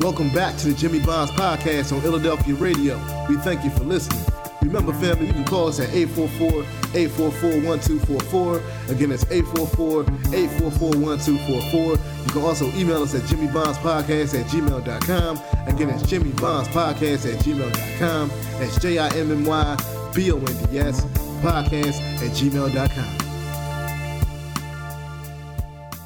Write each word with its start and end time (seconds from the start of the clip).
Welcome 0.00 0.30
back 0.30 0.56
to 0.56 0.68
the 0.68 0.74
Jimmy 0.74 0.98
Bonds 0.98 1.30
podcast 1.32 1.92
on 1.94 2.00
Philadelphia 2.00 2.54
Radio. 2.54 2.96
We 3.28 3.36
thank 3.36 3.62
you 3.62 3.68
for 3.70 3.84
listening. 3.84 4.24
Remember, 4.62 4.94
family, 4.94 5.26
you 5.26 5.34
can 5.34 5.44
call 5.44 5.68
us 5.68 5.78
at 5.78 5.90
844-844-1244. 5.90 8.88
Again, 8.88 9.12
it's 9.12 9.24
844-844-1244. 9.24 12.24
You 12.24 12.30
can 12.32 12.40
also 12.40 12.66
email 12.76 13.02
us 13.02 13.14
at 13.14 13.20
jimmybondspodcast 13.24 14.40
at 14.40 14.46
gmail.com. 14.46 15.38
Again, 15.66 15.90
it's 15.90 16.04
jimmybondspodcast 16.04 17.34
at 17.34 17.44
gmail.com. 17.44 18.30
That's 18.58 18.78
J-I-M-M-Y-B-O-N-D-S 18.80 21.04
podcast 21.42 22.00
at 22.22 22.30
gmail.com. 22.30 23.16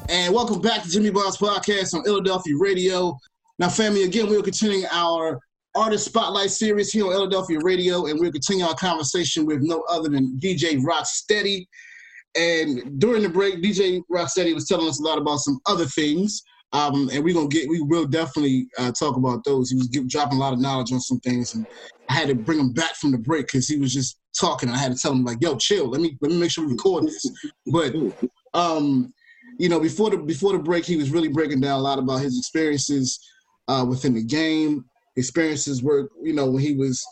And 0.09 0.33
welcome 0.33 0.59
back 0.59 0.83
to 0.83 0.89
Jimmy 0.89 1.11
Bonds 1.11 1.37
Podcast 1.37 1.93
on 1.93 2.03
Philadelphia 2.03 2.57
Radio. 2.57 3.17
Now, 3.57 3.69
family, 3.69 4.03
again, 4.03 4.29
we're 4.29 4.41
continuing 4.41 4.85
our 4.91 5.39
Artist 5.75 6.05
Spotlight 6.05 6.51
series 6.51 6.91
here 6.91 7.05
on 7.05 7.11
Philadelphia 7.11 7.59
Radio, 7.61 8.07
and 8.07 8.19
we'll 8.19 8.31
continue 8.31 8.65
our 8.65 8.75
conversation 8.75 9.45
with 9.45 9.61
no 9.61 9.81
other 9.89 10.09
than 10.09 10.37
DJ 10.39 10.81
Rocksteady. 10.81 11.65
And 12.35 12.99
during 12.99 13.23
the 13.23 13.29
break, 13.29 13.63
DJ 13.63 14.01
Rocksteady 14.11 14.53
was 14.53 14.67
telling 14.67 14.89
us 14.89 14.99
a 14.99 15.03
lot 15.03 15.17
about 15.17 15.37
some 15.37 15.59
other 15.67 15.85
things. 15.85 16.43
Um, 16.73 17.09
and 17.13 17.23
we're 17.23 17.33
gonna 17.33 17.47
get, 17.47 17.69
we 17.69 17.79
will 17.79 18.05
definitely 18.05 18.67
uh, 18.77 18.91
talk 18.91 19.15
about 19.15 19.45
those. 19.45 19.69
He 19.69 19.77
was 19.77 19.87
give, 19.87 20.09
dropping 20.09 20.37
a 20.37 20.41
lot 20.41 20.51
of 20.51 20.59
knowledge 20.59 20.91
on 20.91 20.99
some 20.99 21.21
things, 21.21 21.55
and 21.55 21.65
I 22.09 22.13
had 22.13 22.27
to 22.27 22.35
bring 22.35 22.59
him 22.59 22.73
back 22.73 22.95
from 22.95 23.11
the 23.11 23.17
break 23.17 23.47
because 23.47 23.69
he 23.69 23.77
was 23.77 23.93
just 23.93 24.19
talking. 24.37 24.67
I 24.67 24.77
had 24.77 24.91
to 24.91 24.97
tell 24.97 25.13
him 25.13 25.23
like, 25.23 25.37
"Yo, 25.39 25.55
chill. 25.55 25.87
Let 25.87 26.01
me 26.01 26.17
let 26.19 26.31
me 26.31 26.37
make 26.37 26.51
sure 26.51 26.65
we 26.65 26.73
record 26.73 27.05
this." 27.05 27.25
But 27.67 27.95
um, 28.53 29.13
you 29.57 29.69
know, 29.69 29.79
before 29.79 30.09
the 30.09 30.17
before 30.17 30.51
the 30.51 30.59
break, 30.59 30.83
he 30.83 30.97
was 30.97 31.11
really 31.11 31.29
breaking 31.29 31.61
down 31.61 31.79
a 31.79 31.81
lot 31.81 31.99
about 31.99 32.19
his 32.19 32.37
experiences 32.37 33.19
uh, 33.67 33.85
within 33.87 34.13
the 34.13 34.23
game, 34.23 34.85
experiences 35.15 35.81
were 35.81 36.09
you 36.21 36.33
know 36.33 36.49
when 36.49 36.61
he 36.61 36.75
was 36.75 37.05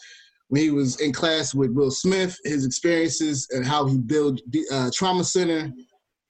when 0.50 0.62
he 0.62 0.70
was 0.70 1.00
in 1.02 1.12
class 1.12 1.56
with 1.56 1.72
Will 1.72 1.90
Smith, 1.92 2.38
his 2.44 2.66
experiences 2.66 3.48
and 3.52 3.66
how 3.66 3.86
he 3.86 3.98
built 3.98 4.40
uh, 4.72 4.92
Trauma 4.94 5.24
Center, 5.24 5.72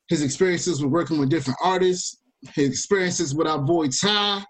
his 0.07 0.21
experiences 0.21 0.81
with 0.81 0.91
working 0.91 1.19
with 1.19 1.29
different 1.29 1.59
artists, 1.61 2.21
his 2.53 2.69
experiences 2.69 3.35
with 3.35 3.47
our 3.47 3.59
boy 3.59 3.87
Ty. 3.87 4.43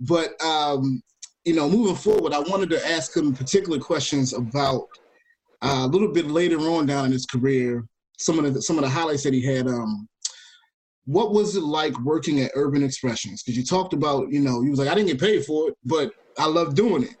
But 0.00 0.40
um, 0.44 1.02
you 1.44 1.54
know, 1.54 1.68
moving 1.68 1.96
forward, 1.96 2.32
I 2.32 2.40
wanted 2.40 2.70
to 2.70 2.86
ask 2.86 3.16
him 3.16 3.34
particular 3.34 3.78
questions 3.78 4.32
about 4.34 4.88
uh, 5.62 5.84
a 5.84 5.86
little 5.86 6.12
bit 6.12 6.26
later 6.26 6.58
on 6.58 6.86
down 6.86 7.06
in 7.06 7.12
his 7.12 7.26
career, 7.26 7.84
some 8.18 8.38
of 8.38 8.52
the 8.52 8.60
some 8.60 8.76
of 8.76 8.84
the 8.84 8.90
highlights 8.90 9.22
that 9.22 9.32
he 9.32 9.42
had. 9.42 9.66
Um, 9.66 10.08
what 11.08 11.32
was 11.32 11.56
it 11.56 11.62
like 11.62 11.98
working 12.00 12.40
at 12.40 12.50
Urban 12.54 12.82
Expressions? 12.82 13.42
Because 13.42 13.56
you 13.56 13.64
talked 13.64 13.94
about, 13.94 14.30
you 14.30 14.40
know, 14.40 14.60
you 14.60 14.68
was 14.68 14.78
like, 14.78 14.88
I 14.88 14.94
didn't 14.94 15.08
get 15.08 15.18
paid 15.18 15.42
for 15.46 15.70
it, 15.70 15.74
but 15.82 16.12
I 16.36 16.46
love 16.46 16.74
doing 16.74 17.02
it. 17.02 17.16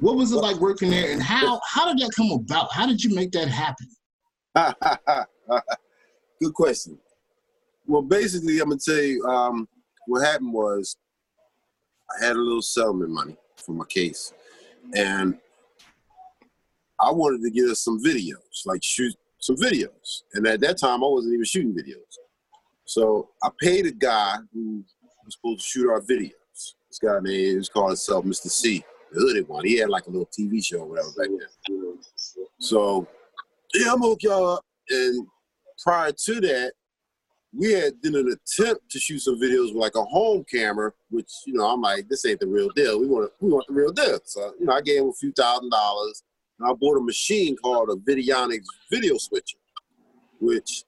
What 0.00 0.16
was 0.16 0.32
it 0.32 0.36
like 0.36 0.56
working 0.56 0.90
there, 0.90 1.12
and 1.12 1.22
how 1.22 1.58
how 1.66 1.86
did 1.86 2.04
that 2.04 2.12
come 2.14 2.30
about? 2.32 2.72
How 2.72 2.86
did 2.86 3.02
you 3.02 3.14
make 3.14 3.30
that 3.32 3.48
happen? 3.48 3.88
Good 6.42 6.52
question. 6.52 6.98
Well, 7.86 8.02
basically, 8.02 8.58
I'm 8.58 8.68
gonna 8.68 8.80
tell 8.84 9.00
you 9.00 9.24
um, 9.24 9.66
what 10.06 10.26
happened 10.26 10.52
was 10.52 10.96
I 12.10 12.26
had 12.26 12.36
a 12.36 12.40
little 12.40 12.60
settlement 12.60 13.12
money 13.12 13.36
for 13.56 13.72
my 13.72 13.86
case, 13.86 14.34
and 14.94 15.38
I 17.00 17.10
wanted 17.12 17.42
to 17.44 17.50
get 17.50 17.70
us 17.70 17.80
some 17.80 18.02
videos, 18.02 18.66
like 18.66 18.82
shoot 18.82 19.14
some 19.38 19.56
videos. 19.56 20.22
And 20.34 20.46
at 20.46 20.60
that 20.60 20.78
time, 20.78 21.02
I 21.02 21.06
wasn't 21.06 21.32
even 21.32 21.44
shooting 21.44 21.72
videos. 21.72 22.18
So 22.84 23.30
I 23.42 23.48
paid 23.60 23.86
a 23.86 23.92
guy 23.92 24.36
who 24.52 24.84
was 25.24 25.34
supposed 25.34 25.60
to 25.60 25.66
shoot 25.66 25.90
our 25.90 26.00
videos. 26.00 26.32
This 26.54 26.98
guy 27.02 27.18
named 27.22 27.58
was 27.58 27.68
called 27.68 27.90
himself 27.90 28.24
Mr. 28.24 28.48
C, 28.48 28.84
the 29.12 29.20
hooded 29.20 29.48
one. 29.48 29.64
He 29.64 29.78
had 29.78 29.88
like 29.88 30.06
a 30.06 30.10
little 30.10 30.28
TV 30.38 30.64
show 30.64 30.80
or 30.80 30.88
whatever 30.88 31.08
back 31.16 31.28
then. 31.28 31.98
So 32.58 33.06
yeah, 33.74 33.92
I'm 33.92 34.00
gonna 34.00 34.10
hook 34.10 34.22
y'all 34.22 34.48
up. 34.54 34.64
And 34.90 35.26
prior 35.82 36.12
to 36.12 36.40
that, 36.40 36.72
we 37.54 37.72
had 37.72 38.00
did 38.00 38.14
an 38.14 38.28
attempt 38.28 38.90
to 38.90 38.98
shoot 38.98 39.20
some 39.20 39.40
videos 39.40 39.72
with 39.72 39.82
like 39.82 39.94
a 39.94 40.04
home 40.04 40.44
camera, 40.50 40.92
which 41.10 41.30
you 41.46 41.54
know 41.54 41.66
I'm 41.66 41.80
like, 41.80 42.08
this 42.08 42.24
ain't 42.24 42.40
the 42.40 42.46
real 42.46 42.70
deal. 42.70 42.98
We 43.00 43.06
want 43.06 43.30
we 43.40 43.50
want 43.50 43.66
the 43.68 43.74
real 43.74 43.92
deal. 43.92 44.18
So 44.24 44.54
you 44.58 44.66
know, 44.66 44.72
I 44.72 44.80
gave 44.80 45.00
him 45.00 45.08
a 45.08 45.14
few 45.14 45.32
thousand 45.32 45.70
dollars, 45.70 46.22
and 46.58 46.68
I 46.68 46.72
bought 46.74 46.98
a 46.98 47.02
machine 47.02 47.56
called 47.56 47.90
a 47.90 47.94
Videonics 47.94 48.66
video 48.90 49.16
switcher, 49.18 49.58
which 50.40 50.84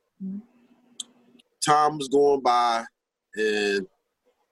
time 1.66 1.98
was 1.98 2.08
going 2.08 2.40
by 2.40 2.84
and 3.36 3.86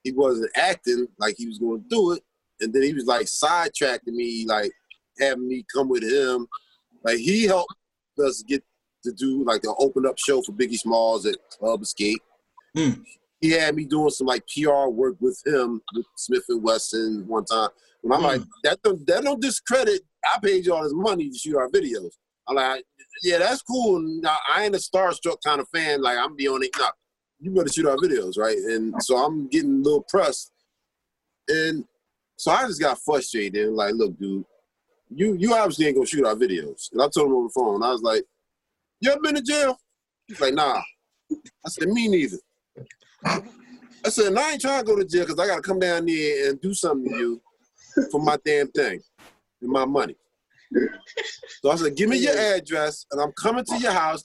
he 0.04 0.12
wasn't 0.12 0.50
acting 0.56 1.06
like 1.18 1.34
he 1.38 1.46
was 1.46 1.58
going 1.58 1.82
to 1.82 1.88
do 1.88 2.12
it. 2.12 2.22
And 2.60 2.72
then 2.72 2.82
he 2.82 2.92
was 2.92 3.06
like 3.06 3.26
sidetracking 3.26 4.06
me, 4.06 4.44
like 4.46 4.70
having 5.20 5.48
me 5.48 5.64
come 5.74 5.88
with 5.88 6.02
him. 6.02 6.46
Like 7.04 7.18
he 7.18 7.44
helped 7.44 7.74
us 8.24 8.42
get 8.42 8.62
to 9.04 9.12
do 9.12 9.44
like 9.44 9.62
the 9.62 9.74
open 9.78 10.06
up 10.06 10.16
show 10.18 10.42
for 10.42 10.52
Biggie 10.52 10.78
Smalls 10.78 11.26
at 11.26 11.36
Club 11.50 11.82
Escape. 11.82 12.20
Mm. 12.76 13.02
He 13.40 13.50
had 13.50 13.74
me 13.74 13.84
doing 13.84 14.10
some 14.10 14.28
like 14.28 14.44
PR 14.46 14.88
work 14.88 15.16
with 15.20 15.40
him 15.44 15.80
with 15.94 16.06
Smith 16.16 16.44
and 16.48 16.62
Wesson 16.62 17.24
one 17.26 17.44
time. 17.44 17.70
And 18.04 18.12
I'm 18.12 18.20
mm. 18.20 18.24
like, 18.24 18.42
that 18.64 18.80
don't, 18.82 19.04
that 19.06 19.24
don't 19.24 19.42
discredit. 19.42 20.02
I 20.32 20.38
paid 20.38 20.64
you 20.64 20.74
all 20.74 20.84
this 20.84 20.92
money 20.94 21.28
to 21.30 21.36
shoot 21.36 21.56
our 21.56 21.68
videos. 21.68 22.10
I'm 22.48 22.56
like, 22.56 22.84
yeah, 23.22 23.38
that's 23.38 23.62
cool. 23.62 24.00
Now, 24.00 24.36
I 24.52 24.64
ain't 24.64 24.74
a 24.74 24.78
starstruck 24.78 25.36
kind 25.44 25.60
of 25.60 25.68
fan. 25.74 26.02
Like 26.02 26.18
I'm 26.18 26.36
be 26.36 26.48
on 26.48 26.62
it. 26.62 26.70
No, 26.78 26.88
you 27.42 27.50
better 27.50 27.68
shoot 27.68 27.86
our 27.86 27.96
videos, 27.96 28.38
right? 28.38 28.56
And 28.56 28.94
so 29.02 29.16
I'm 29.16 29.48
getting 29.48 29.80
a 29.80 29.82
little 29.82 30.04
pressed. 30.08 30.52
And 31.48 31.84
so 32.36 32.52
I 32.52 32.62
just 32.66 32.80
got 32.80 33.00
frustrated 33.00 33.66
and 33.66 33.76
like, 33.76 33.94
look, 33.94 34.18
dude, 34.18 34.44
you 35.10 35.34
you 35.34 35.52
obviously 35.52 35.86
ain't 35.86 35.96
gonna 35.96 36.06
shoot 36.06 36.24
our 36.24 36.36
videos. 36.36 36.90
And 36.92 37.02
I 37.02 37.08
told 37.08 37.26
him 37.26 37.34
on 37.34 37.44
the 37.44 37.52
phone, 37.54 37.82
I 37.82 37.90
was 37.90 38.02
like, 38.02 38.24
You 39.00 39.10
ever 39.10 39.20
been 39.20 39.34
to 39.34 39.42
jail? 39.42 39.78
He's 40.26 40.40
like, 40.40 40.54
nah. 40.54 40.80
I 41.30 41.68
said, 41.68 41.88
me 41.88 42.08
neither. 42.08 42.38
I 43.24 44.08
said, 44.08 44.34
I 44.36 44.52
ain't 44.52 44.60
trying 44.60 44.80
to 44.80 44.86
go 44.86 44.96
to 44.96 45.04
jail 45.04 45.24
because 45.24 45.38
I 45.38 45.46
gotta 45.46 45.62
come 45.62 45.78
down 45.78 46.06
there 46.06 46.48
and 46.48 46.60
do 46.60 46.72
something 46.74 47.10
to 47.10 47.18
you 47.18 47.42
for 48.10 48.20
my 48.20 48.38
damn 48.44 48.68
thing 48.68 49.00
and 49.60 49.70
my 49.70 49.84
money. 49.84 50.16
So 51.62 51.70
I 51.70 51.76
said, 51.76 51.96
give 51.96 52.08
me 52.08 52.18
your 52.18 52.36
address 52.36 53.06
and 53.10 53.20
I'm 53.20 53.32
coming 53.32 53.64
to 53.64 53.78
your 53.78 53.92
house 53.92 54.24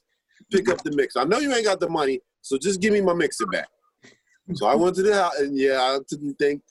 pick 0.52 0.70
up 0.70 0.84
the 0.84 0.96
mix. 0.96 1.16
I 1.16 1.24
know 1.24 1.40
you 1.40 1.54
ain't 1.54 1.66
got 1.66 1.80
the 1.80 1.90
money, 1.90 2.20
so 2.48 2.58
just 2.58 2.80
give 2.80 2.94
me 2.94 3.02
my 3.02 3.14
mixer 3.14 3.46
back. 3.46 3.68
So 4.54 4.68
I 4.68 4.76
went 4.76 4.96
to 4.96 5.04
the 5.04 5.14
house, 5.14 5.38
and 5.40 5.58
yeah, 5.58 5.82
I 5.82 6.00
didn't 6.10 6.36
think. 6.36 6.62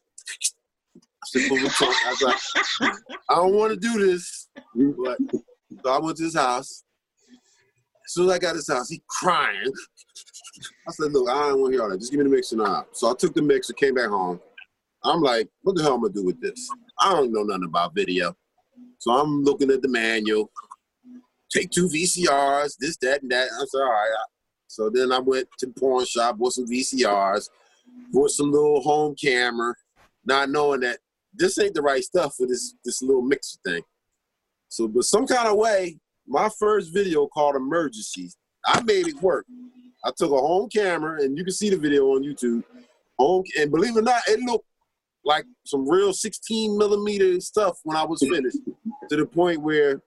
I 1.34 1.48
was 1.50 2.22
like, 2.22 2.92
I 3.28 3.34
don't 3.34 3.52
want 3.52 3.74
to 3.74 3.78
do 3.78 4.06
this. 4.06 4.48
But, 4.74 5.18
so 5.84 5.90
I 5.90 5.98
went 5.98 6.16
to 6.16 6.24
his 6.24 6.34
house. 6.34 6.82
As 8.06 8.12
soon 8.14 8.30
as 8.30 8.36
I 8.36 8.38
got 8.38 8.54
his 8.54 8.68
house, 8.68 8.88
he 8.88 9.02
crying. 9.06 9.70
I 10.88 10.92
said, 10.92 11.12
look, 11.12 11.28
I 11.28 11.50
don't 11.50 11.60
want 11.60 11.72
to 11.72 11.76
hear 11.76 11.82
all 11.82 11.90
that. 11.90 11.98
Just 11.98 12.10
give 12.10 12.20
me 12.20 12.24
the 12.24 12.30
mixer 12.30 12.56
now. 12.56 12.86
So 12.92 13.10
I 13.10 13.14
took 13.14 13.34
the 13.34 13.42
mixer, 13.42 13.74
came 13.74 13.94
back 13.94 14.08
home. 14.08 14.40
I'm 15.04 15.20
like, 15.20 15.46
what 15.60 15.76
the 15.76 15.82
hell 15.82 15.94
am 15.94 15.98
I 15.98 16.02
gonna 16.04 16.14
do 16.14 16.24
with 16.24 16.40
this? 16.40 16.70
I 17.00 17.12
don't 17.12 17.32
know 17.32 17.42
nothing 17.42 17.64
about 17.64 17.94
video. 17.94 18.34
So 18.98 19.12
I'm 19.12 19.42
looking 19.42 19.70
at 19.70 19.82
the 19.82 19.88
manual. 19.88 20.50
Take 21.50 21.70
two 21.70 21.86
VCRs, 21.88 22.76
this, 22.78 22.96
that, 23.02 23.20
and 23.20 23.30
that. 23.30 23.48
I 23.52 23.64
said, 23.66 23.78
all 23.78 23.90
right, 23.90 24.10
so 24.66 24.90
then 24.90 25.12
I 25.12 25.18
went 25.18 25.48
to 25.58 25.66
the 25.66 25.72
pawn 25.72 26.04
shop, 26.04 26.38
bought 26.38 26.52
some 26.52 26.66
VCRs, 26.66 27.48
bought 28.12 28.30
some 28.30 28.50
little 28.50 28.80
home 28.80 29.14
camera, 29.14 29.74
not 30.24 30.50
knowing 30.50 30.80
that 30.80 30.98
this 31.34 31.58
ain't 31.58 31.74
the 31.74 31.82
right 31.82 32.02
stuff 32.02 32.34
for 32.36 32.46
this 32.46 32.74
this 32.84 33.02
little 33.02 33.22
mixer 33.22 33.58
thing. 33.64 33.82
So, 34.68 34.88
but 34.88 35.04
some 35.04 35.26
kind 35.26 35.48
of 35.48 35.56
way, 35.56 35.98
my 36.26 36.48
first 36.58 36.92
video 36.92 37.26
called 37.26 37.56
Emergency. 37.56 38.30
I 38.64 38.82
made 38.82 39.06
it 39.06 39.22
work. 39.22 39.46
I 40.04 40.10
took 40.16 40.32
a 40.32 40.36
home 40.36 40.68
camera, 40.68 41.22
and 41.22 41.38
you 41.38 41.44
can 41.44 41.52
see 41.52 41.70
the 41.70 41.76
video 41.76 42.06
on 42.14 42.24
YouTube. 42.24 42.64
Home, 43.18 43.44
and 43.58 43.70
believe 43.70 43.96
it 43.96 44.00
or 44.00 44.02
not, 44.02 44.22
it 44.28 44.40
looked 44.40 44.66
like 45.24 45.44
some 45.64 45.88
real 45.88 46.12
16 46.12 46.76
millimeter 46.76 47.40
stuff 47.40 47.78
when 47.84 47.96
I 47.96 48.04
was 48.04 48.20
finished. 48.20 48.58
to 49.08 49.16
the 49.16 49.24
point 49.24 49.60
where 49.60 50.02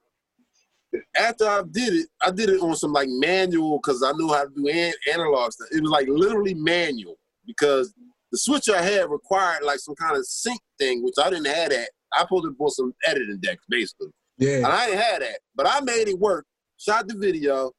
after 1.17 1.47
I 1.47 1.61
did 1.69 1.93
it, 1.93 2.07
I 2.21 2.31
did 2.31 2.49
it 2.49 2.61
on 2.61 2.75
some 2.75 2.93
like 2.93 3.09
manual 3.09 3.79
because 3.81 4.03
I 4.03 4.11
knew 4.13 4.33
how 4.33 4.43
to 4.43 4.49
do 4.55 4.67
an- 4.67 4.93
analog 5.11 5.51
stuff. 5.51 5.67
It 5.71 5.81
was 5.81 5.91
like 5.91 6.07
literally 6.07 6.53
manual 6.53 7.17
because 7.45 7.93
the 8.31 8.37
switch 8.37 8.69
I 8.69 8.81
had 8.81 9.09
required 9.09 9.63
like 9.63 9.79
some 9.79 9.95
kind 9.95 10.17
of 10.17 10.25
sync 10.25 10.59
thing, 10.79 11.03
which 11.03 11.15
I 11.21 11.29
didn't 11.29 11.47
have 11.47 11.69
that. 11.69 11.89
I 12.17 12.25
pulled 12.27 12.45
it 12.45 12.57
put 12.57 12.71
some 12.71 12.93
editing 13.05 13.39
decks 13.41 13.63
basically. 13.69 14.09
Yeah. 14.37 14.57
And 14.57 14.67
I 14.67 14.85
didn't 14.87 15.01
have 15.01 15.19
that, 15.21 15.39
but 15.55 15.67
I 15.67 15.81
made 15.81 16.07
it 16.07 16.19
work. 16.19 16.45
Shot 16.77 17.07
the 17.07 17.15
video, 17.15 17.71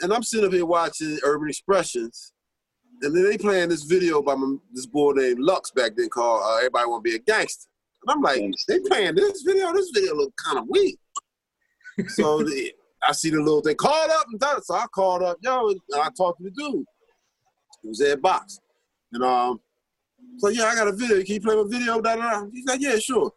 and 0.00 0.12
I'm 0.12 0.22
sitting 0.22 0.46
up 0.46 0.52
here 0.52 0.64
watching 0.64 1.18
Urban 1.24 1.48
Expressions, 1.48 2.32
and 3.02 3.14
then 3.14 3.24
they 3.24 3.36
playing 3.36 3.70
this 3.70 3.82
video 3.82 4.22
by 4.22 4.36
my, 4.36 4.54
this 4.72 4.86
boy 4.86 5.12
named 5.12 5.40
Lux 5.40 5.72
back 5.72 5.96
then 5.96 6.08
called 6.08 6.42
uh, 6.44 6.58
"Everybody 6.58 6.86
Want 6.86 7.04
to 7.04 7.10
Be 7.10 7.16
a 7.16 7.18
Gangster." 7.18 7.68
And 8.06 8.14
I'm 8.14 8.22
like, 8.22 8.40
they 8.68 8.78
playing 8.86 9.16
this 9.16 9.42
video. 9.42 9.72
This 9.72 9.90
video 9.90 10.14
look 10.14 10.32
kind 10.44 10.60
of 10.60 10.66
weak 10.68 10.96
so 12.08 12.38
the, 12.42 12.72
I 13.02 13.12
see 13.12 13.30
the 13.30 13.38
little 13.38 13.60
thing 13.60 13.76
called 13.76 14.10
up 14.10 14.26
and 14.30 14.40
done. 14.40 14.62
So 14.62 14.74
I 14.74 14.86
called 14.86 15.22
up, 15.22 15.38
yo, 15.40 15.68
and 15.68 15.80
I 15.94 16.08
talked 16.16 16.38
to 16.38 16.44
the 16.44 16.50
dude. 16.50 16.84
It 17.84 17.88
was 17.88 18.00
Ed 18.00 18.20
Box. 18.20 18.60
And 19.12 19.22
um, 19.22 19.60
So 20.38 20.48
yeah, 20.48 20.64
I 20.64 20.74
got 20.74 20.88
a 20.88 20.92
video. 20.92 21.22
Can 21.22 21.34
you 21.34 21.40
play 21.40 21.56
my 21.56 21.64
video? 21.66 22.00
Da, 22.00 22.16
da, 22.16 22.40
da. 22.40 22.46
He's 22.52 22.66
like, 22.66 22.80
yeah, 22.80 22.98
sure. 22.98 23.32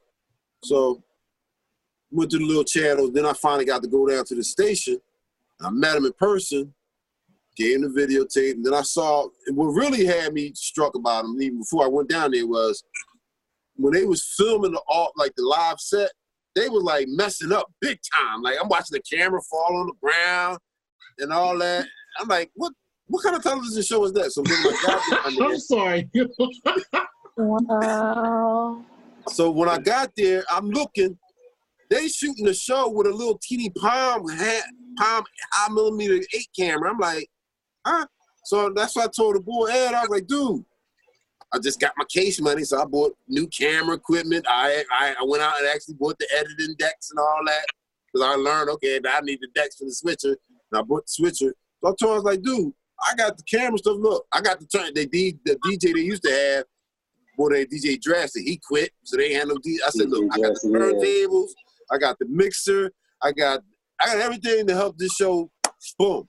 So 0.63 1.03
went 2.11 2.31
to 2.31 2.39
the 2.39 2.45
little 2.45 2.63
channel. 2.63 3.11
Then 3.11 3.25
I 3.25 3.33
finally 3.33 3.65
got 3.65 3.81
to 3.83 3.87
go 3.87 4.07
down 4.07 4.25
to 4.25 4.35
the 4.35 4.43
station. 4.43 4.99
I 5.61 5.69
met 5.69 5.97
him 5.97 6.05
in 6.05 6.13
person, 6.13 6.73
gave 7.55 7.75
him 7.75 7.81
the 7.81 8.01
videotape, 8.01 8.53
and 8.53 8.65
then 8.65 8.73
I 8.73 8.81
saw 8.81 9.27
what 9.51 9.65
really 9.65 10.05
had 10.05 10.33
me 10.33 10.53
struck 10.55 10.95
about 10.95 11.25
him 11.25 11.41
even 11.41 11.59
before 11.59 11.83
I 11.83 11.89
went 11.89 12.09
down 12.09 12.31
there 12.31 12.47
was 12.47 12.83
when 13.75 13.93
they 13.93 14.05
was 14.05 14.23
filming 14.37 14.71
the 14.71 14.81
all 14.87 15.11
like 15.17 15.33
the 15.35 15.43
live 15.43 15.79
set, 15.79 16.11
they 16.59 16.69
was 16.69 16.83
like 16.83 17.07
messing 17.07 17.51
up 17.51 17.71
big 17.81 17.99
time. 18.13 18.41
Like 18.41 18.57
I'm 18.61 18.67
watching 18.67 18.97
the 18.97 19.17
camera 19.17 19.41
fall 19.49 19.77
on 19.77 19.87
the 19.87 19.93
ground 20.01 20.59
and 21.19 21.31
all 21.31 21.57
that. 21.59 21.85
I'm 22.19 22.27
like, 22.27 22.51
what 22.55 22.73
what 23.07 23.23
kind 23.23 23.35
of 23.35 23.43
television 23.43 23.81
show 23.81 24.03
is 24.05 24.13
that? 24.13 24.31
So 24.31 24.41
when 24.43 24.53
I 24.53 24.81
got 24.85 25.01
there, 25.09 25.19
I 25.23 25.29
mean, 25.31 25.43
I'm 25.43 25.59
sorry. 25.59 26.09
Wow. 27.37 28.83
so 29.29 29.49
when 29.49 29.69
I 29.69 29.77
got 29.77 30.11
there, 30.17 30.43
I'm 30.49 30.69
looking. 30.69 31.17
They 31.89 32.07
shooting 32.07 32.45
the 32.45 32.53
show 32.53 32.89
with 32.89 33.07
a 33.07 33.11
little 33.11 33.39
teeny 33.41 33.71
palm 33.71 34.27
hat, 34.27 34.63
palm 34.97 35.23
high 35.53 35.73
millimeter 35.73 36.15
eight 36.15 36.49
camera. 36.57 36.91
I'm 36.91 36.99
like, 36.99 37.27
huh? 37.87 38.05
So 38.43 38.71
that's 38.75 38.95
why 38.95 39.05
I 39.05 39.07
told 39.07 39.37
the 39.37 39.39
boy 39.39 39.67
Ed. 39.67 39.93
I 39.93 40.01
was 40.01 40.09
like, 40.09 40.27
dude, 40.27 40.63
I 41.51 41.59
just 41.59 41.79
got 41.79 41.93
my 41.97 42.05
case 42.05 42.39
money, 42.39 42.63
so 42.63 42.81
I 42.81 42.85
bought 42.85 43.15
new 43.27 43.47
camera 43.47 43.95
equipment. 43.95 44.45
I 44.47 44.83
I, 44.91 45.15
I 45.19 45.23
went 45.25 45.43
out 45.43 45.57
and 45.59 45.67
actually 45.67 45.95
bought 45.95 46.19
the 46.19 46.27
editing 46.37 46.75
decks 46.77 47.09
and 47.11 47.19
all 47.19 47.41
that 47.45 47.65
because 48.11 48.27
I 48.27 48.35
learned 48.35 48.69
okay, 48.71 48.99
I 49.07 49.21
need 49.21 49.39
the 49.41 49.47
decks 49.55 49.75
for 49.77 49.85
the 49.85 49.93
switcher. 49.93 50.37
And 50.71 50.79
I 50.79 50.81
bought 50.81 51.05
the 51.05 51.11
switcher. 51.11 51.53
So 51.81 51.89
I 51.89 51.93
told 51.99 52.01
him, 52.01 52.09
I 52.09 52.15
was 52.15 52.23
like, 52.23 52.41
dude, 52.41 52.73
I 53.07 53.15
got 53.15 53.37
the 53.37 53.43
camera 53.43 53.77
stuff. 53.77 53.97
Look, 53.99 54.25
I 54.31 54.41
got 54.41 54.59
the 54.59 54.65
turn. 54.65 54.93
They 54.93 55.05
D, 55.05 55.37
the 55.45 55.55
DJ 55.65 55.93
they 55.93 56.01
used 56.01 56.23
to 56.23 56.31
have. 56.31 56.65
Boy, 57.37 57.49
they 57.49 57.65
DJ 57.65 57.99
Drastic, 58.01 58.43
he 58.43 58.59
quit, 58.61 58.91
so 59.03 59.15
they 59.15 59.31
had 59.31 59.47
no 59.47 59.55
I 59.55 59.89
said, 59.91 60.09
look, 60.09 60.25
I 60.33 60.41
got 60.41 60.55
the 60.55 60.67
DJ 60.67 61.25
turntables, 61.25 61.51
I 61.89 61.97
got 61.97 62.19
the 62.19 62.25
mixer, 62.25 62.91
I 63.21 63.31
got 63.31 63.61
I 64.01 64.07
got 64.07 64.17
everything 64.17 64.67
to 64.67 64.75
help 64.75 64.97
this 64.97 65.13
show 65.13 65.49
boom. 65.97 66.27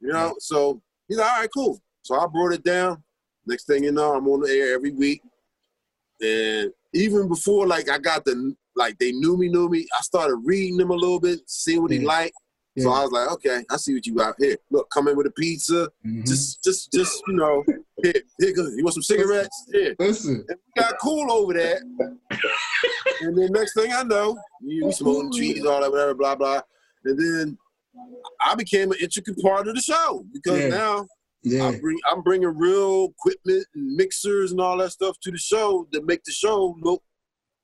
You 0.00 0.12
know, 0.12 0.34
so 0.38 0.80
he's 1.08 1.18
like, 1.18 1.30
all 1.30 1.40
right, 1.40 1.50
cool. 1.52 1.80
So 2.02 2.14
I 2.14 2.26
brought 2.26 2.52
it 2.52 2.62
down. 2.62 3.02
Next 3.46 3.66
thing 3.66 3.84
you 3.84 3.92
know, 3.92 4.14
I'm 4.14 4.26
on 4.28 4.40
the 4.40 4.50
air 4.50 4.74
every 4.74 4.92
week. 4.92 5.22
And 6.20 6.72
even 6.94 7.28
before 7.28 7.66
like 7.66 7.88
I 7.90 7.98
got 7.98 8.24
the 8.24 8.54
like 8.74 8.98
they 8.98 9.12
knew 9.12 9.36
me, 9.36 9.48
knew 9.48 9.68
me, 9.68 9.86
I 9.98 10.02
started 10.02 10.36
reading 10.44 10.76
them 10.76 10.90
a 10.90 10.94
little 10.94 11.20
bit, 11.20 11.40
seeing 11.46 11.82
what 11.82 11.90
he 11.90 11.98
Yeah. 11.98 12.08
liked. 12.08 12.34
So 12.78 12.90
I 12.90 13.02
was 13.04 13.10
like, 13.10 13.30
okay, 13.32 13.64
I 13.70 13.78
see 13.78 13.94
what 13.94 14.04
you 14.04 14.14
got 14.16 14.34
here. 14.38 14.58
Look, 14.70 14.90
come 14.90 15.08
in 15.08 15.16
with 15.16 15.26
a 15.26 15.30
pizza. 15.30 15.88
Mhm. 16.04 16.26
Just 16.26 16.62
just 16.62 16.92
just, 16.92 17.22
you 17.26 17.34
know, 17.34 17.64
here, 18.02 18.12
here. 18.38 18.52
You 18.76 18.84
want 18.84 18.92
some 18.94 19.02
cigarettes? 19.02 19.64
Yeah. 19.72 19.90
Listen. 19.98 20.44
And 20.46 20.58
we 20.76 20.82
got 20.82 20.98
cool 21.00 21.32
over 21.32 21.54
that. 21.54 21.80
and 23.22 23.38
then 23.38 23.52
next 23.52 23.72
thing 23.74 23.90
I 23.94 24.02
know, 24.02 24.36
you 24.60 24.92
smoking 24.92 25.32
trees, 25.32 25.64
all 25.64 25.80
that, 25.80 25.90
whatever, 25.90 26.12
blah, 26.14 26.34
blah. 26.34 26.60
And 27.06 27.18
then 27.18 27.58
I 28.42 28.54
became 28.54 28.90
an 28.92 28.98
intricate 29.00 29.40
part 29.40 29.68
of 29.68 29.74
the 29.74 29.80
show 29.80 30.26
because 30.34 30.60
Yeah. 30.64 30.68
now 30.68 31.06
Yeah. 31.46 31.68
I 31.68 31.78
bring, 31.78 31.96
I'm 32.10 32.22
bringing 32.22 32.58
real 32.58 33.14
equipment 33.16 33.64
and 33.76 33.94
mixers 33.94 34.50
and 34.50 34.60
all 34.60 34.76
that 34.78 34.90
stuff 34.90 35.16
to 35.22 35.30
the 35.30 35.38
show 35.38 35.86
that 35.92 36.04
make 36.04 36.24
the 36.24 36.32
show 36.32 36.76
look 36.80 37.00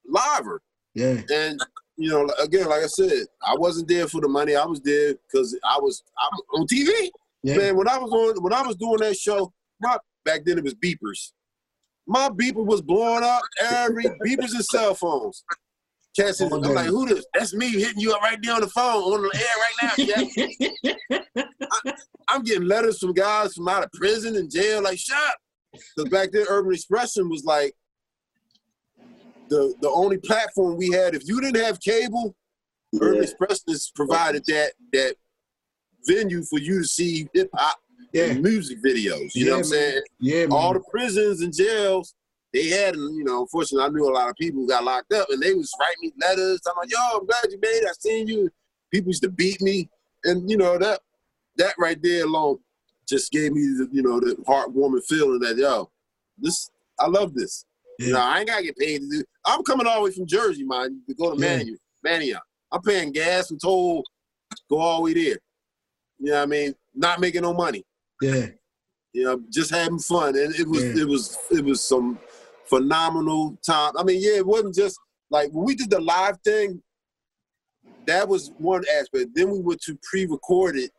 liver. 0.06 0.62
Yeah. 0.94 1.20
And 1.34 1.61
you 1.96 2.11
know, 2.11 2.29
again, 2.40 2.69
like 2.69 2.84
I 2.84 2.87
said, 2.87 3.26
I 3.44 3.56
wasn't 3.56 3.88
there 3.88 4.06
for 4.06 4.20
the 4.20 4.29
money. 4.29 4.55
I 4.55 4.64
was 4.64 4.81
there 4.82 5.14
because 5.14 5.58
I 5.64 5.81
was 5.81 6.05
I'm 6.17 6.61
on 6.61 6.67
TV. 6.69 7.11
Yeah. 7.43 7.56
Man, 7.56 7.76
when 7.76 7.88
I 7.88 7.99
was 7.99 8.12
on, 8.12 8.40
when 8.44 8.52
I 8.52 8.62
was 8.62 8.76
doing 8.76 8.99
that 8.99 9.17
show, 9.17 9.52
my 9.81 9.99
back 10.25 10.44
then 10.44 10.58
it 10.58 10.64
was 10.64 10.76
beepers. 10.76 11.32
My 12.06 12.29
beeper 12.29 12.64
was 12.64 12.82
blowing 12.82 13.25
up 13.25 13.43
every 13.61 14.05
beepers 14.05 14.55
and 14.55 14.64
cell 14.64 14.94
phones. 14.94 15.43
Cats, 16.17 16.40
I'm 16.40 16.50
like, 16.50 16.87
who 16.87 17.06
this? 17.06 17.26
That's 17.34 17.52
me 17.55 17.69
hitting 17.69 17.99
you 17.99 18.12
up 18.12 18.23
right 18.23 18.38
there 18.40 18.55
on 18.55 18.61
the 18.61 18.69
phone 18.69 19.02
on 19.02 19.23
the 19.23 19.31
air 19.34 19.56
right 19.58 20.46
now. 21.11 21.23
Yeah. 21.84 21.93
I'm 22.32 22.43
getting 22.43 22.67
letters 22.67 22.99
from 22.99 23.12
guys 23.12 23.52
from 23.55 23.69
out 23.69 23.84
of 23.84 23.93
prison 23.93 24.37
and 24.37 24.50
jail, 24.50 24.82
like, 24.82 24.99
shut. 24.99 25.34
Because 25.73 26.11
back 26.11 26.32
then, 26.32 26.46
Urban 26.49 26.73
Expression 26.73 27.29
was 27.29 27.44
like 27.44 27.75
the 29.49 29.75
the 29.81 29.88
only 29.90 30.19
platform 30.19 30.76
we 30.76 30.90
had. 30.90 31.14
If 31.14 31.23
you 31.26 31.40
didn't 31.40 31.62
have 31.62 31.81
cable, 31.81 32.34
Urban 33.00 33.17
Yeah. 33.17 33.23
Expression 33.23 33.64
has 33.69 33.90
provided 33.94 34.44
that 34.46 34.73
that 34.93 35.17
venue 36.06 36.43
for 36.44 36.58
you 36.58 36.81
to 36.82 36.84
see 36.88 37.29
hip 37.32 37.50
hop 37.55 37.79
Yeah. 38.12 38.25
and 38.25 38.43
music 38.43 38.79
videos. 38.82 39.34
You 39.34 39.44
Yeah, 39.44 39.50
know 39.50 39.56
what 39.58 39.67
I'm 39.67 39.70
man. 39.70 39.81
saying? 39.81 40.02
Yeah, 40.20 40.40
man. 40.46 40.52
All 40.52 40.73
the 40.75 40.82
prisons 40.90 41.40
and 41.40 41.55
jails, 41.55 42.14
they 42.52 42.69
had, 42.69 42.96
you 42.96 43.25
know, 43.25 43.43
unfortunately, 43.43 43.87
I 43.87 43.88
knew 43.90 44.08
a 44.08 44.12
lot 44.12 44.29
of 44.29 44.37
people 44.37 44.61
who 44.62 44.69
got 44.69 44.84
locked 44.84 45.12
up, 45.14 45.29
and 45.31 45.43
they 45.43 45.55
was 45.55 45.73
writing 45.81 45.96
me 46.02 46.12
letters. 46.20 46.61
I'm 46.67 46.75
like, 46.76 46.90
yo, 46.90 46.99
I'm 47.19 47.26
glad 47.26 47.44
you 47.50 47.58
made 47.62 47.82
it. 47.82 47.88
I 47.88 47.93
seen 47.99 48.26
you. 48.26 48.50
People 48.90 49.08
used 49.08 49.23
to 49.23 49.31
beat 49.31 49.62
me, 49.62 49.88
and 50.25 50.50
you 50.50 50.56
know 50.58 50.76
that 50.79 51.00
that 51.56 51.75
right 51.78 51.99
there 52.02 52.25
alone 52.25 52.58
just 53.08 53.31
gave 53.32 53.52
me, 53.52 53.62
the, 53.62 53.88
you 53.93 54.02
know, 54.02 54.20
the 54.20 54.34
heartwarming 54.46 55.04
feeling 55.06 55.40
that 55.40 55.56
yo, 55.56 55.90
this 56.38 56.70
I 56.99 57.06
love 57.08 57.34
this. 57.34 57.64
You 57.99 58.12
know, 58.12 58.19
Yeah. 58.19 58.25
I 58.25 58.38
ain't 58.38 58.49
gotta 58.49 58.62
get 58.62 58.76
paid 58.76 59.00
to 59.00 59.08
do. 59.08 59.25
I'm 59.44 59.62
coming 59.64 59.87
all 59.87 59.96
the 59.96 60.04
way 60.04 60.10
from 60.12 60.26
Jersey, 60.26 60.64
man, 60.64 61.02
to 61.08 61.14
go 61.14 61.34
to 61.34 61.40
Yeah. 61.40 61.58
Manu, 61.58 61.76
Mania. 62.02 62.43
I'm 62.70 62.81
paying 62.82 63.12
gas 63.12 63.50
and 63.50 63.60
toll, 63.60 64.02
go 64.70 64.78
all 64.78 64.99
the 64.99 65.02
way 65.02 65.14
there. 65.14 65.38
You 66.19 66.31
know 66.31 66.37
what 66.38 66.43
I 66.43 66.46
mean? 66.46 66.75
Not 66.94 67.20
making 67.20 67.43
no 67.43 67.52
money 67.52 67.84
Yeah. 68.20 68.46
you 69.12 69.25
know, 69.25 69.43
just 69.50 69.70
having 69.70 69.98
fun, 69.98 70.37
and 70.38 70.55
it 70.55 70.66
was 70.69 70.82
Yeah. 70.84 71.02
it 71.02 71.08
was 71.08 71.38
it 71.50 71.64
was 71.64 71.82
some 71.82 72.19
phenomenal 72.66 73.58
time. 73.66 73.93
I 73.98 74.05
mean, 74.05 74.20
yeah, 74.22 74.37
it 74.37 74.46
wasn't 74.46 74.75
just 74.75 74.98
like 75.31 75.50
when 75.52 75.64
we 75.66 75.75
did 75.75 75.90
the 75.90 76.00
live 76.00 76.38
thing. 76.43 76.82
That 78.06 78.28
was 78.28 78.50
one 78.58 78.82
aspect. 78.98 79.31
Then 79.34 79.50
we 79.50 79.60
went 79.60 79.81
to 79.82 79.96
pre-recorded, 80.02 80.90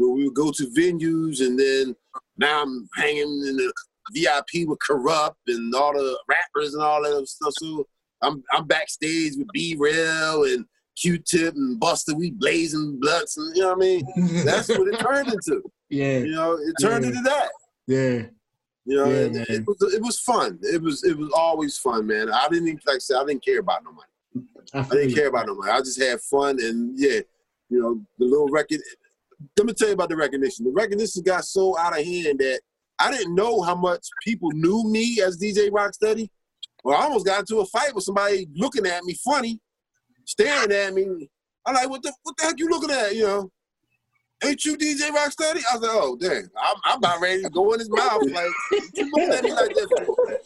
where 0.00 0.10
we 0.14 0.24
would 0.24 0.34
go 0.34 0.50
to 0.50 0.66
venues, 0.70 1.40
and 1.46 1.58
then 1.58 1.94
now 2.38 2.62
I'm 2.62 2.88
hanging 2.96 3.44
in 3.46 3.56
the 3.56 3.72
VIP 4.14 4.66
with 4.68 4.78
Corrupt 4.80 5.38
and 5.48 5.74
all 5.74 5.92
the 5.92 6.18
rappers 6.28 6.74
and 6.74 6.82
all 6.82 7.02
that 7.02 7.26
stuff. 7.28 7.52
So 7.58 7.86
I'm 8.22 8.42
I'm 8.52 8.66
backstage 8.66 9.36
with 9.36 9.48
B-Real 9.52 10.44
and 10.44 10.64
Q-Tip 11.00 11.54
and 11.54 11.78
Buster. 11.78 12.14
We 12.14 12.30
blazing 12.32 12.98
blunts, 13.00 13.36
and 13.36 13.54
you 13.54 13.62
know 13.62 13.68
what 13.74 13.76
I 13.76 13.80
mean. 13.80 14.04
That's 14.44 14.68
what 14.68 14.88
it 14.88 14.98
turned 15.00 15.28
into. 15.32 15.62
yeah. 15.90 16.18
You 16.18 16.32
know, 16.32 16.54
it 16.54 16.74
turned 16.80 17.04
Yeah. 17.04 17.10
into 17.10 17.22
that. 17.22 17.48
Yeah. 17.86 18.22
You 18.86 18.96
know, 18.96 19.04
Yeah, 19.04 19.28
man. 19.28 19.46
it 19.48 19.66
was 19.66 19.94
it 19.94 20.02
was 20.02 20.18
fun. 20.20 20.58
It 20.62 20.80
was 20.82 21.04
it 21.04 21.16
was 21.16 21.30
always 21.36 21.76
fun, 21.76 22.06
man. 22.06 22.30
I 22.32 22.48
didn't 22.48 22.68
even 22.68 22.80
like 22.86 22.96
I 22.96 22.98
said, 22.98 23.18
I 23.18 23.24
didn't 23.26 23.44
care 23.44 23.60
about 23.60 23.84
no 23.84 23.92
money. 23.92 24.46
I, 24.74 24.78
I 24.80 24.82
didn't 24.94 25.14
care 25.14 25.28
about 25.28 25.46
no 25.46 25.54
money. 25.56 25.70
I 25.70 25.78
just 25.80 26.00
had 26.00 26.20
fun 26.22 26.58
and 26.60 26.98
yeah, 26.98 27.20
you 27.68 27.80
know, 27.80 28.00
the 28.18 28.24
little 28.24 28.48
record. 28.48 28.80
Let 29.56 29.66
me 29.66 29.72
tell 29.72 29.88
you 29.88 29.94
about 29.94 30.08
the 30.08 30.16
recognition. 30.16 30.66
The 30.66 30.72
recognition 30.72 31.22
got 31.22 31.44
so 31.44 31.76
out 31.78 31.98
of 31.98 32.04
hand 32.04 32.38
that 32.38 32.60
I 32.98 33.10
didn't 33.10 33.34
know 33.34 33.62
how 33.62 33.74
much 33.74 34.06
people 34.22 34.50
knew 34.52 34.84
me 34.84 35.20
as 35.22 35.38
DJ 35.38 35.70
Rocksteady. 35.70 36.28
Well, 36.84 36.98
I 36.98 37.04
almost 37.04 37.26
got 37.26 37.40
into 37.40 37.60
a 37.60 37.66
fight 37.66 37.94
with 37.94 38.04
somebody 38.04 38.46
looking 38.54 38.86
at 38.86 39.04
me 39.04 39.14
funny, 39.24 39.60
staring 40.26 40.72
at 40.72 40.94
me. 40.94 41.28
I'm 41.66 41.74
like, 41.74 41.88
what 41.88 42.02
the 42.02 42.12
what 42.22 42.36
the 42.36 42.44
heck 42.44 42.58
you 42.58 42.68
looking 42.68 42.90
at? 42.90 43.14
You 43.14 43.24
know, 43.24 43.50
ain't 44.44 44.64
you 44.64 44.76
DJ 44.76 45.10
Rocksteady? 45.10 45.62
I 45.70 45.76
was 45.76 45.82
like, 45.82 45.90
oh 45.90 46.16
dang, 46.20 46.48
I'm, 46.60 46.76
I'm 46.84 46.98
about 46.98 47.20
ready 47.20 47.42
to 47.42 47.50
go 47.50 47.72
in 47.72 47.80
his 47.80 47.90
mouth. 47.90 48.22
Like, 48.22 48.50
you 48.94 49.10
looking 49.12 49.32
at 49.32 49.44
me 49.44 49.52
like 49.52 49.74
that? 49.74 50.40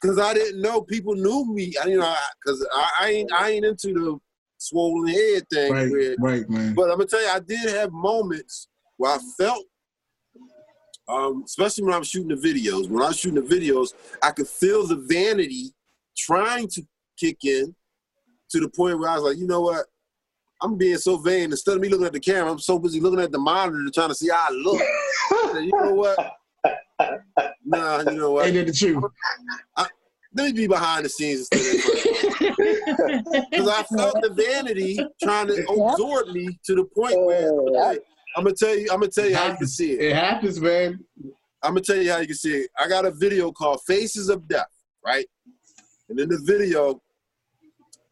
Because 0.00 0.18
I 0.20 0.34
didn't 0.34 0.60
know 0.60 0.82
people 0.82 1.14
knew 1.14 1.46
me. 1.52 1.72
I, 1.82 1.88
you 1.88 1.98
know, 1.98 2.14
because 2.44 2.66
I, 2.74 2.90
I 3.00 3.08
ain't 3.10 3.32
I 3.32 3.50
ain't 3.50 3.64
into 3.64 3.92
the 3.92 4.18
swollen 4.58 5.08
head 5.08 5.48
thing. 5.50 5.72
Right. 5.72 5.90
Where, 5.90 6.16
Right, 6.18 6.48
man. 6.48 6.74
but 6.74 6.84
I'm 6.84 6.96
gonna 6.98 7.06
tell 7.06 7.22
you, 7.22 7.28
I 7.28 7.40
did 7.40 7.68
have 7.70 7.92
moments 7.92 8.68
where 8.96 9.12
I 9.12 9.18
felt, 9.38 9.64
um, 11.08 11.42
especially 11.44 11.84
when 11.84 11.94
I 11.94 11.98
was 11.98 12.08
shooting 12.08 12.28
the 12.28 12.34
videos. 12.36 12.88
When 12.88 13.02
I 13.02 13.08
was 13.08 13.18
shooting 13.18 13.42
the 13.42 13.54
videos, 13.54 13.92
I 14.22 14.30
could 14.32 14.48
feel 14.48 14.86
the 14.86 14.96
vanity 14.96 15.72
trying 16.16 16.68
to 16.68 16.82
kick 17.18 17.44
in 17.44 17.74
to 18.50 18.60
the 18.60 18.68
point 18.68 18.98
where 18.98 19.10
I 19.10 19.14
was 19.16 19.24
like, 19.24 19.38
you 19.38 19.46
know 19.46 19.60
what? 19.60 19.86
I'm 20.62 20.78
being 20.78 20.96
so 20.96 21.18
vain. 21.18 21.50
Instead 21.50 21.76
of 21.76 21.82
me 21.82 21.88
looking 21.88 22.06
at 22.06 22.12
the 22.14 22.20
camera, 22.20 22.50
I'm 22.50 22.58
so 22.58 22.78
busy 22.78 22.98
looking 22.98 23.20
at 23.20 23.30
the 23.30 23.38
monitor 23.38 23.90
trying 23.92 24.08
to 24.08 24.14
see 24.14 24.30
how 24.30 24.46
I 24.48 24.52
look. 24.52 24.80
I 24.80 25.50
said, 25.52 25.64
you 25.64 25.72
know 25.74 25.94
what? 25.94 26.18
Nah, 27.68 27.98
you 28.00 28.16
know 28.16 28.30
what? 28.30 28.46
Ain't 28.46 28.54
that 28.54 28.66
the 28.68 28.72
truth? 28.72 29.02
Let 30.36 30.46
me 30.46 30.52
be 30.52 30.66
behind 30.66 31.06
the 31.06 31.08
scenes 31.08 31.48
because 31.50 31.68
I 33.68 33.82
felt 33.96 34.20
the 34.20 34.34
vanity 34.36 34.98
trying 35.22 35.46
to 35.46 35.66
absorb 35.66 36.28
me 36.28 36.58
to 36.64 36.74
the 36.74 36.84
point 36.84 37.24
where 37.24 37.50
I'm 38.36 38.44
gonna 38.44 38.54
tell 38.54 38.76
you, 38.76 38.88
I'm 38.92 39.00
gonna 39.00 39.10
tell 39.10 39.26
you 39.26 39.34
how 39.34 39.50
you 39.50 39.56
can 39.56 39.66
see 39.66 39.92
it. 39.92 40.00
It 40.02 40.14
happens, 40.14 40.60
man. 40.60 41.02
I'm 41.62 41.70
gonna 41.70 41.80
tell 41.80 41.96
you 41.96 42.12
how 42.12 42.18
you 42.18 42.26
can 42.26 42.36
see 42.36 42.52
it. 42.52 42.70
I 42.78 42.86
got 42.86 43.06
a 43.06 43.10
video 43.12 43.50
called 43.50 43.80
Faces 43.86 44.28
of 44.28 44.46
Death, 44.46 44.68
right? 45.04 45.26
And 46.10 46.20
in 46.20 46.28
the 46.28 46.38
video, 46.44 47.00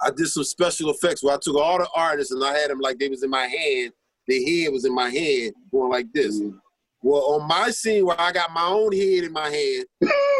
I 0.00 0.10
did 0.10 0.28
some 0.28 0.44
special 0.44 0.90
effects 0.90 1.22
where 1.22 1.34
I 1.34 1.38
took 1.42 1.56
all 1.56 1.76
the 1.76 1.88
artists 1.94 2.32
and 2.32 2.42
I 2.42 2.56
had 2.56 2.70
them 2.70 2.80
like 2.80 2.98
they 2.98 3.10
was 3.10 3.22
in 3.22 3.28
my 3.28 3.46
hand. 3.46 3.92
Their 4.26 4.40
head 4.40 4.72
was 4.72 4.86
in 4.86 4.94
my 4.94 5.10
hand, 5.10 5.52
going 5.70 5.92
like 5.92 6.10
this. 6.14 6.40
Mm. 6.40 6.58
Well, 7.02 7.20
on 7.34 7.46
my 7.46 7.70
scene 7.70 8.06
where 8.06 8.18
I 8.18 8.32
got 8.32 8.50
my 8.50 8.64
own 8.66 8.92
head 8.92 9.24
in 9.24 9.32
my 9.32 9.50
hand, 9.50 9.84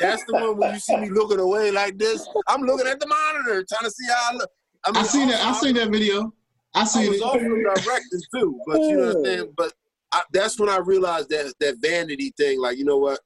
That's 0.00 0.24
the 0.24 0.32
one 0.34 0.56
when 0.56 0.74
you 0.74 0.80
see 0.80 0.96
me 0.96 1.10
looking 1.10 1.40
away 1.40 1.70
like 1.70 1.98
this. 1.98 2.26
I'm 2.48 2.62
looking 2.62 2.86
at 2.86 3.00
the 3.00 3.06
monitor, 3.06 3.64
trying 3.68 3.88
to 3.88 3.90
see 3.90 4.06
how 4.06 4.30
I 4.32 4.34
look. 4.34 4.50
I, 4.84 4.90
mean, 4.92 5.02
I 5.02 5.02
seen 5.06 5.28
that. 5.28 5.44
I 5.44 5.52
seen 5.52 5.74
that 5.74 5.90
video. 5.90 6.32
I 6.74 6.84
seen 6.84 7.06
I 7.06 7.08
was 7.08 7.18
it. 7.18 7.22
also 7.22 7.38
directing 7.38 8.20
too, 8.34 8.60
but 8.66 8.80
you 8.80 8.96
know 8.96 9.06
what 9.06 9.16
I'm 9.16 9.24
saying. 9.24 9.52
But 9.56 9.72
I, 10.12 10.22
that's 10.32 10.60
when 10.60 10.68
I 10.68 10.78
realized 10.78 11.30
that 11.30 11.54
that 11.60 11.76
vanity 11.80 12.32
thing. 12.36 12.60
Like, 12.60 12.78
you 12.78 12.84
know 12.84 12.98
what? 12.98 13.20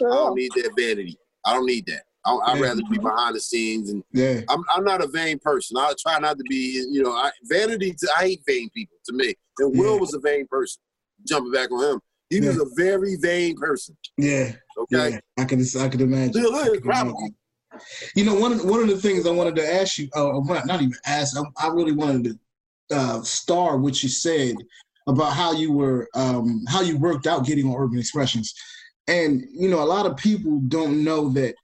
I 0.00 0.04
don't 0.04 0.36
need 0.36 0.52
that 0.56 0.72
vanity. 0.76 1.18
I 1.44 1.54
don't 1.54 1.66
need 1.66 1.86
that. 1.86 2.02
I, 2.24 2.34
would 2.34 2.60
yeah. 2.60 2.68
rather 2.68 2.82
be 2.88 2.98
behind 2.98 3.34
the 3.34 3.40
scenes, 3.40 3.90
and 3.90 4.02
yeah. 4.12 4.42
I'm, 4.48 4.62
I'm 4.72 4.84
not 4.84 5.02
a 5.02 5.08
vain 5.08 5.40
person. 5.40 5.76
I 5.76 5.92
try 6.00 6.18
not 6.20 6.38
to 6.38 6.44
be. 6.48 6.86
You 6.90 7.02
know, 7.02 7.12
I, 7.12 7.30
vanity. 7.44 7.94
To, 7.98 8.08
I 8.16 8.22
hate 8.22 8.42
vain 8.46 8.70
people. 8.70 8.96
To 9.06 9.12
me, 9.12 9.34
and 9.58 9.76
Will 9.76 9.98
was 9.98 10.14
a 10.14 10.20
vain 10.20 10.46
person. 10.46 10.80
Jumping 11.26 11.52
back 11.52 11.70
on 11.70 11.94
him, 11.94 12.00
he 12.30 12.38
yeah. 12.38 12.48
was 12.48 12.58
a 12.58 12.66
very 12.76 13.16
vain 13.16 13.56
person. 13.56 13.96
Yeah. 14.16 14.52
Okay. 14.78 15.10
Yeah. 15.10 15.20
I 15.38 15.44
can 15.44 15.64
I 15.78 15.88
can 15.88 16.00
imagine. 16.00 16.32
Still 16.32 16.54
is, 16.56 16.80
probably. 16.80 17.34
You 18.14 18.24
know, 18.24 18.34
one 18.34 18.52
of 18.52 18.64
one 18.64 18.80
of 18.80 18.88
the 18.88 18.96
things 18.96 19.26
I 19.26 19.30
wanted 19.30 19.56
to 19.56 19.74
ask 19.74 19.98
you, 19.98 20.08
uh, 20.14 20.38
not 20.64 20.82
even 20.82 20.92
ask, 21.06 21.36
I, 21.36 21.66
I 21.66 21.68
really 21.68 21.92
wanted 21.92 22.24
to 22.90 22.96
uh, 22.96 23.22
star 23.22 23.78
what 23.78 24.02
you 24.02 24.08
said 24.08 24.54
about 25.08 25.32
how 25.32 25.52
you 25.52 25.72
were, 25.72 26.08
um, 26.14 26.64
how 26.68 26.82
you 26.82 26.98
worked 26.98 27.26
out 27.26 27.46
getting 27.46 27.66
on 27.66 27.76
Urban 27.76 27.98
Expressions, 27.98 28.54
and 29.08 29.42
you 29.52 29.68
know, 29.68 29.82
a 29.82 29.84
lot 29.84 30.06
of 30.06 30.16
people 30.16 30.60
don't 30.68 31.02
know 31.02 31.30
that 31.30 31.54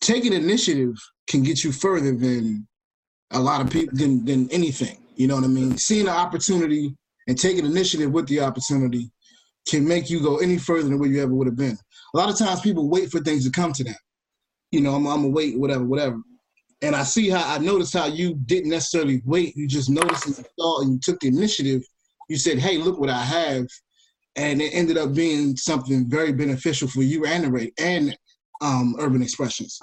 taking 0.00 0.32
initiative 0.32 0.94
can 1.26 1.42
get 1.42 1.64
you 1.64 1.72
further 1.72 2.14
than 2.14 2.66
a 3.30 3.40
lot 3.40 3.60
of 3.60 3.70
people 3.70 3.96
than 3.96 4.24
than 4.24 4.50
anything. 4.50 4.98
You 5.16 5.28
know 5.28 5.36
what 5.36 5.44
I 5.44 5.48
mean? 5.48 5.78
Seeing 5.78 6.08
an 6.08 6.14
opportunity 6.14 6.94
and 7.28 7.38
taking 7.38 7.64
initiative 7.64 8.10
with 8.10 8.26
the 8.26 8.40
opportunity 8.40 9.10
can 9.68 9.86
make 9.86 10.10
you 10.10 10.20
go 10.20 10.38
any 10.38 10.58
further 10.58 10.88
than 10.88 10.98
where 10.98 11.08
you 11.08 11.22
ever 11.22 11.32
would 11.32 11.46
have 11.46 11.56
been. 11.56 11.78
A 12.14 12.16
lot 12.16 12.30
of 12.30 12.38
times 12.38 12.60
people 12.60 12.88
wait 12.88 13.10
for 13.10 13.20
things 13.20 13.44
to 13.44 13.50
come 13.50 13.72
to 13.72 13.84
them. 13.84 13.96
You 14.70 14.80
know, 14.80 14.94
I'm, 14.94 15.06
I'm 15.06 15.22
gonna 15.22 15.28
wait, 15.28 15.58
whatever, 15.58 15.84
whatever. 15.84 16.18
And 16.82 16.94
I 16.94 17.02
see 17.02 17.28
how 17.28 17.44
I 17.52 17.58
noticed 17.58 17.94
how 17.94 18.06
you 18.06 18.34
didn't 18.46 18.70
necessarily 18.70 19.22
wait. 19.24 19.56
You 19.56 19.66
just 19.66 19.90
noticed 19.90 20.26
and 20.26 20.46
thought 20.58 20.82
and 20.82 20.92
you 20.92 21.00
took 21.00 21.20
the 21.20 21.28
initiative. 21.28 21.82
You 22.28 22.36
said, 22.36 22.58
"Hey, 22.58 22.78
look 22.78 22.98
what 22.98 23.10
I 23.10 23.22
have," 23.22 23.66
and 24.36 24.62
it 24.62 24.74
ended 24.74 24.96
up 24.98 25.14
being 25.14 25.56
something 25.56 26.08
very 26.08 26.32
beneficial 26.32 26.88
for 26.88 27.02
you 27.02 27.26
and 27.26 27.44
the 27.44 27.50
rate 27.50 27.74
and 27.78 28.16
um, 28.60 28.96
Urban 28.98 29.22
Expressions. 29.22 29.78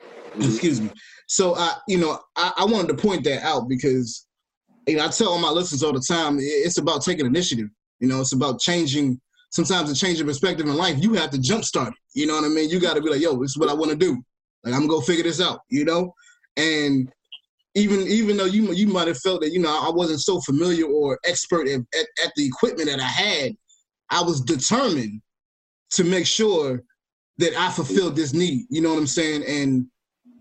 Mm-hmm. 0.00 0.42
Excuse 0.42 0.80
me. 0.80 0.90
So 1.26 1.56
I, 1.56 1.76
you 1.88 1.98
know, 1.98 2.18
I, 2.36 2.52
I 2.58 2.64
wanted 2.64 2.88
to 2.88 3.02
point 3.02 3.24
that 3.24 3.42
out 3.42 3.68
because 3.68 4.26
you 4.86 4.96
know 4.96 5.04
I 5.04 5.08
tell 5.08 5.30
all 5.30 5.38
my 5.38 5.50
listeners 5.50 5.82
all 5.82 5.92
the 5.92 6.00
time, 6.00 6.38
it's 6.40 6.78
about 6.78 7.02
taking 7.02 7.26
initiative. 7.26 7.68
You 8.00 8.08
know, 8.08 8.20
it's 8.20 8.32
about 8.32 8.60
changing. 8.60 9.20
Sometimes 9.52 9.90
a 9.90 9.94
change 9.94 10.20
of 10.20 10.26
perspective 10.26 10.66
in 10.66 10.74
life, 10.74 10.96
you 10.98 11.12
have 11.14 11.30
to 11.30 11.38
jumpstart 11.38 11.88
it. 11.88 11.94
You 12.14 12.26
know 12.26 12.34
what 12.34 12.44
I 12.44 12.48
mean? 12.48 12.70
You 12.70 12.80
got 12.80 12.94
to 12.94 13.02
be 13.02 13.10
like, 13.10 13.20
yo, 13.20 13.36
this 13.40 13.52
is 13.52 13.58
what 13.58 13.68
I 13.68 13.74
want 13.74 13.90
to 13.90 13.96
do. 13.96 14.22
Like 14.64 14.74
I'm 14.74 14.80
gonna 14.80 14.88
go 14.88 15.00
figure 15.00 15.24
this 15.24 15.40
out. 15.40 15.60
You 15.68 15.84
know, 15.84 16.14
and 16.56 17.10
even 17.74 18.00
even 18.02 18.36
though 18.36 18.44
you 18.44 18.72
you 18.72 18.86
might 18.86 19.08
have 19.08 19.18
felt 19.18 19.42
that 19.42 19.50
you 19.50 19.58
know 19.58 19.68
I 19.68 19.90
wasn't 19.90 20.20
so 20.20 20.40
familiar 20.40 20.86
or 20.86 21.18
expert 21.24 21.68
at, 21.68 21.80
at, 21.80 22.06
at 22.24 22.32
the 22.36 22.46
equipment 22.46 22.88
that 22.88 23.00
I 23.00 23.04
had, 23.04 23.52
I 24.10 24.22
was 24.22 24.40
determined 24.40 25.20
to 25.90 26.04
make 26.04 26.26
sure 26.26 26.82
that 27.38 27.54
I 27.56 27.70
fulfilled 27.70 28.16
this 28.16 28.32
need. 28.32 28.66
You 28.70 28.82
know 28.82 28.90
what 28.90 28.98
I'm 28.98 29.06
saying? 29.06 29.44
And 29.46 29.86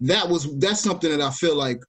that 0.01 0.27
was 0.27 0.57
that's 0.59 0.81
something 0.81 1.09
that 1.09 1.21
I 1.21 1.31
feel 1.31 1.55
like 1.55 1.79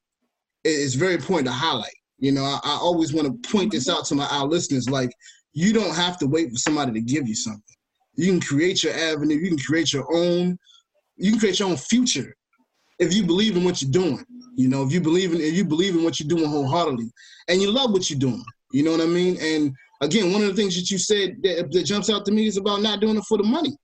is 0.64 0.94
very 0.94 1.14
important 1.14 1.46
to 1.46 1.52
highlight. 1.52 1.94
You 2.18 2.32
know, 2.32 2.44
I, 2.44 2.60
I 2.62 2.78
always 2.80 3.12
want 3.12 3.26
to 3.26 3.50
point 3.50 3.72
this 3.72 3.88
out 3.88 4.04
to 4.06 4.14
my 4.14 4.26
our 4.26 4.46
listeners. 4.46 4.88
Like, 4.88 5.10
you 5.52 5.72
don't 5.72 5.94
have 5.94 6.18
to 6.18 6.26
wait 6.26 6.50
for 6.50 6.56
somebody 6.56 6.92
to 6.92 7.00
give 7.00 7.28
you 7.28 7.34
something. 7.34 7.62
You 8.14 8.26
can 8.26 8.40
create 8.40 8.82
your 8.82 8.94
avenue. 8.94 9.36
You 9.36 9.48
can 9.48 9.58
create 9.58 9.92
your 9.92 10.06
own. 10.14 10.58
You 11.16 11.30
can 11.32 11.40
create 11.40 11.58
your 11.58 11.68
own 11.68 11.76
future 11.76 12.34
if 12.98 13.14
you 13.14 13.24
believe 13.24 13.56
in 13.56 13.64
what 13.64 13.82
you're 13.82 13.90
doing. 13.90 14.24
You 14.56 14.68
know, 14.68 14.82
if 14.82 14.92
you 14.92 15.00
believe 15.00 15.32
in 15.32 15.40
if 15.40 15.54
you 15.54 15.64
believe 15.64 15.96
in 15.96 16.04
what 16.04 16.20
you're 16.20 16.28
doing 16.28 16.48
wholeheartedly, 16.48 17.10
and 17.48 17.62
you 17.62 17.70
love 17.70 17.92
what 17.92 18.10
you're 18.10 18.18
doing. 18.18 18.44
You 18.72 18.82
know 18.82 18.92
what 18.92 19.00
I 19.00 19.06
mean? 19.06 19.36
And 19.40 19.74
again, 20.00 20.32
one 20.32 20.42
of 20.42 20.48
the 20.48 20.54
things 20.54 20.76
that 20.76 20.90
you 20.90 20.98
said 20.98 21.36
that, 21.42 21.70
that 21.72 21.84
jumps 21.84 22.10
out 22.10 22.24
to 22.26 22.32
me 22.32 22.46
is 22.46 22.56
about 22.56 22.82
not 22.82 23.00
doing 23.00 23.16
it 23.16 23.24
for 23.24 23.38
the 23.38 23.44
money. 23.44 23.76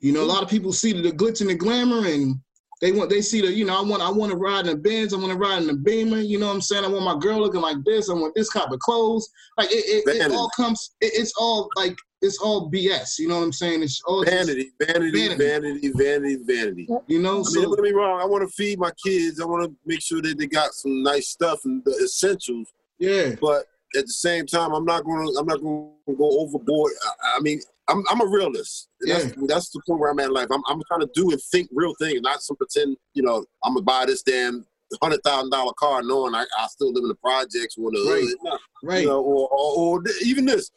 You 0.00 0.12
know, 0.12 0.20
a 0.20 0.22
mm-hmm. 0.22 0.32
lot 0.32 0.42
of 0.42 0.48
people 0.48 0.72
see 0.72 0.92
the 0.92 1.10
glitz 1.10 1.40
and 1.40 1.50
the 1.50 1.54
glamour, 1.54 2.06
and 2.06 2.36
they 2.80 2.92
want 2.92 3.10
they 3.10 3.20
see 3.20 3.40
the 3.40 3.52
you 3.52 3.64
know 3.64 3.76
I 3.76 3.82
want 3.82 4.02
I 4.02 4.10
want 4.10 4.30
to 4.30 4.38
ride 4.38 4.66
in 4.66 4.72
a 4.72 4.76
Benz, 4.76 5.12
I 5.12 5.16
want 5.16 5.32
to 5.32 5.38
ride 5.38 5.62
in 5.62 5.70
a 5.70 5.74
Beamer. 5.74 6.20
You 6.20 6.38
know 6.38 6.46
what 6.46 6.54
I'm 6.54 6.60
saying? 6.60 6.84
I 6.84 6.88
want 6.88 7.04
my 7.04 7.18
girl 7.18 7.40
looking 7.40 7.60
like 7.60 7.78
this. 7.84 8.08
I 8.08 8.14
want 8.14 8.34
this 8.34 8.52
type 8.52 8.70
of 8.70 8.78
clothes. 8.78 9.28
Like 9.56 9.70
it, 9.72 10.06
it, 10.06 10.16
it 10.16 10.32
all 10.32 10.50
comes. 10.56 10.94
It, 11.00 11.12
it's 11.14 11.32
all 11.36 11.68
like 11.76 11.96
it's 12.22 12.38
all 12.38 12.70
BS. 12.70 13.18
You 13.18 13.28
know 13.28 13.38
what 13.38 13.44
I'm 13.44 13.52
saying? 13.52 13.82
It's 13.82 14.00
all 14.06 14.24
vanity, 14.24 14.70
vanity, 14.80 15.10
vanity, 15.10 15.44
vanity, 15.44 15.92
vanity, 15.94 16.38
vanity. 16.44 16.88
You 17.06 17.20
know, 17.20 17.40
I 17.40 17.42
so, 17.42 17.60
mean, 17.60 17.68
don't 17.68 17.76
get 17.76 17.84
me 17.84 17.92
wrong. 17.92 18.20
I 18.20 18.24
want 18.24 18.48
to 18.48 18.54
feed 18.54 18.78
my 18.78 18.92
kids. 19.04 19.40
I 19.40 19.44
want 19.44 19.64
to 19.64 19.76
make 19.84 20.00
sure 20.00 20.22
that 20.22 20.38
they 20.38 20.46
got 20.46 20.72
some 20.72 21.02
nice 21.02 21.28
stuff 21.28 21.60
and 21.64 21.82
the 21.84 21.92
essentials. 22.04 22.72
Yeah. 22.98 23.34
But 23.40 23.66
at 23.96 24.06
the 24.06 24.12
same 24.12 24.46
time, 24.46 24.72
I'm 24.72 24.84
not 24.84 25.04
going 25.04 25.26
to. 25.26 25.38
I'm 25.38 25.46
not 25.46 25.60
going 25.60 25.92
to 26.08 26.14
go 26.14 26.40
overboard. 26.40 26.92
I, 27.02 27.36
I 27.36 27.40
mean, 27.40 27.60
I'm, 27.88 28.04
I'm 28.10 28.20
a 28.20 28.26
realist. 28.26 28.88
That's, 29.00 29.26
yeah. 29.26 29.32
that's 29.46 29.70
the 29.70 29.80
point 29.86 30.00
where 30.00 30.10
I'm 30.10 30.18
at 30.20 30.26
in 30.26 30.32
life. 30.32 30.48
I'm, 30.52 30.62
I'm 30.68 30.80
trying 30.88 31.00
to 31.00 31.10
do 31.14 31.30
and 31.30 31.40
think 31.50 31.68
real 31.72 31.94
things, 31.98 32.20
not 32.20 32.42
some 32.42 32.56
pretend, 32.56 32.96
you 33.14 33.22
know, 33.22 33.44
I'm 33.64 33.74
to 33.74 33.82
buy 33.82 34.04
this 34.06 34.22
damn 34.22 34.64
hundred 35.02 35.22
thousand 35.22 35.50
dollar 35.50 35.72
car 35.78 36.02
knowing 36.02 36.34
I, 36.34 36.44
I 36.58 36.66
still 36.68 36.92
live 36.92 37.02
in 37.04 37.08
the 37.08 37.14
projects 37.16 37.76
or 37.76 37.90
the 37.90 38.10
right. 38.10 38.34
No, 38.42 38.58
right. 38.82 39.02
You 39.02 39.08
know, 39.08 39.20
or, 39.20 39.48
or, 39.48 39.98
or, 39.98 40.02
even 40.22 40.46
this 40.46 40.70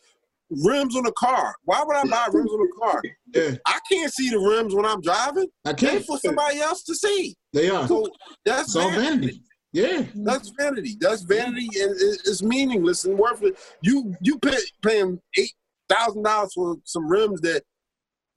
rims 0.50 0.96
on 0.98 1.06
a 1.06 1.12
car. 1.14 1.56
Why 1.64 1.82
would 1.86 1.96
I 1.96 2.04
buy 2.04 2.28
rims 2.32 2.52
on 2.52 2.68
a 2.68 2.80
car? 2.80 3.02
Yeah. 3.34 3.56
I 3.66 3.80
can't 3.90 4.12
see 4.12 4.30
the 4.30 4.38
rims 4.38 4.76
when 4.76 4.86
I'm 4.86 5.00
driving. 5.00 5.48
I 5.64 5.72
can't 5.72 5.94
They're 5.94 6.02
for 6.02 6.18
somebody 6.18 6.60
else 6.60 6.84
to 6.84 6.94
see. 6.94 7.34
They 7.54 7.70
are. 7.70 7.88
So 7.88 8.10
that's 8.44 8.74
vanity. 8.74 8.98
vanity. 8.98 9.42
Yeah, 9.74 10.04
that's 10.16 10.52
vanity. 10.60 10.98
That's 11.00 11.22
vanity, 11.22 11.70
and 11.80 11.96
it's 11.98 12.44
meaningless 12.44 13.06
and 13.06 13.18
worthless. 13.18 13.54
You 13.82 14.16
you 14.22 14.38
pay, 14.40 14.58
paying 14.82 15.20
eight 15.38 15.54
thousand 15.88 16.24
dollars 16.24 16.54
for 16.54 16.76
some 16.84 17.08
rims 17.08 17.40
that 17.42 17.64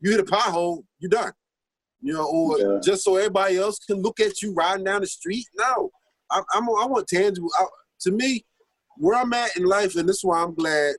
you 0.00 0.12
hit 0.12 0.20
a 0.20 0.24
pothole, 0.24 0.84
you're 1.00 1.10
done. 1.10 1.32
You 2.00 2.12
know, 2.12 2.26
or 2.26 2.58
yeah. 2.58 2.80
just 2.84 3.02
so 3.02 3.16
everybody 3.16 3.56
else 3.56 3.78
can 3.78 4.02
look 4.02 4.20
at 4.20 4.42
you 4.42 4.52
riding 4.52 4.84
down 4.84 5.00
the 5.00 5.06
street. 5.06 5.46
No, 5.56 5.90
I, 6.30 6.42
am 6.54 6.68
I 6.68 6.86
want 6.86 7.08
tangible. 7.08 7.50
I, 7.58 7.64
to 8.02 8.12
me, 8.12 8.44
where 8.98 9.18
I'm 9.18 9.32
at 9.32 9.56
in 9.56 9.64
life, 9.64 9.96
and 9.96 10.08
this 10.08 10.18
is 10.18 10.24
why 10.24 10.42
I'm 10.42 10.54
glad 10.54 10.94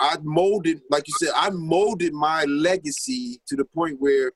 I 0.00 0.16
molded, 0.22 0.80
like 0.90 1.06
you 1.06 1.14
said, 1.18 1.30
I 1.36 1.50
molded 1.50 2.14
my 2.14 2.44
legacy 2.44 3.40
to 3.48 3.56
the 3.56 3.66
point 3.66 4.00
where 4.00 4.32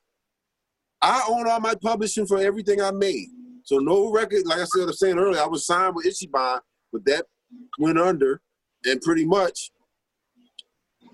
I 1.01 1.25
own 1.27 1.47
all 1.47 1.59
my 1.59 1.73
publishing 1.81 2.27
for 2.27 2.37
everything 2.37 2.81
I 2.81 2.91
made. 2.91 3.29
So 3.65 3.79
no 3.79 4.11
record, 4.11 4.45
like 4.45 4.59
I 4.59 4.63
said, 4.63 4.83
I 4.83 4.85
was 4.85 4.99
saying 4.99 5.17
earlier, 5.17 5.41
I 5.41 5.47
was 5.47 5.65
signed 5.65 5.95
with 5.95 6.05
Ichiban, 6.05 6.59
but 6.93 7.03
that 7.05 7.25
went 7.79 7.99
under, 7.99 8.41
and 8.85 9.01
pretty 9.01 9.25
much 9.25 9.71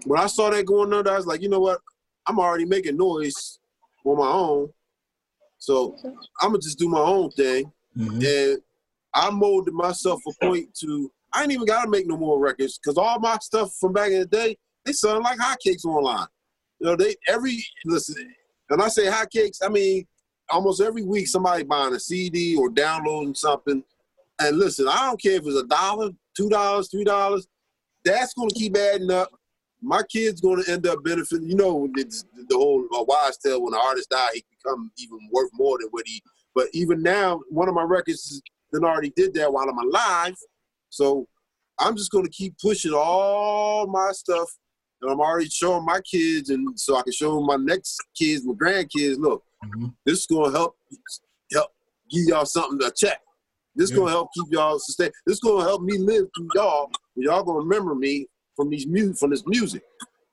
when 0.06 0.20
I 0.20 0.28
saw 0.28 0.50
that 0.50 0.66
going 0.66 0.94
under, 0.94 1.12
I 1.12 1.16
was 1.16 1.28
like, 1.28 1.42
you 1.42 1.50
know 1.50 1.60
what? 1.60 1.80
I'm 2.28 2.40
already 2.40 2.66
making 2.66 2.98
noise 2.98 3.60
on 4.06 4.18
my 4.18 4.28
own. 4.28 4.70
So 5.58 5.96
I'm 6.42 6.50
gonna 6.50 6.60
just 6.60 6.80
do 6.80 6.90
my 6.90 7.00
own 7.00 7.32
thing. 7.32 7.72
Mm-hmm. 7.98 8.22
And 8.26 8.62
I 9.14 9.30
molded 9.30 9.74
myself 9.74 10.22
a 10.28 10.46
point 10.46 10.74
to 10.82 11.12
I 11.34 11.44
ain't 11.44 11.52
even 11.52 11.66
gotta 11.66 11.90
make 11.90 12.08
no 12.08 12.18
more 12.18 12.40
records 12.40 12.78
because 12.78 12.98
all 12.98 13.20
my 13.20 13.38
stuff 13.38 13.74
from 13.80 13.94
back 13.94 14.12
in 14.12 14.20
the 14.20 14.26
day, 14.26 14.58
they 14.86 14.94
sound 14.94 15.24
like 15.24 15.40
hotcakes 15.40 15.86
online. 15.86 16.28
You 16.80 16.88
know, 16.88 16.96
they 16.96 17.16
every 17.28 17.64
listen, 17.86 18.34
when 18.68 18.82
I 18.82 18.88
say 18.88 19.06
hotcakes, 19.06 19.60
I 19.64 19.70
mean 19.70 20.06
almost 20.52 20.82
every 20.82 21.04
week 21.04 21.28
somebody 21.28 21.64
buying 21.64 21.94
a 21.94 22.00
CD 22.00 22.56
or 22.56 22.70
downloading 22.70 23.36
something. 23.36 23.84
And 24.40 24.58
listen, 24.58 24.88
I 24.88 25.06
don't 25.06 25.22
care 25.22 25.34
if 25.34 25.46
it's 25.46 25.56
a 25.60 25.68
dollar, 25.68 26.10
two 26.36 26.50
dollars, 26.50 26.90
three 26.90 27.04
dollars, 27.04 27.48
that's 28.04 28.34
gonna 28.34 28.50
keep 28.52 28.76
adding 28.76 29.12
up 29.12 29.32
my 29.82 30.04
kid's 30.04 30.42
going 30.42 30.64
to 30.64 30.72
end 30.72 30.86
up 30.86 31.04
benefiting. 31.04 31.50
You 31.50 31.56
know, 31.56 31.90
the 31.96 32.56
whole 32.56 32.86
uh, 32.96 33.04
wise 33.04 33.38
tale 33.38 33.62
when 33.62 33.72
the 33.72 33.80
artist 33.80 34.10
die, 34.10 34.30
he 34.34 34.46
become 34.58 34.92
even 34.98 35.18
worth 35.32 35.50
more 35.54 35.78
than 35.80 35.88
what 35.90 36.04
he. 36.06 36.22
But 36.54 36.68
even 36.74 37.02
now, 37.02 37.42
one 37.50 37.68
of 37.68 37.74
my 37.74 37.84
records 37.84 38.42
then 38.72 38.84
already 38.84 39.12
did 39.16 39.34
that 39.34 39.52
while 39.52 39.68
I'm 39.68 39.78
alive. 39.80 40.36
So 40.90 41.28
I'm 41.80 41.96
just 41.96 42.12
going 42.12 42.26
to 42.26 42.32
keep 42.32 42.56
pushing 42.60 42.94
all 42.94 43.88
my 43.88 44.12
stuff, 44.12 44.50
I'm 45.10 45.20
already 45.20 45.50
showing 45.50 45.86
my 45.86 46.00
kids, 46.02 46.50
and 46.50 46.80
so 46.80 46.98
I 46.98 47.02
can 47.02 47.14
show 47.14 47.42
my 47.42 47.56
next 47.56 47.98
kids, 48.16 48.46
my 48.46 48.54
grandkids. 48.54 49.18
Look, 49.18 49.44
mm-hmm. 49.66 49.88
this 50.06 50.20
is 50.20 50.26
to 50.28 50.44
help 50.46 50.76
help 51.52 51.72
give 52.10 52.26
y'all 52.28 52.46
something 52.46 52.80
to 52.80 52.92
check. 52.96 53.20
This 53.76 53.90
is 53.90 53.98
yeah. 53.98 54.04
to 54.04 54.08
help 54.08 54.30
keep 54.36 54.46
y'all 54.52 54.80
sustain. 54.80 55.12
This 55.26 55.40
to 55.40 55.60
help 55.60 55.82
me 55.82 55.98
live 55.98 56.26
through 56.36 56.50
y'all. 56.56 56.92
Y'all 57.16 57.46
to 57.46 57.52
remember 57.54 57.96
me 57.96 58.28
from 58.56 58.70
these 58.70 58.86
mu- 58.88 59.14
from 59.14 59.32
this 59.32 59.44
music, 59.48 59.82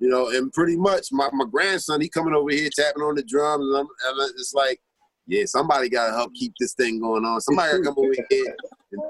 you 0.00 0.08
know. 0.08 0.28
And 0.30 0.52
pretty 0.52 0.76
much, 0.76 1.08
my, 1.12 1.28
my 1.32 1.44
grandson 1.50 2.00
he 2.00 2.08
coming 2.08 2.34
over 2.34 2.50
here 2.50 2.68
tapping 2.74 3.02
on 3.02 3.14
the 3.14 3.22
drums, 3.22 3.64
and, 3.64 3.76
I'm, 3.76 3.86
and 3.86 4.30
it's 4.36 4.54
like, 4.54 4.80
yeah, 5.26 5.44
somebody 5.46 5.88
got 5.88 6.08
to 6.08 6.12
help 6.12 6.34
keep 6.34 6.52
this 6.58 6.74
thing 6.74 7.00
going 7.00 7.24
on. 7.24 7.40
Somebody 7.40 7.72
got 7.72 7.78
to 7.78 7.84
come 7.84 7.94
over 7.98 8.14
here 8.30 8.56
and, 8.92 9.02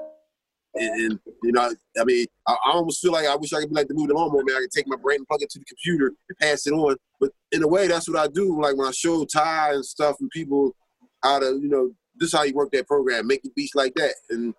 and, 0.79 1.01
and, 1.01 1.19
you 1.43 1.51
know, 1.51 1.73
I 1.99 2.03
mean, 2.03 2.25
I, 2.47 2.53
I, 2.53 2.71
almost 2.71 3.01
feel 3.01 3.11
like 3.11 3.27
I 3.27 3.35
wish 3.35 3.53
I 3.53 3.59
could 3.59 3.69
be 3.69 3.75
like 3.75 3.87
the 3.87 3.93
movie 3.93 4.07
The 4.07 4.13
Lawnmower 4.13 4.43
Man. 4.43 4.55
I 4.55 4.61
could 4.61 4.71
take 4.71 4.87
my 4.87 4.95
brain 4.95 5.17
and 5.17 5.27
plug 5.27 5.41
it 5.41 5.49
to 5.51 5.59
the 5.59 5.65
computer 5.65 6.07
and 6.07 6.37
pass 6.39 6.65
it 6.65 6.73
on. 6.73 6.95
But 7.19 7.31
in 7.51 7.63
a 7.63 7.67
way, 7.67 7.87
that's 7.87 8.09
what 8.09 8.17
I 8.17 8.27
do. 8.27 8.59
Like 8.61 8.77
when 8.77 8.87
I 8.87 8.91
show 8.91 9.25
Ty 9.25 9.73
and 9.73 9.85
stuff 9.85 10.17
and 10.19 10.29
people 10.29 10.75
how 11.23 11.39
to, 11.39 11.59
you 11.61 11.69
know, 11.69 11.91
this 12.15 12.33
is 12.33 12.33
how 12.33 12.43
you 12.43 12.53
work 12.53 12.71
that 12.71 12.87
program, 12.87 13.27
making 13.27 13.51
beats 13.55 13.75
like 13.75 13.93
that. 13.95 14.13
And 14.29 14.53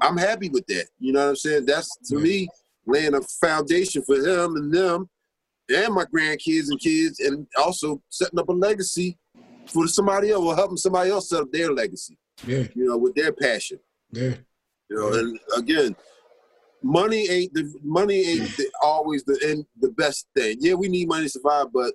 I'm 0.00 0.16
happy 0.16 0.48
with 0.48 0.66
that. 0.66 0.86
You 0.98 1.12
know 1.12 1.20
what 1.20 1.28
I'm 1.30 1.36
saying? 1.36 1.66
That's 1.66 1.96
to 2.08 2.16
me 2.16 2.48
laying 2.86 3.14
a 3.14 3.20
foundation 3.40 4.02
for 4.02 4.16
him 4.16 4.56
and 4.56 4.74
them 4.74 5.08
and 5.72 5.94
my 5.94 6.04
grandkids 6.04 6.70
and 6.70 6.80
kids, 6.80 7.20
and 7.20 7.46
also 7.56 8.02
setting 8.08 8.38
up 8.38 8.48
a 8.48 8.52
legacy 8.52 9.16
for 9.66 9.86
somebody 9.86 10.30
else 10.30 10.44
or 10.44 10.54
helping 10.54 10.76
somebody 10.76 11.10
else 11.10 11.28
set 11.28 11.40
up 11.40 11.52
their 11.52 11.72
legacy. 11.72 12.18
Yeah. 12.46 12.64
You 12.74 12.88
know, 12.88 12.96
with 12.96 13.14
their 13.14 13.32
passion. 13.32 13.78
Yeah. 14.10 14.34
You 14.92 14.98
know, 14.98 15.18
and 15.18 15.38
again, 15.56 15.96
money 16.82 17.28
ain't 17.30 17.54
the 17.54 17.72
money 17.82 18.20
ain't 18.20 18.56
the, 18.56 18.70
always 18.82 19.24
the 19.24 19.38
end 19.42 19.64
the 19.80 19.90
best 19.90 20.26
thing. 20.36 20.58
Yeah, 20.60 20.74
we 20.74 20.88
need 20.88 21.08
money 21.08 21.24
to 21.24 21.30
survive, 21.30 21.66
but 21.72 21.94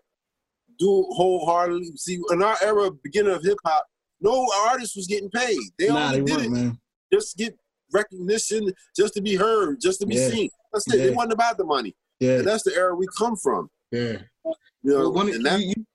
do 0.80 1.06
wholeheartedly 1.10 1.92
see 1.96 2.20
in 2.32 2.42
our 2.42 2.58
era, 2.64 2.90
beginning 3.04 3.34
of 3.34 3.44
hip 3.44 3.58
hop, 3.66 3.86
no 4.20 4.48
artist 4.68 4.96
was 4.96 5.08
getting 5.08 5.30
paid. 5.30 5.60
They 5.78 5.90
nah, 5.90 6.08
only 6.08 6.22
they 6.22 6.26
did 6.26 6.46
it 6.46 6.52
man. 6.52 6.80
just 7.14 7.38
get 7.38 7.56
recognition, 7.94 8.72
just 8.96 9.14
to 9.14 9.22
be 9.22 9.36
heard, 9.36 9.80
just 9.80 10.00
to 10.02 10.08
be 10.08 10.16
Yeah. 10.16 10.30
seen. 10.30 10.50
That's 10.74 10.92
it. 10.92 11.00
Yeah. 11.00 11.06
It 11.06 11.16
wasn't 11.16 11.34
about 11.34 11.58
the 11.58 11.66
money. 11.66 11.96
Yeah. 12.20 12.40
And 12.40 12.48
that's 12.48 12.64
the 12.64 12.76
era 12.76 12.96
we 12.96 13.08
come 13.18 13.36
from. 13.36 13.70
Yeah. 13.92 14.18
You 14.44 14.54
know, 14.84 15.00
Well, 15.02 15.14
one, 15.14 15.34
and 15.34 15.46
that, 15.46 15.60
you, 15.60 15.68
you, 15.68 15.86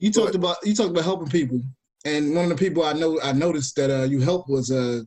you 0.00 0.12
Go 0.12 0.24
talked 0.24 0.34
about 0.34 0.56
you 0.64 0.74
talked 0.74 0.90
about 0.90 1.04
helping 1.04 1.28
people, 1.28 1.60
and 2.04 2.34
one 2.34 2.44
of 2.44 2.50
the 2.50 2.56
people 2.56 2.84
I 2.84 2.92
know 2.94 3.20
I 3.22 3.32
noticed 3.32 3.76
that 3.76 3.90
uh, 3.90 4.04
you 4.04 4.20
helped 4.20 4.48
was 4.48 4.70
uh, 4.70 5.02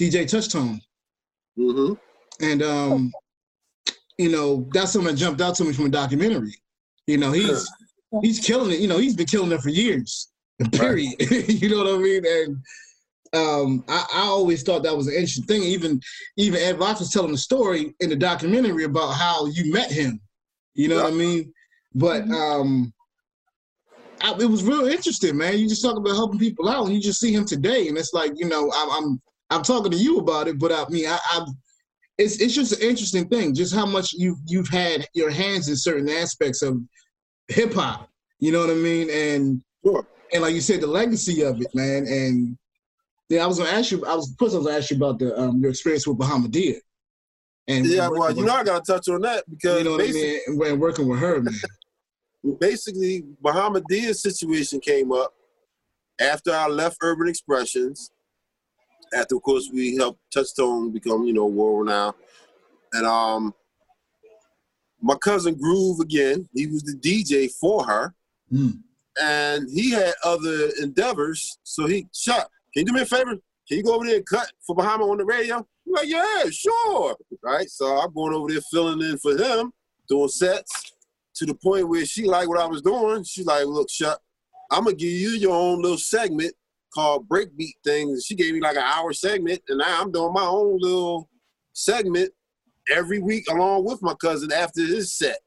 DJ 0.00 0.24
Touchtone, 0.24 0.78
hmm 1.56 1.94
and 2.40 2.62
um, 2.62 3.12
you 4.18 4.30
know 4.30 4.68
that's 4.72 4.92
something 4.92 5.14
that 5.14 5.18
jumped 5.18 5.40
out 5.40 5.54
to 5.56 5.64
me 5.64 5.72
from 5.72 5.86
a 5.86 5.90
documentary. 5.90 6.54
You 7.06 7.18
know 7.18 7.32
he's 7.32 7.70
he's 8.22 8.40
killing 8.40 8.72
it. 8.72 8.80
You 8.80 8.88
know 8.88 8.98
he's 8.98 9.16
been 9.16 9.26
killing 9.26 9.52
it 9.52 9.60
for 9.60 9.70
years. 9.70 10.28
Period. 10.72 11.14
you 11.48 11.68
know 11.68 11.78
what 11.78 11.94
I 11.94 11.98
mean? 11.98 12.24
And 12.26 12.56
um, 13.34 13.84
I, 13.88 14.06
I 14.14 14.20
always 14.22 14.62
thought 14.62 14.82
that 14.82 14.96
was 14.96 15.06
an 15.06 15.14
interesting 15.14 15.44
thing. 15.44 15.62
Even 15.62 16.00
even 16.36 16.60
Ed 16.60 16.78
Rock 16.78 16.98
was 16.98 17.12
telling 17.12 17.32
the 17.32 17.38
story 17.38 17.94
in 18.00 18.10
the 18.10 18.16
documentary 18.16 18.84
about 18.84 19.12
how 19.12 19.46
you 19.46 19.72
met 19.72 19.90
him. 19.90 20.20
You 20.74 20.88
know 20.88 21.02
what 21.02 21.12
I 21.12 21.16
mean? 21.16 21.52
But 21.94 22.28
um, 22.30 22.92
I, 24.22 24.34
it 24.38 24.46
was 24.46 24.62
real 24.62 24.86
interesting, 24.86 25.36
man. 25.36 25.58
You 25.58 25.68
just 25.68 25.82
talk 25.82 25.96
about 25.96 26.14
helping 26.14 26.38
people 26.38 26.68
out, 26.68 26.86
and 26.86 26.94
you 26.94 27.00
just 27.00 27.20
see 27.20 27.32
him 27.32 27.44
today, 27.44 27.88
and 27.88 27.96
it's 27.96 28.12
like 28.12 28.32
you 28.36 28.48
know 28.48 28.70
I'm 28.74 28.90
I'm, 28.90 29.22
I'm 29.50 29.62
talking 29.62 29.92
to 29.92 29.96
you 29.96 30.18
about 30.18 30.48
it, 30.48 30.58
but 30.58 30.72
I 30.72 30.88
mean 30.88 31.06
I, 31.06 31.18
I 31.30 31.46
it's 32.18 32.40
it's 32.40 32.54
just 32.54 32.72
an 32.72 32.88
interesting 32.88 33.28
thing, 33.28 33.54
just 33.54 33.74
how 33.74 33.86
much 33.86 34.12
you 34.12 34.36
you've 34.46 34.68
had 34.68 35.06
your 35.14 35.30
hands 35.30 35.68
in 35.68 35.76
certain 35.76 36.08
aspects 36.08 36.62
of 36.62 36.80
hip 37.48 37.74
hop. 37.74 38.08
You 38.38 38.52
know 38.52 38.60
what 38.60 38.70
I 38.70 38.74
mean? 38.74 39.10
And 39.10 39.62
Sure. 39.84 40.06
and 40.32 40.42
like 40.42 40.54
you 40.54 40.60
said, 40.60 40.80
the 40.80 40.86
legacy 40.86 41.42
of 41.42 41.60
it, 41.60 41.68
man. 41.74 42.06
And 42.06 42.58
yeah, 43.28 43.44
I 43.44 43.46
was 43.46 43.58
gonna 43.58 43.70
ask 43.70 43.90
you. 43.90 44.04
I 44.04 44.14
was 44.14 44.34
first. 44.38 44.54
I 44.54 44.58
was 44.58 44.66
gonna 44.66 44.78
ask 44.78 44.90
you 44.90 44.96
about 44.96 45.18
the 45.18 45.38
um, 45.38 45.60
your 45.60 45.70
experience 45.70 46.06
with 46.06 46.18
Bahamadia. 46.18 46.76
And 47.68 47.84
Yeah, 47.86 48.08
well, 48.08 48.34
you 48.34 48.44
know, 48.44 48.54
I 48.54 48.62
got 48.62 48.84
to 48.84 48.92
touch 48.92 49.08
on 49.08 49.22
that 49.22 49.44
because 49.50 49.78
you 49.78 49.84
know 49.84 49.92
what 49.92 50.02
I 50.02 50.12
mean. 50.12 50.40
When 50.48 50.78
working 50.78 51.08
with 51.08 51.18
her, 51.18 51.42
man. 51.42 51.54
basically, 52.60 53.24
Bahamadia 53.42 54.14
situation 54.14 54.80
came 54.80 55.12
up 55.12 55.34
after 56.20 56.52
I 56.52 56.68
left 56.68 56.98
Urban 57.02 57.28
Expressions. 57.28 58.10
After, 59.14 59.36
of 59.36 59.42
course, 59.42 59.70
we 59.72 59.96
helped 59.96 60.20
Touchstone 60.32 60.92
become, 60.92 61.24
you 61.24 61.32
know, 61.32 61.46
world 61.46 61.86
renowned. 61.86 62.14
And 62.92 63.06
um, 63.06 63.54
my 65.00 65.14
cousin 65.16 65.54
Groove 65.54 66.00
again, 66.00 66.48
he 66.54 66.66
was 66.66 66.82
the 66.82 66.96
DJ 66.96 67.50
for 67.52 67.84
her. 67.84 68.14
Mm. 68.52 68.80
And 69.20 69.68
he 69.70 69.90
had 69.90 70.14
other 70.24 70.70
endeavors. 70.82 71.58
So 71.62 71.86
he 71.86 72.06
shot. 72.14 72.48
Can 72.72 72.82
you 72.82 72.84
do 72.86 72.92
me 72.92 73.02
a 73.02 73.06
favor? 73.06 73.36
Can 73.68 73.78
you 73.78 73.82
go 73.82 73.94
over 73.94 74.04
there 74.04 74.16
and 74.16 74.26
cut 74.26 74.50
for 74.66 74.76
Bahama 74.76 75.04
on 75.04 75.18
the 75.18 75.24
radio? 75.24 75.56
I'm 75.56 75.64
like, 75.86 76.08
yeah, 76.08 76.44
sure. 76.50 77.16
Right. 77.42 77.68
So 77.70 77.98
I'm 77.98 78.12
going 78.12 78.34
over 78.34 78.50
there 78.50 78.60
filling 78.72 79.00
in 79.02 79.18
for 79.18 79.36
him, 79.36 79.72
doing 80.08 80.28
sets 80.28 80.92
to 81.36 81.46
the 81.46 81.54
point 81.54 81.88
where 81.88 82.04
she 82.04 82.24
liked 82.24 82.48
what 82.48 82.60
I 82.60 82.66
was 82.66 82.82
doing. 82.82 83.24
She's 83.24 83.46
like, 83.46 83.66
look, 83.66 83.90
shut. 83.90 84.20
I'm 84.70 84.84
gonna 84.84 84.96
give 84.96 85.10
you 85.10 85.30
your 85.30 85.54
own 85.54 85.80
little 85.80 85.98
segment 85.98 86.54
called 86.96 87.28
breakbeat 87.28 87.74
things. 87.84 88.24
She 88.26 88.34
gave 88.34 88.54
me 88.54 88.60
like 88.60 88.76
an 88.76 88.82
hour 88.82 89.12
segment, 89.12 89.60
and 89.68 89.78
now 89.78 90.00
I'm 90.00 90.10
doing 90.10 90.32
my 90.32 90.44
own 90.46 90.78
little 90.80 91.28
segment 91.74 92.30
every 92.90 93.18
week 93.20 93.44
along 93.50 93.84
with 93.84 94.02
my 94.02 94.14
cousin 94.14 94.50
after 94.52 94.80
his 94.80 95.12
set. 95.16 95.38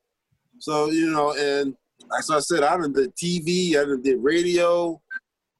So 0.60 0.92
you 0.92 1.12
know, 1.12 1.34
and 1.34 1.76
as 2.18 2.30
I 2.30 2.40
said, 2.40 2.64
I 2.64 2.78
done 2.78 2.94
did 2.94 3.16
TV, 3.16 3.72
I 3.72 3.84
done 3.86 4.02
did 4.02 4.20
radio, 4.22 5.02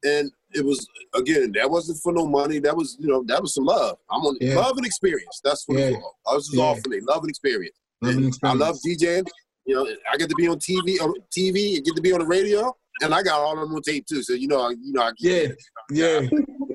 and 0.04 0.32
it 0.52 0.66
was 0.66 0.88
again 1.16 1.52
that 1.54 1.70
wasn't 1.70 2.00
for 2.04 2.14
no 2.14 2.26
money. 2.28 2.60
That 2.60 2.76
was 2.78 2.96
you 3.00 3.08
know 3.08 3.24
that 3.28 3.42
was 3.42 3.54
some 3.56 3.66
love. 3.66 3.98
I'm 4.12 4.22
on 4.22 4.38
Yeah. 4.40 4.56
love 4.56 4.78
and 4.78 4.86
experience. 4.86 5.42
That's 5.44 5.64
what 5.68 5.80
Yeah. 5.80 5.86
it's 5.88 5.96
all. 5.98 6.18
I 6.28 6.36
was 6.36 6.48
just 6.48 6.60
all 6.60 6.76
for 6.76 6.90
me, 6.90 7.00
love 7.02 7.22
and 7.24 7.30
experience. 7.30 7.76
Love 8.02 8.16
and 8.16 8.26
And 8.26 8.40
I 8.44 8.54
love 8.54 8.78
DJing. 8.86 9.28
You 9.66 9.76
know, 9.76 9.88
I 10.12 10.18
get 10.18 10.30
to 10.30 10.36
be 10.36 10.48
on 10.48 10.58
TV, 10.58 11.00
on 11.00 11.14
TV, 11.36 11.76
and 11.78 11.86
get 11.86 11.96
to 11.96 12.02
be 12.02 12.12
on 12.12 12.20
the 12.22 12.26
radio, 12.26 12.76
and 13.02 13.14
I 13.14 13.24
got 13.24 13.40
all 13.40 13.54
of 13.54 13.60
them 13.68 13.76
on 13.76 13.82
tape 13.82 14.06
too. 14.06 14.24
So 14.24 14.34
you 14.34 14.48
know, 14.48 14.62
I, 14.62 14.70
you 14.72 14.94
know, 14.94 15.02
I 15.04 15.12
Yeah, 15.20 15.48
yeah, 15.92 16.22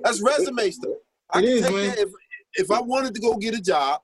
that's 0.03 0.23
resume 0.23 0.71
stuff. 0.71 0.93
I 1.31 1.39
It 1.41 1.43
can 1.43 1.51
is, 1.51 1.63
man. 1.63 1.95
if 1.99 2.09
if 2.55 2.71
I 2.71 2.81
wanted 2.81 3.15
to 3.15 3.21
go 3.21 3.37
get 3.37 3.55
a 3.55 3.61
job, 3.61 4.01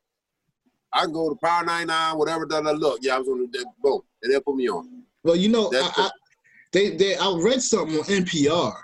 I 0.92 1.02
can 1.02 1.12
go 1.12 1.28
to 1.28 1.36
Power 1.42 1.64
99, 1.64 2.18
whatever. 2.18 2.46
That 2.46 2.66
I 2.66 2.72
look, 2.72 3.00
yeah, 3.02 3.16
I 3.16 3.18
was 3.18 3.28
on 3.28 3.48
the 3.50 3.66
boom, 3.82 4.00
and 4.22 4.32
they'll 4.32 4.40
put 4.40 4.56
me 4.56 4.68
on. 4.68 5.02
Well, 5.22 5.36
you 5.36 5.48
know, 5.48 5.70
I, 5.72 5.90
I, 5.96 6.10
they 6.72 6.96
they 6.96 7.16
I 7.16 7.38
read 7.40 7.62
something 7.62 7.98
on 7.98 8.04
NPR 8.04 8.74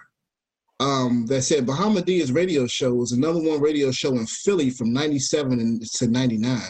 um, 0.80 1.26
that 1.26 1.42
said 1.42 1.66
Bahamadia's 1.66 2.32
radio 2.32 2.66
show 2.66 2.94
was 2.94 3.10
the 3.10 3.18
number 3.18 3.40
one 3.40 3.60
radio 3.60 3.90
show 3.90 4.12
in 4.12 4.26
Philly 4.26 4.70
from 4.70 4.92
'97 4.92 5.80
to 5.80 6.06
'99. 6.06 6.60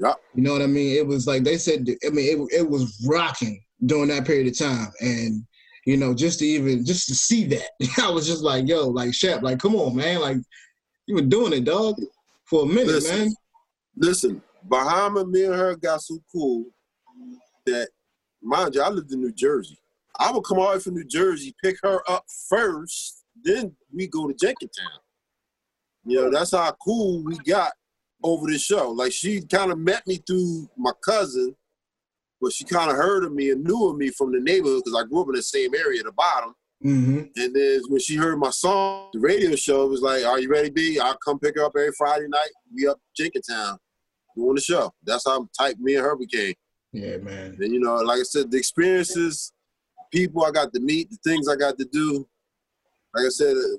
Yeah. 0.00 0.12
You 0.34 0.42
know 0.42 0.52
what 0.52 0.62
I 0.62 0.66
mean? 0.66 0.96
It 0.96 1.06
was 1.06 1.26
like 1.26 1.44
they 1.44 1.58
said. 1.58 1.86
I 2.06 2.10
mean, 2.10 2.48
it 2.52 2.60
it 2.60 2.68
was 2.68 3.04
rocking 3.08 3.62
during 3.86 4.08
that 4.08 4.26
period 4.26 4.46
of 4.48 4.58
time, 4.58 4.90
and 5.00 5.44
you 5.88 5.96
know, 5.96 6.12
just 6.12 6.40
to 6.40 6.44
even 6.44 6.84
just 6.84 7.08
to 7.08 7.14
see 7.14 7.46
that, 7.46 7.70
I 8.02 8.10
was 8.10 8.26
just 8.26 8.42
like, 8.42 8.68
yo, 8.68 8.88
like 8.88 9.14
Shep, 9.14 9.40
like, 9.40 9.58
come 9.58 9.74
on, 9.74 9.96
man, 9.96 10.20
like 10.20 10.36
you 11.06 11.14
were 11.14 11.22
doing 11.22 11.54
it, 11.54 11.64
dog, 11.64 11.98
for 12.44 12.64
a 12.64 12.66
minute, 12.66 12.88
Listen. 12.88 13.18
man. 13.18 13.34
Listen, 13.96 14.42
Bahama, 14.64 15.24
me 15.24 15.46
and 15.46 15.54
her 15.54 15.76
got 15.76 16.02
so 16.02 16.18
cool 16.30 16.66
that, 17.64 17.88
mind 18.42 18.74
you, 18.74 18.82
I 18.82 18.90
lived 18.90 19.10
in 19.12 19.22
New 19.22 19.32
Jersey. 19.32 19.78
I 20.20 20.30
would 20.30 20.44
come 20.44 20.58
all 20.58 20.68
the 20.68 20.76
way 20.76 20.80
from 20.82 20.94
New 20.94 21.06
Jersey, 21.06 21.54
pick 21.64 21.78
her 21.82 22.02
up 22.06 22.26
first, 22.50 23.24
then 23.42 23.74
we 23.90 24.08
go 24.08 24.28
to 24.28 24.34
Jenkintown. 24.34 25.00
You 26.04 26.20
know, 26.20 26.30
that's 26.30 26.50
how 26.50 26.70
cool 26.84 27.24
we 27.24 27.38
got 27.38 27.72
over 28.22 28.46
the 28.46 28.58
show. 28.58 28.90
Like 28.90 29.12
she 29.12 29.40
kind 29.40 29.72
of 29.72 29.78
met 29.78 30.06
me 30.06 30.18
through 30.26 30.68
my 30.76 30.92
cousin, 31.02 31.56
but 32.40 32.52
she 32.52 32.64
kind 32.64 32.90
of 32.90 32.96
heard 32.96 33.24
of 33.24 33.32
me 33.32 33.50
and 33.50 33.64
knew 33.64 33.88
of 33.88 33.96
me 33.96 34.10
from 34.10 34.32
the 34.32 34.40
neighborhood 34.40 34.82
because 34.84 35.00
I 35.00 35.06
grew 35.06 35.22
up 35.22 35.28
in 35.28 35.34
the 35.34 35.42
same 35.42 35.74
area 35.74 36.00
at 36.00 36.06
the 36.06 36.12
bottom. 36.12 36.54
hmm 36.80 37.18
And 37.36 37.54
then 37.54 37.80
when 37.88 38.00
she 38.00 38.16
heard 38.16 38.38
my 38.38 38.50
song, 38.50 39.10
the 39.12 39.20
radio 39.20 39.56
show 39.56 39.86
was 39.86 40.00
like, 40.00 40.24
"Are 40.24 40.38
you 40.38 40.48
ready, 40.48 40.70
B? 40.70 40.98
I'll 41.00 41.16
come 41.16 41.38
pick 41.38 41.56
her 41.56 41.64
up 41.64 41.72
every 41.76 41.92
Friday 41.96 42.28
night. 42.28 42.50
We 42.74 42.86
up 42.86 43.00
Jenkintown 43.18 43.78
doing 44.36 44.54
the 44.54 44.60
show." 44.60 44.92
That's 45.02 45.26
how 45.26 45.48
type 45.58 45.76
me 45.78 45.96
and 45.96 46.04
her 46.04 46.16
became. 46.16 46.54
Yeah, 46.92 47.18
man. 47.18 47.56
And 47.60 47.72
you 47.74 47.80
know, 47.80 47.96
like 47.96 48.20
I 48.20 48.22
said, 48.22 48.50
the 48.50 48.58
experiences, 48.58 49.52
people 50.12 50.44
I 50.44 50.50
got 50.50 50.72
to 50.72 50.80
meet, 50.80 51.10
the 51.10 51.18
things 51.24 51.48
I 51.48 51.56
got 51.56 51.76
to 51.78 51.84
do. 51.92 52.26
Like 53.14 53.26
I 53.26 53.30
said, 53.30 53.56
uh, 53.56 53.78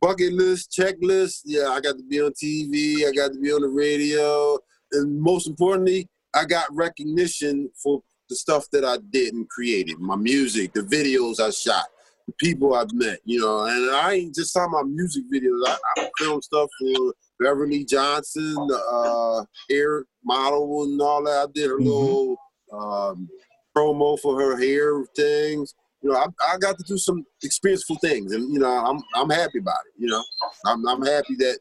bucket 0.00 0.32
list, 0.32 0.76
checklist. 0.78 1.42
Yeah, 1.44 1.68
I 1.68 1.80
got 1.80 1.96
to 1.96 2.02
be 2.02 2.20
on 2.20 2.32
TV. 2.32 3.06
I 3.08 3.12
got 3.12 3.32
to 3.32 3.40
be 3.40 3.52
on 3.52 3.62
the 3.62 3.68
radio, 3.68 4.58
and 4.92 5.20
most 5.20 5.48
importantly, 5.48 6.08
I 6.34 6.44
got 6.44 6.74
recognition 6.74 7.70
for 7.82 8.02
the 8.28 8.36
stuff 8.36 8.66
that 8.72 8.84
I 8.84 8.98
did 9.10 9.34
and 9.34 9.48
created. 9.48 9.98
My 9.98 10.16
music, 10.16 10.72
the 10.74 10.80
videos 10.82 11.40
I 11.40 11.50
shot, 11.50 11.86
the 12.26 12.32
people 12.38 12.74
I've 12.74 12.92
met. 12.92 13.20
You 13.24 13.40
know, 13.40 13.64
and 13.64 13.90
I 13.90 14.14
ain't 14.14 14.34
just 14.34 14.52
talking 14.52 14.74
about 14.74 14.88
music 14.88 15.24
videos. 15.32 15.62
I, 15.66 15.78
I 15.98 16.10
film 16.18 16.42
stuff 16.42 16.68
for 16.78 17.14
Beverly 17.40 17.84
Johnson, 17.84 18.68
uh, 18.70 19.44
hair 19.70 20.04
model 20.24 20.84
and 20.84 21.00
all 21.00 21.24
that. 21.24 21.48
I 21.48 21.52
did 21.52 21.70
her 21.70 21.78
Mhm. 21.78 21.84
little 21.86 22.36
um, 22.72 23.28
promo 23.76 24.18
for 24.20 24.38
her 24.40 24.58
hair 24.58 25.04
things. 25.16 25.74
You 26.02 26.10
know, 26.10 26.16
I, 26.16 26.26
I 26.52 26.58
got 26.58 26.76
to 26.78 26.84
do 26.86 26.98
some 26.98 27.24
experienceful 27.42 27.96
things, 27.96 28.32
and 28.32 28.52
you 28.52 28.60
know, 28.60 28.68
I'm 28.68 29.02
I'm 29.14 29.30
happy 29.30 29.58
about 29.58 29.80
it. 29.86 30.00
You 30.00 30.08
know, 30.08 30.22
I'm 30.66 30.86
I'm 30.86 31.02
happy 31.02 31.34
that 31.36 31.58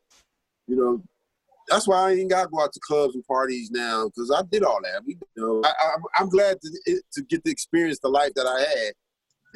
you 0.68 0.76
know. 0.76 1.02
That's 1.68 1.88
why 1.88 2.10
I 2.10 2.12
ain't 2.14 2.30
got 2.30 2.44
to 2.44 2.50
go 2.50 2.62
out 2.62 2.72
to 2.74 2.80
clubs 2.80 3.16
and 3.16 3.26
parties 3.26 3.70
now 3.72 4.06
because 4.06 4.32
I 4.32 4.42
did 4.50 4.64
all 4.64 4.80
that. 4.84 5.04
We, 5.06 5.18
you 5.36 5.44
know, 5.46 5.62
I, 5.66 5.96
I'm 6.18 6.30
glad 6.30 6.58
to 6.62 7.02
to 7.14 7.22
get 7.24 7.44
to 7.44 7.52
experience 7.52 8.00
the 8.00 8.10
life 8.10 8.34
that 8.36 8.48
I 8.48 8.60
had, 8.60 8.94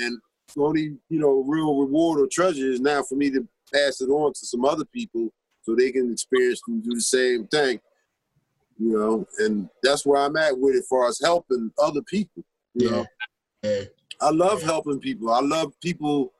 and 0.05 0.19
the 0.55 0.61
only 0.63 0.97
you 1.09 1.19
know 1.19 1.43
real 1.47 1.77
reward 1.79 2.19
or 2.19 2.27
treasure 2.27 2.69
is 2.69 2.81
now 2.81 3.03
for 3.03 3.15
me 3.15 3.29
to 3.31 3.47
pass 3.73 4.01
it 4.01 4.09
on 4.09 4.33
to 4.33 4.45
some 4.45 4.65
other 4.65 4.85
people 4.85 5.29
so 5.63 5.75
they 5.75 5.91
can 5.91 6.11
experience 6.11 6.61
and 6.67 6.83
do 6.83 6.93
the 6.93 7.01
same 7.01 7.47
thing. 7.47 7.79
You 8.77 8.97
know, 8.97 9.27
and 9.39 9.69
that's 9.83 10.05
where 10.05 10.21
I'm 10.21 10.35
at 10.35 10.57
with 10.57 10.75
it, 10.75 10.79
as 10.79 10.87
far 10.87 11.07
as 11.07 11.19
helping 11.23 11.71
other 11.81 12.01
people. 12.03 12.43
You 12.73 12.85
Yeah. 12.85 12.91
know, 12.91 13.05
Yeah. 13.63 13.83
I 14.19 14.29
love 14.31 14.61
helping 14.61 14.99
people. 14.99 15.31
I 15.31 15.41
love 15.41 15.73
people. 15.81 16.33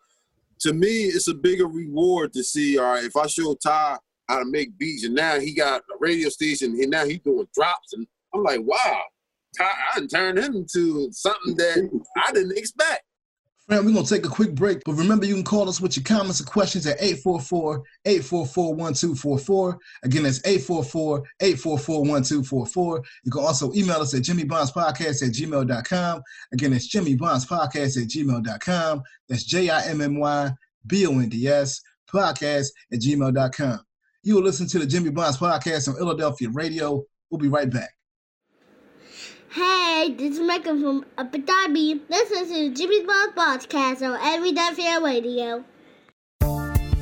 To 0.62 0.74
me, 0.74 1.06
it's 1.06 1.28
a 1.28 1.34
bigger 1.34 1.68
reward 1.68 2.34
to 2.34 2.44
see. 2.44 2.78
All 2.78 2.94
right, 2.94 3.04
if 3.04 3.16
I 3.16 3.28
show 3.28 3.56
Ty 3.56 3.98
how 4.32 4.40
to 4.40 4.46
make 4.46 4.78
beats, 4.78 5.04
and 5.04 5.16
now 5.16 5.38
he 5.40 5.54
got 5.54 5.82
a 5.82 5.98
radio 6.00 6.30
station, 6.30 6.72
and 6.72 6.90
now 6.90 7.06
he's 7.06 7.20
doing 7.20 7.46
drops, 7.54 7.94
and 7.94 8.08
I'm 8.34 8.44
like, 8.44 8.62
wow, 8.64 9.02
I 9.60 10.00
turned 10.10 10.40
him 10.40 10.56
into 10.56 11.12
something 11.12 11.58
that 11.58 12.02
I 12.26 12.32
didn't 12.32 12.58
expect. 12.58 13.04
Friend, 13.68 13.86
we're 13.86 13.92
going 13.94 14.06
to 14.06 14.16
take 14.16 14.26
a 14.26 14.30
quick 14.30 14.56
break, 14.56 14.82
but 14.86 14.94
remember 14.94 15.26
you 15.26 15.36
can 15.36 15.44
call 15.44 15.70
us 15.70 15.80
with 15.80 15.96
your 15.96 16.04
comments 16.04 16.40
and 16.40 16.50
questions 16.50 16.88
at 16.88 17.00
844-844-1244. 17.00 19.78
Again, 20.04 20.24
that's 20.24 20.40
844-844-1244. 20.40 23.04
You 23.24 23.32
can 23.32 23.42
also 23.42 23.72
email 23.74 24.02
us 24.02 24.14
at 24.14 24.24
jimmybondspodcast 24.24 25.28
at 25.28 25.34
gmail.com. 25.34 26.22
Again, 26.54 26.74
it's 26.74 26.94
jimmybondspodcast 26.94 28.02
at 28.02 28.10
gmail.com. 28.10 29.04
That's 29.30 29.44
J-I-M-M-Y-B-O-N-D-S 29.44 31.82
podcast 32.12 32.68
at 32.92 33.00
gmail.com. 33.00 33.80
You 34.24 34.36
will 34.36 34.44
listen 34.44 34.68
to 34.68 34.78
the 34.78 34.86
Jimmy 34.86 35.10
Bonds 35.10 35.38
podcast 35.38 35.88
on 35.88 35.96
Philadelphia 35.96 36.50
Radio. 36.52 37.04
We'll 37.32 37.40
be 37.40 37.48
right 37.48 37.68
back. 37.68 37.90
Hey, 39.50 40.14
this 40.16 40.36
is 40.36 40.40
Michael 40.40 40.80
from 40.80 41.06
Abu 41.18 41.40
Dhabi. 41.40 42.02
Listen 42.08 42.48
to 42.48 42.70
Jimmy 42.70 43.04
Bond 43.04 43.36
Podcast 43.36 44.08
on 44.08 44.20
Philadelphia 44.22 45.02
Radio. 45.02 45.66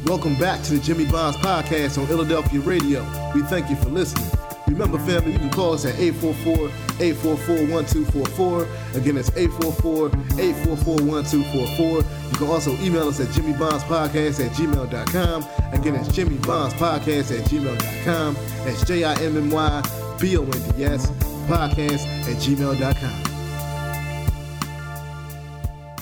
Welcome 0.05 0.37
back 0.37 0.63
to 0.63 0.75
the 0.75 0.79
Jimmy 0.79 1.05
Bonds 1.05 1.37
podcast 1.37 1.97
on 1.97 2.07
Philadelphia 2.07 2.61
Radio. 2.61 3.03
We 3.35 3.41
thank 3.43 3.69
you 3.69 3.75
for 3.75 3.89
listening. 3.89 4.38
Remember, 4.79 4.99
family, 4.99 5.33
you 5.33 5.39
can 5.39 5.49
call 5.49 5.73
us 5.73 5.83
at 5.83 5.95
844-844-1244. 5.95 8.95
Again, 8.95 9.17
it's 9.17 9.29
844-844-1244. 9.31 12.31
You 12.31 12.37
can 12.37 12.47
also 12.47 12.71
email 12.77 13.09
us 13.09 13.19
at 13.19 13.27
jimmybondspodcast 13.27 14.45
at 14.45 14.51
gmail.com. 14.53 15.45
Again, 15.73 15.95
it's 15.95 16.07
jimmybondspodcast 16.07 17.37
at 17.37 17.43
gmail.com. 17.49 18.35
That's 18.63 18.85
J-I-M-M-Y-B-O-N-D-S 18.85 21.11
podcast 21.49 22.05
at 22.29 22.37
gmail.com. 22.37 23.23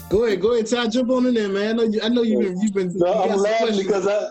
Go 0.10 0.26
ahead, 0.26 0.40
go 0.40 0.54
ahead, 0.54 0.68
Ty. 0.68 0.88
Jump 0.90 1.10
on 1.10 1.26
in 1.26 1.34
there, 1.34 1.50
man. 1.50 1.68
I 1.68 1.74
know, 1.74 1.84
you, 1.84 2.00
I 2.04 2.10
know 2.10 2.22
you've 2.22 2.42
been, 2.42 2.62
you've 2.62 2.76
been. 2.76 2.96
No, 2.96 3.26
you 3.26 3.32
I'm 3.32 3.40
laughing 3.40 3.76
because 3.76 4.06
I, 4.06 4.28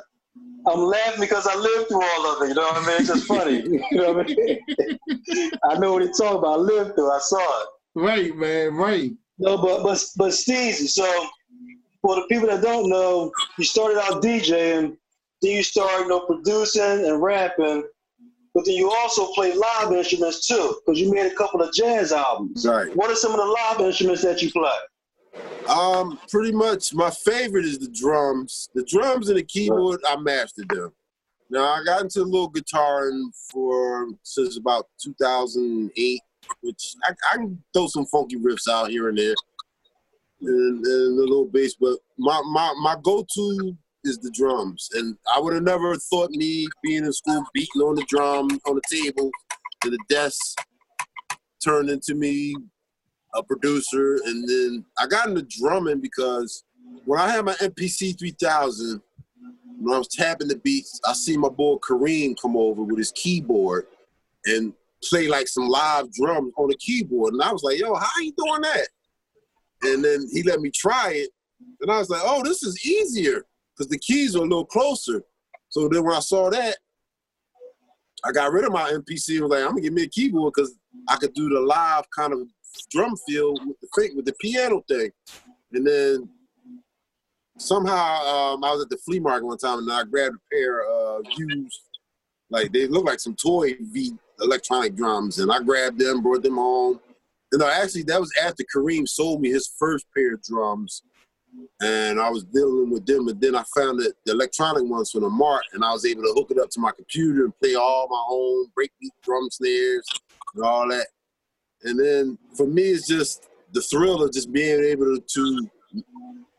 I'm 0.69 0.81
laughing 0.81 1.21
because 1.21 1.47
I 1.47 1.55
lived 1.55 1.89
through 1.89 2.03
all 2.03 2.27
of 2.27 2.43
it. 2.43 2.49
You 2.49 2.55
know 2.55 2.63
what 2.63 2.83
I 2.83 2.87
mean? 2.87 2.97
It's 3.01 3.09
just 3.09 3.27
funny. 3.27 3.63
you 3.91 3.97
know 3.99 4.13
what 4.13 4.31
I 4.31 4.35
mean? 4.35 5.51
I 5.65 5.79
know 5.79 5.93
what 5.93 6.03
you're 6.03 6.13
talking 6.13 6.39
about. 6.39 6.59
I 6.59 6.63
lived 6.63 6.95
through. 6.97 7.11
I 7.11 7.19
saw 7.21 7.63
it. 7.63 7.69
Right, 7.95 8.37
man, 8.37 8.75
right. 8.75 9.13
No, 9.39 9.57
but 9.59 9.83
but 9.83 10.03
but 10.17 10.35
Steve. 10.35 10.75
So 10.75 11.29
for 12.03 12.17
the 12.17 12.27
people 12.29 12.49
that 12.49 12.63
don't 12.63 12.89
know, 12.89 13.33
you 13.59 13.65
started 13.65 13.99
out 13.99 14.23
DJing, 14.23 14.97
then 15.43 15.51
you 15.51 15.63
started 15.63 16.05
you 16.05 16.09
know 16.09 16.21
producing 16.21 17.07
and 17.07 17.23
rapping, 17.23 17.85
but 18.55 18.65
then 18.65 18.75
you 18.75 18.91
also 18.91 19.33
play 19.33 19.55
live 19.55 19.93
instruments 19.93 20.47
too, 20.47 20.77
because 20.85 21.01
you 21.01 21.13
made 21.13 21.31
a 21.31 21.35
couple 21.35 21.63
of 21.63 21.73
jazz 21.75 22.13
albums. 22.13 22.67
Right. 22.67 22.95
What 22.97 23.11
are 23.11 23.17
some 23.17 23.33
of 23.33 23.39
the 23.39 23.45
live 23.45 23.81
instruments 23.81 24.23
that 24.23 24.43
you 24.43 24.51
play? 24.51 24.71
Um, 25.68 26.18
pretty 26.29 26.53
much 26.53 26.94
my 26.94 27.11
favorite 27.11 27.64
is 27.64 27.79
the 27.79 27.88
drums. 27.88 28.68
The 28.75 28.85
drums 28.85 29.29
and 29.29 29.38
the 29.38 29.42
keyboard, 29.42 30.01
I 30.07 30.16
mastered 30.16 30.68
them. 30.68 30.92
Now 31.51 31.64
I 31.64 31.85
got 31.85 32.03
into 32.03 32.22
a 32.22 32.25
little 32.25 32.51
guitaring 32.51 33.31
for 33.51 34.09
since 34.22 34.59
about 34.59 34.87
2008, 35.01 36.20
which 36.61 36.94
I, 37.05 37.14
I 37.33 37.37
can 37.37 37.62
throw 37.72 37.87
some 37.87 38.07
funky 38.07 38.37
riffs 38.37 38.68
out 38.70 38.90
here 38.90 39.09
and 39.09 39.18
there, 39.18 39.35
and, 40.40 40.85
and 40.85 41.18
a 41.18 41.20
little 41.20 41.46
bass. 41.46 41.77
But 41.81 41.99
my 42.18 42.40
my 42.51 42.75
my 42.81 42.96
go-to 43.03 43.77
is 44.05 44.18
the 44.18 44.31
drums, 44.31 44.88
and 44.94 45.16
I 45.35 45.40
would 45.40 45.55
have 45.55 45.62
never 45.62 45.96
thought 45.96 46.31
me 46.31 46.68
being 46.83 47.05
in 47.05 47.12
school 47.12 47.44
beating 47.53 47.83
on 47.83 47.96
the 47.96 48.05
drum 48.09 48.49
on 48.66 48.77
the 48.77 48.83
table 48.90 49.31
to 49.83 49.90
the 49.90 49.99
desk 50.09 50.59
turned 51.62 51.90
into 51.90 52.14
me 52.14 52.55
a 53.37 53.42
producer, 53.42 54.18
and 54.25 54.49
then 54.49 54.85
I 54.99 55.07
got 55.07 55.29
into 55.29 55.42
drumming 55.42 56.01
because 56.01 56.64
when 57.05 57.20
I 57.20 57.31
had 57.31 57.44
my 57.44 57.55
MPC 57.55 58.18
3000, 58.18 59.01
when 59.79 59.94
I 59.94 59.99
was 59.99 60.09
tapping 60.09 60.49
the 60.49 60.57
beats, 60.57 61.01
I 61.07 61.12
see 61.12 61.37
my 61.37 61.49
boy 61.49 61.77
Kareem 61.77 62.35
come 62.40 62.57
over 62.57 62.83
with 62.83 62.99
his 62.99 63.12
keyboard 63.12 63.87
and 64.46 64.72
play 65.05 65.29
like 65.29 65.49
some 65.49 65.68
live 65.68 66.11
drums 66.12 66.53
on 66.57 66.68
the 66.68 66.77
keyboard, 66.77 67.35
and 67.35 67.42
I 67.42 67.53
was 67.53 67.62
like, 67.62 67.79
"Yo, 67.79 67.94
how 67.94 68.20
you 68.20 68.33
doing 68.37 68.62
that?" 68.62 68.88
And 69.83 70.05
then 70.05 70.27
he 70.33 70.42
let 70.42 70.61
me 70.61 70.70
try 70.70 71.12
it, 71.12 71.31
and 71.81 71.90
I 71.90 71.99
was 71.99 72.09
like, 72.09 72.22
"Oh, 72.25 72.42
this 72.42 72.62
is 72.62 72.85
easier 72.87 73.44
because 73.75 73.88
the 73.88 73.99
keys 73.99 74.35
are 74.35 74.40
a 74.40 74.42
little 74.42 74.64
closer." 74.64 75.22
So 75.68 75.88
then 75.88 76.05
when 76.05 76.14
I 76.14 76.20
saw 76.20 76.49
that, 76.51 76.79
I 78.25 78.33
got 78.33 78.53
rid 78.53 78.64
of 78.64 78.72
my 78.72 78.90
MPC 78.90 79.35
and 79.35 79.42
was 79.42 79.51
like, 79.51 79.62
"I'm 79.62 79.70
gonna 79.70 79.83
get 79.83 79.92
me 79.92 80.05
a 80.05 80.09
keyboard 80.09 80.55
because 80.55 80.75
I 81.09 81.16
could 81.16 81.35
do 81.35 81.49
the 81.49 81.61
live 81.61 82.09
kind 82.11 82.33
of 82.33 82.49
drum 82.91 83.15
feel 83.29 83.53
with 83.53 83.81
the 83.81 83.89
thing, 83.97 84.17
with 84.17 84.25
the 84.25 84.35
piano 84.41 84.83
thing. 84.89 85.11
And 85.73 85.87
then 85.87 86.29
somehow 87.59 88.23
um, 88.25 88.65
I 88.65 88.73
was 88.73 88.83
at 88.83 88.91
the 88.91 88.99
flea 88.99 89.21
market 89.21 89.47
one 89.47 89.59
time 89.59 89.79
and 89.79 89.93
I 89.93 90.05
grabbed 90.05 90.37
a 90.37 90.55
pair 90.55 90.83
of 90.85 91.25
used, 91.37 91.81
like 92.51 92.73
they 92.73 92.87
look 92.87 93.05
like 93.05 93.21
some 93.21 93.35
toy 93.35 93.75
V 93.81 94.12
electronic 94.41 94.95
drums, 94.95 95.39
and 95.39 95.51
I 95.51 95.61
grabbed 95.61 95.99
them, 95.99 96.23
brought 96.23 96.43
them 96.43 96.57
home. 96.57 97.01
And 97.53 97.61
no, 97.61 97.69
actually, 97.69 98.03
that 98.05 98.21
was 98.21 98.33
after 98.43 98.65
Kareem 98.65 99.09
sold 99.09 99.41
me 99.41 99.51
his 99.51 99.73
first 99.79 100.07
pair 100.15 100.35
of 100.35 100.43
drums, 100.43 101.03
and 101.81 102.21
I 102.21 102.29
was 102.29 102.45
dealing 102.45 102.91
with 102.91 103.07
them. 103.07 103.29
And 103.29 103.41
then 103.41 103.55
I 103.55 103.65
found 103.75 104.01
the, 104.01 104.12
the 104.25 104.33
electronic 104.33 104.85
ones 104.85 105.11
from 105.11 105.23
the 105.23 105.31
Mart, 105.31 105.65
and 105.73 105.85
I 105.85 105.93
was 105.93 106.05
able 106.05 106.23
to 106.23 106.35
hook 106.35 106.51
it 106.51 106.59
up 106.59 106.71
to 106.71 106.81
my 106.81 106.93
computer 106.93 107.45
and 107.45 107.59
play 107.59 107.75
all 107.75 108.09
my 108.11 108.25
own 108.29 108.67
breakbeat 108.79 109.11
drum 109.23 109.49
snares 109.51 110.07
and 110.55 110.65
all 110.65 110.89
that. 110.89 111.07
And 111.85 111.99
then 111.99 112.39
for 112.57 112.67
me, 112.67 112.83
it's 112.83 113.07
just 113.07 113.49
the 113.73 113.83
thrill 113.83 114.23
of 114.23 114.33
just 114.33 114.53
being 114.53 114.83
able 114.85 115.19
to 115.21 115.69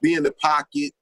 be 0.02 0.14
in 0.14 0.24
the 0.24 0.32
pocket, 0.34 0.94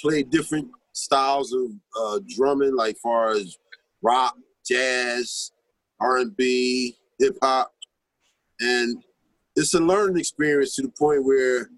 play 0.00 0.22
different 0.22 0.68
styles 0.92 1.52
of 1.52 1.70
uh, 1.98 2.20
drumming, 2.36 2.74
like 2.76 2.96
far 2.98 3.30
as 3.30 3.56
rock, 4.02 4.36
jazz, 4.66 5.52
R 6.00 6.18
and 6.18 6.36
B, 6.36 6.96
hip 7.18 7.36
hop, 7.42 7.72
and 8.60 9.02
it's 9.56 9.74
a 9.74 9.80
learning 9.80 10.18
experience 10.18 10.74
to 10.76 10.82
the 10.82 10.88
point 10.88 11.24
where, 11.24 11.70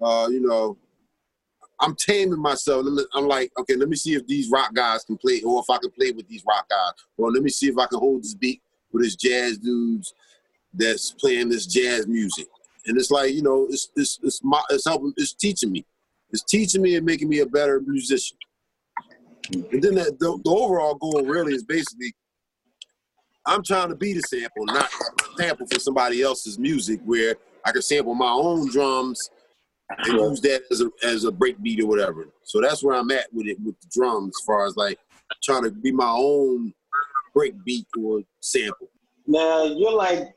uh, 0.00 0.28
you 0.30 0.40
know, 0.40 0.76
I'm 1.80 1.94
taming 1.96 2.40
myself. 2.40 2.86
I'm- 3.14 3.26
like, 3.26 3.52
okay, 3.58 3.76
let 3.76 3.88
me 3.88 3.96
see 3.96 4.14
if 4.14 4.26
these 4.26 4.50
rock 4.50 4.74
guys 4.74 5.04
can 5.04 5.16
play, 5.16 5.42
or 5.42 5.60
if 5.60 5.70
I 5.70 5.78
can 5.78 5.90
play 5.90 6.12
with 6.12 6.28
these 6.28 6.44
rock 6.46 6.68
guys, 6.68 6.92
or 7.16 7.32
let 7.32 7.42
me 7.42 7.50
see 7.50 7.68
if 7.68 7.78
I 7.78 7.86
can 7.86 7.98
hold 7.98 8.22
this 8.22 8.34
beat 8.34 8.62
with 8.92 9.02
this 9.02 9.16
jazz 9.16 9.58
dudes 9.58 10.14
that's 10.76 11.12
playing 11.12 11.48
this 11.48 11.66
jazz 11.66 12.06
music. 12.06 12.46
And 12.86 12.98
it's 12.98 13.10
like, 13.10 13.32
you 13.32 13.42
know, 13.42 13.66
it's 13.70 13.88
it's 13.96 14.18
it's 14.22 14.40
my 14.42 14.60
it's 14.70 14.86
helping 14.86 15.12
it's 15.16 15.34
teaching 15.34 15.72
me. 15.72 15.84
It's 16.30 16.44
teaching 16.44 16.82
me 16.82 16.96
and 16.96 17.06
making 17.06 17.28
me 17.28 17.40
a 17.40 17.46
better 17.46 17.80
musician. 17.80 18.36
And 19.52 19.82
then 19.82 19.94
the, 19.94 20.16
the, 20.18 20.40
the 20.42 20.50
overall 20.50 20.94
goal 20.94 21.22
really 21.24 21.54
is 21.54 21.62
basically 21.62 22.14
I'm 23.46 23.62
trying 23.62 23.90
to 23.90 23.94
be 23.94 24.14
the 24.14 24.22
sample, 24.22 24.64
not 24.66 24.88
sample 25.36 25.66
for 25.66 25.78
somebody 25.78 26.22
else's 26.22 26.58
music 26.58 27.00
where 27.04 27.36
I 27.64 27.72
can 27.72 27.82
sample 27.82 28.14
my 28.14 28.30
own 28.30 28.70
drums 28.70 29.30
and 29.90 30.14
use 30.14 30.40
that 30.40 30.62
as 30.70 30.80
a 30.80 30.90
as 31.02 31.24
a 31.24 31.32
break 31.32 31.60
beat 31.62 31.80
or 31.80 31.86
whatever. 31.86 32.26
So 32.42 32.60
that's 32.60 32.82
where 32.82 32.96
I'm 32.96 33.10
at 33.10 33.26
with 33.32 33.46
it 33.46 33.58
with 33.62 33.78
the 33.80 33.88
drums 33.92 34.34
as 34.40 34.44
far 34.44 34.66
as 34.66 34.76
like 34.76 34.98
trying 35.42 35.64
to 35.64 35.70
be 35.70 35.92
my 35.92 36.10
own 36.10 36.72
break 37.34 37.54
beat 37.64 37.86
or 37.98 38.22
sample. 38.40 38.88
Now 39.26 39.64
you're 39.64 39.94
like 39.94 40.34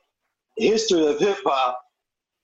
history 0.58 1.06
of 1.06 1.20
hip 1.20 1.38
hop. 1.46 1.80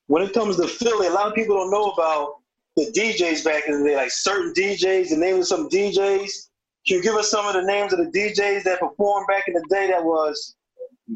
When 0.07 0.21
it 0.23 0.33
comes 0.33 0.57
to 0.57 0.67
Philly, 0.67 1.07
a 1.07 1.11
lot 1.11 1.27
of 1.27 1.35
people 1.35 1.55
don't 1.55 1.71
know 1.71 1.91
about 1.91 2.35
the 2.75 2.91
DJs 2.91 3.43
back 3.43 3.67
in 3.67 3.81
the 3.81 3.89
day, 3.89 3.95
like 3.95 4.11
certain 4.11 4.53
DJs, 4.53 5.09
the 5.09 5.17
name 5.17 5.39
of 5.39 5.47
some 5.47 5.69
DJs. 5.69 6.49
Can 6.85 6.97
you 6.97 7.03
give 7.03 7.15
us 7.15 7.29
some 7.29 7.45
of 7.45 7.53
the 7.53 7.63
names 7.63 7.93
of 7.93 7.99
the 7.99 8.11
DJs 8.11 8.63
that 8.63 8.79
performed 8.79 9.27
back 9.27 9.43
in 9.47 9.53
the 9.53 9.65
day 9.69 9.87
that 9.87 10.03
was 10.03 10.55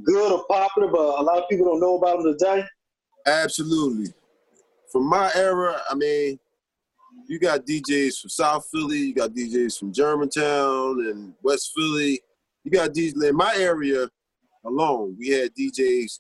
good 0.04 0.32
or 0.32 0.46
popular, 0.50 0.90
but 0.90 1.20
a 1.20 1.24
lot 1.24 1.38
of 1.38 1.50
people 1.50 1.66
don't 1.66 1.80
know 1.80 1.98
about 1.98 2.24
them 2.24 2.38
today? 2.38 2.64
Absolutely. 3.26 4.14
From 4.92 5.10
my 5.10 5.30
era, 5.36 5.82
I 5.90 5.96
mean, 5.96 6.40
you 7.28 7.40
got 7.40 7.66
DJs 7.66 8.22
from 8.22 8.30
South 8.30 8.68
Philly, 8.72 9.00
you 9.00 9.14
got 9.14 9.32
DJs 9.32 9.78
from 9.78 9.92
Germantown 9.92 11.06
and 11.08 11.34
West 11.44 11.72
Philly. 11.76 12.22
You 12.64 12.72
got 12.72 12.92
DJs 12.92 13.30
in 13.30 13.36
my 13.36 13.54
area 13.58 14.10
alone. 14.66 15.16
We 15.20 15.30
had 15.30 15.54
DJs, 15.54 16.20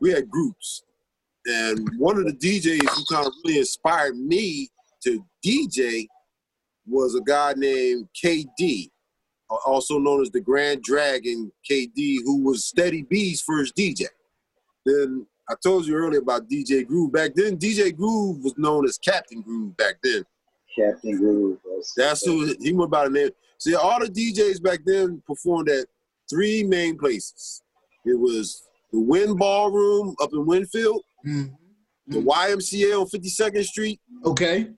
we 0.00 0.10
had 0.10 0.28
groups. 0.30 0.82
And 1.46 1.88
one 1.98 2.18
of 2.18 2.24
the 2.24 2.32
DJs 2.32 2.88
who 2.88 3.04
kind 3.14 3.26
of 3.26 3.32
really 3.44 3.58
inspired 3.58 4.16
me 4.16 4.68
to 5.04 5.24
DJ 5.44 6.06
was 6.86 7.14
a 7.14 7.20
guy 7.20 7.54
named 7.56 8.08
KD. 8.22 8.90
Uh, 9.48 9.56
also 9.64 9.98
known 9.98 10.22
as 10.22 10.30
the 10.30 10.40
Grand 10.40 10.82
Dragon 10.82 11.52
KD, 11.70 12.16
who 12.24 12.44
was 12.44 12.64
Steady 12.64 13.02
B's 13.02 13.40
first 13.40 13.76
DJ. 13.76 14.06
Then 14.84 15.26
I 15.48 15.54
told 15.62 15.86
you 15.86 15.94
earlier 15.94 16.20
about 16.20 16.48
DJ 16.48 16.84
Groove. 16.86 17.12
Back 17.12 17.32
then, 17.34 17.56
DJ 17.56 17.96
Groove 17.96 18.42
was 18.42 18.54
known 18.56 18.84
as 18.84 18.98
Captain 18.98 19.42
Groove 19.42 19.76
back 19.76 19.96
then. 20.02 20.24
Captain 20.76 21.16
Groove. 21.16 21.58
That's 21.96 22.24
who 22.24 22.54
he 22.60 22.72
went 22.72 22.90
by 22.90 23.04
the 23.04 23.10
name. 23.10 23.30
See, 23.58 23.74
all 23.74 24.00
the 24.00 24.06
DJs 24.06 24.62
back 24.62 24.80
then 24.84 25.22
performed 25.26 25.68
at 25.68 25.86
three 26.28 26.64
main 26.64 26.98
places. 26.98 27.62
It 28.04 28.18
was 28.18 28.65
the 28.96 29.02
Wynne 29.02 29.36
Ballroom 29.36 30.14
up 30.22 30.32
in 30.32 30.44
Wynnefield, 30.46 31.00
Mm. 31.26 31.50
the 32.06 32.18
YMCA 32.22 32.94
on 33.00 33.06
52nd 33.08 33.64
Street, 33.64 34.00
Okay. 34.24 34.70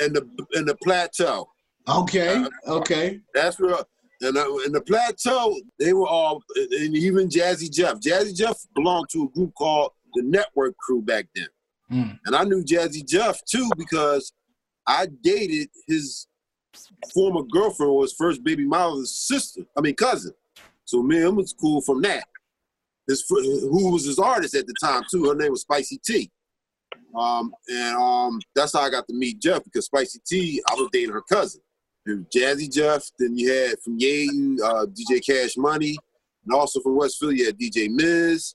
and 0.00 0.16
the 0.16 0.26
and 0.54 0.66
the 0.66 0.76
Plateau. 0.82 1.46
Okay. 1.88 2.44
Okay. 2.66 3.20
That's 3.34 3.58
where 3.60 3.76
and 4.22 4.36
uh, 4.36 4.56
in 4.66 4.72
the 4.72 4.80
Plateau 4.80 5.54
they 5.78 5.92
were 5.92 6.06
all 6.06 6.42
and 6.56 6.96
even 6.96 7.28
Jazzy 7.28 7.70
Jeff. 7.70 8.00
Jazzy 8.00 8.34
Jeff 8.34 8.56
belonged 8.74 9.08
to 9.12 9.24
a 9.24 9.28
group 9.28 9.52
called 9.58 9.92
the 10.14 10.22
Network 10.22 10.74
Crew 10.78 11.02
back 11.02 11.26
then, 11.34 11.48
Mm. 11.92 12.18
and 12.24 12.34
I 12.36 12.44
knew 12.44 12.64
Jazzy 12.64 13.06
Jeff 13.06 13.44
too 13.44 13.68
because 13.76 14.32
I 14.86 15.06
dated 15.22 15.68
his 15.86 16.26
former 17.12 17.42
girlfriend 17.42 17.90
or 17.92 18.02
his 18.02 18.14
first 18.14 18.42
baby 18.42 18.64
mama's 18.64 19.14
sister. 19.14 19.62
I 19.76 19.80
mean 19.82 19.96
cousin. 19.96 20.32
So 20.86 21.02
me 21.02 21.16
and 21.18 21.26
him 21.28 21.36
was 21.36 21.52
cool 21.52 21.80
from 21.82 22.00
that. 22.02 22.24
His 23.10 23.24
who 23.28 23.90
was 23.92 24.04
his 24.06 24.18
artist 24.18 24.54
at 24.54 24.66
the 24.66 24.74
time 24.82 25.02
too. 25.10 25.24
Her 25.28 25.34
name 25.34 25.50
was 25.50 25.62
Spicy 25.62 25.98
T. 26.04 26.30
Um, 27.18 27.52
and 27.68 27.96
um, 27.96 28.40
that's 28.54 28.72
how 28.72 28.80
I 28.80 28.90
got 28.90 29.06
to 29.08 29.14
meet 29.14 29.40
Jeff 29.40 29.64
because 29.64 29.86
Spicy 29.86 30.20
T, 30.26 30.62
I 30.70 30.74
was 30.74 30.88
dating 30.92 31.12
her 31.12 31.22
cousin. 31.22 31.60
And 32.06 32.24
Jazzy 32.34 32.72
Jeff, 32.72 33.04
then 33.18 33.36
you 33.36 33.52
had 33.52 33.78
from 33.80 33.98
Yeadon, 33.98 34.56
uh, 34.64 34.86
DJ 34.86 35.24
Cash 35.24 35.56
Money, 35.56 35.96
and 36.44 36.54
also 36.54 36.80
from 36.80 36.96
West 36.96 37.18
Philly, 37.18 37.38
you 37.38 37.46
had 37.46 37.58
DJ 37.58 37.90
Miz, 37.90 38.54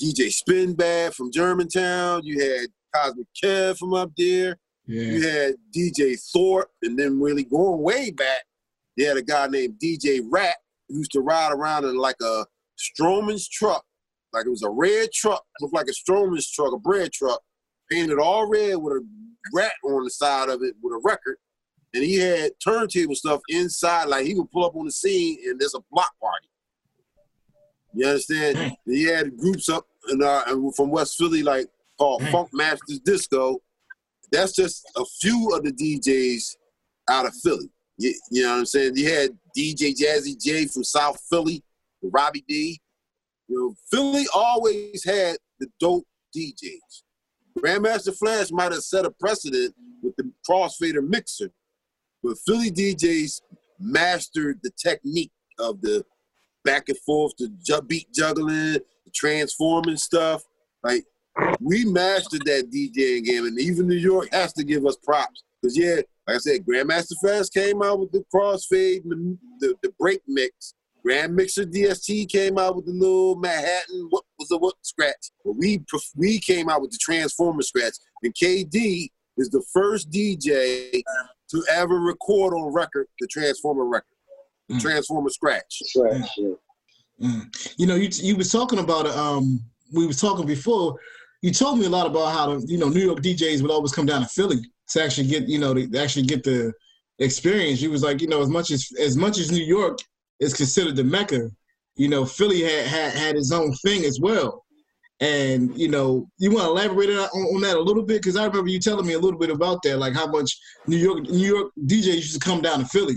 DJ 0.00 0.30
Spin 0.30 0.74
Bad 0.74 1.14
from 1.14 1.32
Germantown, 1.32 2.22
you 2.24 2.40
had 2.40 2.68
Cosmic 2.94 3.26
Kev 3.42 3.78
from 3.78 3.94
up 3.94 4.10
there, 4.18 4.58
Yeah. 4.86 5.02
you 5.02 5.22
had 5.28 5.54
DJ 5.74 6.20
Thorpe, 6.32 6.70
and 6.82 6.98
then 6.98 7.20
really 7.20 7.44
going 7.44 7.80
way 7.80 8.10
back, 8.10 8.42
you 8.96 9.06
had 9.06 9.16
a 9.16 9.22
guy 9.22 9.46
named 9.46 9.74
DJ 9.82 10.20
Rat 10.28 10.56
who 10.88 10.98
used 10.98 11.12
to 11.12 11.20
ride 11.20 11.52
around 11.52 11.84
in 11.84 11.96
like 11.96 12.20
a 12.22 12.44
Stroehmann's 12.78 13.48
truck, 13.48 13.84
like 14.32 14.46
it 14.46 14.50
was 14.50 14.62
a 14.62 14.70
red 14.70 15.10
truck, 15.12 15.42
looked 15.60 15.74
like 15.74 15.86
a 15.88 15.92
Stroehmann's 15.92 16.50
truck, 16.50 16.72
a 16.72 16.78
bread 16.78 17.12
truck, 17.12 17.40
painted 17.90 18.18
all 18.18 18.48
red 18.48 18.76
with 18.76 18.94
a 18.94 19.06
rat 19.52 19.72
on 19.84 20.04
the 20.04 20.10
side 20.10 20.48
of 20.48 20.62
it 20.62 20.74
with 20.82 20.92
a 20.92 21.00
record. 21.04 21.36
And 21.94 22.04
he 22.04 22.16
had 22.16 22.52
turntable 22.62 23.14
stuff 23.14 23.40
inside, 23.48 24.08
like 24.08 24.26
he 24.26 24.34
would 24.34 24.50
pull 24.50 24.64
up 24.64 24.76
on 24.76 24.84
the 24.84 24.92
scene 24.92 25.38
and 25.46 25.58
there's 25.58 25.74
a 25.74 25.80
block 25.90 26.12
party. 26.20 26.48
You 27.94 28.06
understand? 28.06 28.76
he 28.84 29.04
had 29.04 29.36
groups 29.36 29.68
up 29.68 29.86
and 30.08 30.22
uh, 30.22 30.44
from 30.76 30.90
West 30.90 31.16
Philly, 31.16 31.42
like 31.42 31.66
called 31.98 32.22
Funk 32.28 32.50
Masters 32.52 33.00
Disco. 33.00 33.58
That's 34.30 34.54
just 34.54 34.84
a 34.96 35.04
few 35.20 35.54
of 35.54 35.64
the 35.64 35.72
DJs 35.72 36.56
out 37.10 37.26
of 37.26 37.34
Philly. 37.42 37.70
You, 37.96 38.14
you 38.30 38.42
know 38.42 38.52
what 38.52 38.58
I'm 38.58 38.66
saying? 38.66 38.96
You 38.96 39.12
had 39.12 39.30
DJ 39.56 39.94
Jazzy 39.94 40.40
J 40.40 40.66
from 40.66 40.84
South 40.84 41.20
Philly, 41.30 41.62
Robbie 42.02 42.44
D. 42.48 42.80
You 43.48 43.56
know, 43.56 43.74
Philly 43.90 44.26
always 44.34 45.04
had 45.04 45.38
the 45.58 45.68
dope 45.80 46.06
DJs. 46.36 47.02
Grandmaster 47.58 48.16
Flash 48.16 48.50
might 48.50 48.72
have 48.72 48.82
set 48.82 49.04
a 49.04 49.10
precedent 49.10 49.74
with 50.02 50.14
the 50.16 50.30
crossfader 50.48 51.06
mixer, 51.06 51.50
but 52.22 52.38
Philly 52.46 52.70
DJs 52.70 53.40
mastered 53.80 54.60
the 54.62 54.70
technique 54.70 55.32
of 55.58 55.80
the 55.80 56.04
back 56.64 56.88
and 56.88 56.98
forth, 56.98 57.32
the 57.38 57.48
ju- 57.62 57.82
beat 57.82 58.12
juggling, 58.14 58.74
the 58.74 59.10
transforming 59.14 59.96
stuff. 59.96 60.42
Like 60.82 61.04
we 61.60 61.84
mastered 61.84 62.42
that 62.44 62.70
DJing 62.70 63.24
game, 63.24 63.46
and 63.46 63.58
even 63.58 63.88
New 63.88 63.96
York 63.96 64.28
has 64.32 64.52
to 64.54 64.64
give 64.64 64.86
us 64.86 64.96
props. 64.96 65.42
Cause 65.62 65.76
yeah, 65.76 65.96
like 66.26 66.36
I 66.36 66.38
said, 66.38 66.64
Grandmaster 66.64 67.14
Flash 67.20 67.48
came 67.48 67.82
out 67.82 67.98
with 67.98 68.12
the 68.12 68.24
crossfade, 68.32 69.04
and 69.04 69.38
the, 69.60 69.68
the, 69.68 69.74
the 69.82 69.92
break 69.98 70.20
mix. 70.28 70.74
Grand 71.08 71.34
Mixer 71.34 71.64
DST 71.64 72.28
came 72.28 72.58
out 72.58 72.76
with 72.76 72.84
the 72.84 72.92
little 72.92 73.34
Manhattan. 73.36 74.08
What 74.10 74.24
was 74.38 74.48
the 74.48 74.58
what 74.58 74.74
scratch? 74.82 75.30
But 75.42 75.52
we 75.56 75.82
we 76.14 76.38
came 76.38 76.68
out 76.68 76.82
with 76.82 76.90
the 76.90 76.98
Transformer 77.00 77.62
scratch, 77.62 77.94
and 78.22 78.34
KD 78.34 79.08
is 79.38 79.48
the 79.48 79.64
first 79.72 80.10
DJ 80.10 81.02
to 81.50 81.64
ever 81.70 81.98
record 81.98 82.52
on 82.52 82.74
record 82.74 83.06
the 83.20 83.26
Transformer 83.26 83.86
record, 83.86 84.18
the 84.68 84.74
Mm. 84.74 84.82
Transformer 84.82 85.30
scratch. 85.30 85.80
Trash. 85.96 86.28
Mm. 87.22 87.72
You 87.78 87.86
know, 87.86 87.94
you 87.94 88.10
you 88.12 88.36
was 88.36 88.52
talking 88.52 88.78
about 88.78 89.06
um, 89.06 89.60
we 89.94 90.06
was 90.06 90.20
talking 90.20 90.44
before. 90.44 90.98
You 91.40 91.52
told 91.52 91.78
me 91.78 91.86
a 91.86 91.88
lot 91.88 92.06
about 92.06 92.34
how 92.34 92.54
the, 92.54 92.66
you 92.66 92.76
know 92.76 92.90
New 92.90 93.00
York 93.00 93.20
DJs 93.20 93.62
would 93.62 93.70
always 93.70 93.92
come 93.92 94.04
down 94.04 94.20
to 94.20 94.28
Philly 94.28 94.60
to 94.90 95.02
actually 95.02 95.28
get 95.28 95.48
you 95.48 95.58
know 95.58 95.72
to 95.72 95.98
actually 95.98 96.26
get 96.26 96.44
the 96.44 96.70
experience. 97.18 97.80
You 97.80 97.90
was 97.90 98.02
like 98.02 98.20
you 98.20 98.28
know 98.28 98.42
as 98.42 98.50
much 98.50 98.70
as 98.70 98.92
as 99.00 99.16
much 99.16 99.38
as 99.38 99.50
New 99.50 99.64
York 99.64 100.00
is 100.40 100.54
considered 100.54 100.96
the 100.96 101.04
mecca, 101.04 101.50
you 101.96 102.08
know 102.08 102.24
Philly 102.24 102.62
had 102.62 102.86
had, 102.86 103.12
had 103.12 103.36
its 103.36 103.52
own 103.52 103.72
thing 103.74 104.04
as 104.04 104.20
well. 104.20 104.64
And 105.20 105.76
you 105.76 105.88
know, 105.88 106.28
you 106.38 106.52
want 106.52 106.66
to 106.66 106.70
elaborate 106.70 107.10
on, 107.10 107.28
on 107.28 107.60
that 107.62 107.76
a 107.76 107.80
little 107.80 108.04
bit 108.04 108.22
because 108.22 108.36
I 108.36 108.46
remember 108.46 108.70
you 108.70 108.78
telling 108.78 109.06
me 109.06 109.14
a 109.14 109.18
little 109.18 109.38
bit 109.38 109.50
about 109.50 109.82
that, 109.82 109.98
like 109.98 110.14
how 110.14 110.28
much 110.28 110.56
New 110.86 110.96
York 110.96 111.22
New 111.22 111.46
York 111.46 111.72
DJs 111.86 112.14
used 112.14 112.40
to 112.40 112.40
come 112.40 112.62
down 112.62 112.80
to 112.80 112.86
Philly. 112.86 113.16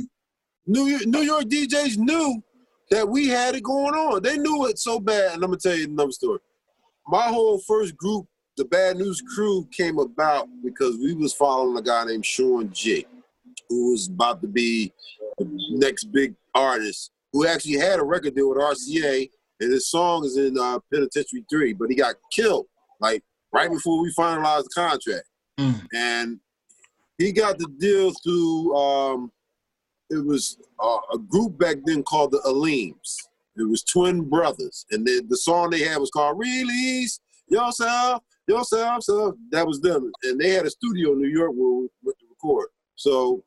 New 0.65 0.88
York, 0.88 1.05
New 1.05 1.21
York 1.21 1.43
DJs 1.43 1.97
knew 1.97 2.41
that 2.89 3.07
we 3.07 3.27
had 3.27 3.55
it 3.55 3.63
going 3.63 3.93
on. 3.93 4.21
They 4.21 4.38
knew 4.38 4.65
it 4.67 4.79
so 4.79 4.99
bad. 4.99 5.36
And 5.36 5.43
I'm 5.43 5.51
gonna 5.51 5.57
tell 5.57 5.75
you 5.75 5.86
another 5.86 6.12
story. 6.12 6.39
My 7.07 7.27
whole 7.27 7.60
first 7.60 7.95
group, 7.95 8.25
the 8.57 8.65
Bad 8.65 8.97
News 8.97 9.21
Crew, 9.36 9.67
came 9.71 9.99
about 9.99 10.47
because 10.63 10.97
we 10.97 11.13
was 11.13 11.34
following 11.34 11.77
a 11.77 11.81
guy 11.81 12.05
named 12.05 12.25
Sean 12.25 12.71
J, 12.73 13.05
who 13.69 13.91
was 13.91 14.07
about 14.07 14.41
to 14.41 14.47
be 14.47 14.91
the 15.43 15.77
next 15.77 16.06
big 16.06 16.36
artist, 16.56 17.12
who 17.34 17.47
actually 17.47 17.77
had 17.77 17.99
a 17.99 18.04
record 18.04 18.36
deal 18.36 18.49
with 18.49 18.58
RCA, 18.60 19.30
and 19.60 19.71
his 19.71 19.89
song 19.89 20.25
is 20.25 20.38
in 20.38 20.58
uh, 20.58 20.80
Penitentiary 20.93 21.45
Three, 21.49 21.73
but 21.73 21.89
he 21.89 21.95
got 21.95 22.15
killed 22.32 22.65
like 22.99 23.23
right 23.54 23.69
before 23.69 24.01
we 24.01 24.13
finalized 24.13 24.63
the 24.63 24.69
contract, 24.75 25.27
Mm. 25.60 25.86
and 25.93 26.39
he 27.17 27.32
got 27.32 27.58
the 27.60 27.67
deal 27.77 28.12
through. 28.23 28.75
Um, 28.75 29.32
it 30.10 30.25
was 30.25 30.58
uh, 30.82 30.97
a 31.13 31.17
group 31.17 31.58
back 31.58 31.77
then 31.86 32.04
called 32.04 32.32
the 32.32 32.39
Aleems. 32.45 33.15
It 33.58 33.67
was 33.69 33.84
twin 33.84 34.30
brothers, 34.30 34.86
and 34.91 35.06
the, 35.06 35.23
the 35.30 35.38
song 35.38 35.69
they 35.69 35.82
had 35.82 35.97
was 35.99 36.10
called 36.10 36.39
"Release 36.39 37.19
Yourself, 37.47 38.23
Yourself." 38.47 39.04
So 39.04 39.38
that 39.51 39.67
was 39.67 39.82
them, 39.82 40.12
and 40.23 40.39
they 40.39 40.49
had 40.51 40.65
a 40.65 40.69
studio 40.69 41.12
in 41.13 41.21
New 41.21 41.27
York 41.30 41.51
where 41.54 41.82
we 41.82 41.88
went 42.04 42.17
to 42.19 42.25
record. 42.30 42.67
So 42.95 43.43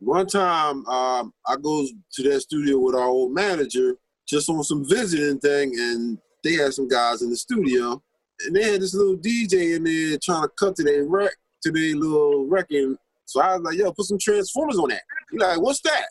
one 0.00 0.26
time, 0.26 0.86
um, 0.86 1.32
I 1.46 1.56
goes 1.56 1.92
to 2.14 2.22
that 2.24 2.40
studio 2.40 2.78
with 2.78 2.94
our 2.94 3.06
old 3.06 3.32
manager 3.32 3.96
just 4.26 4.48
on 4.48 4.62
some 4.64 4.88
visiting 4.88 5.38
thing, 5.38 5.72
and 5.78 6.18
they 6.42 6.54
had 6.54 6.72
some 6.72 6.88
guys 6.88 7.22
in 7.22 7.30
the 7.30 7.36
studio, 7.36 8.02
and 8.46 8.56
they 8.56 8.64
had 8.64 8.80
this 8.80 8.94
little 8.94 9.16
DJ 9.16 9.76
in 9.76 9.84
there 9.84 10.18
trying 10.22 10.42
to 10.42 10.48
cut 10.58 10.76
to 10.76 10.84
their 10.84 11.04
rec 11.04 11.30
to 11.62 11.70
their 11.70 11.94
little 11.94 12.46
record. 12.46 12.96
So 13.26 13.40
I 13.40 13.56
was 13.56 13.62
like, 13.62 13.76
"Yo, 13.76 13.92
put 13.92 14.06
some 14.06 14.18
Transformers 14.18 14.78
on 14.78 14.88
that." 14.88 15.02
He 15.30 15.38
like, 15.38 15.60
"What's 15.60 15.80
that?" 15.82 16.06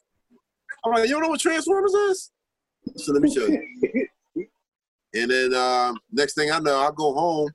I'm 0.85 0.93
like, 0.93 1.09
"You 1.09 1.15
don't 1.15 1.23
know 1.23 1.29
what 1.29 1.41
Transformers 1.41 1.93
is?" 1.93 2.31
So 2.95 3.11
let 3.13 3.23
me 3.23 3.33
show 3.33 3.47
you. 3.47 4.07
And 5.13 5.31
then 5.31 5.53
um, 5.55 5.97
next 6.11 6.35
thing 6.35 6.51
I 6.51 6.59
know, 6.59 6.77
I 6.77 6.91
go 6.95 7.13
home. 7.13 7.49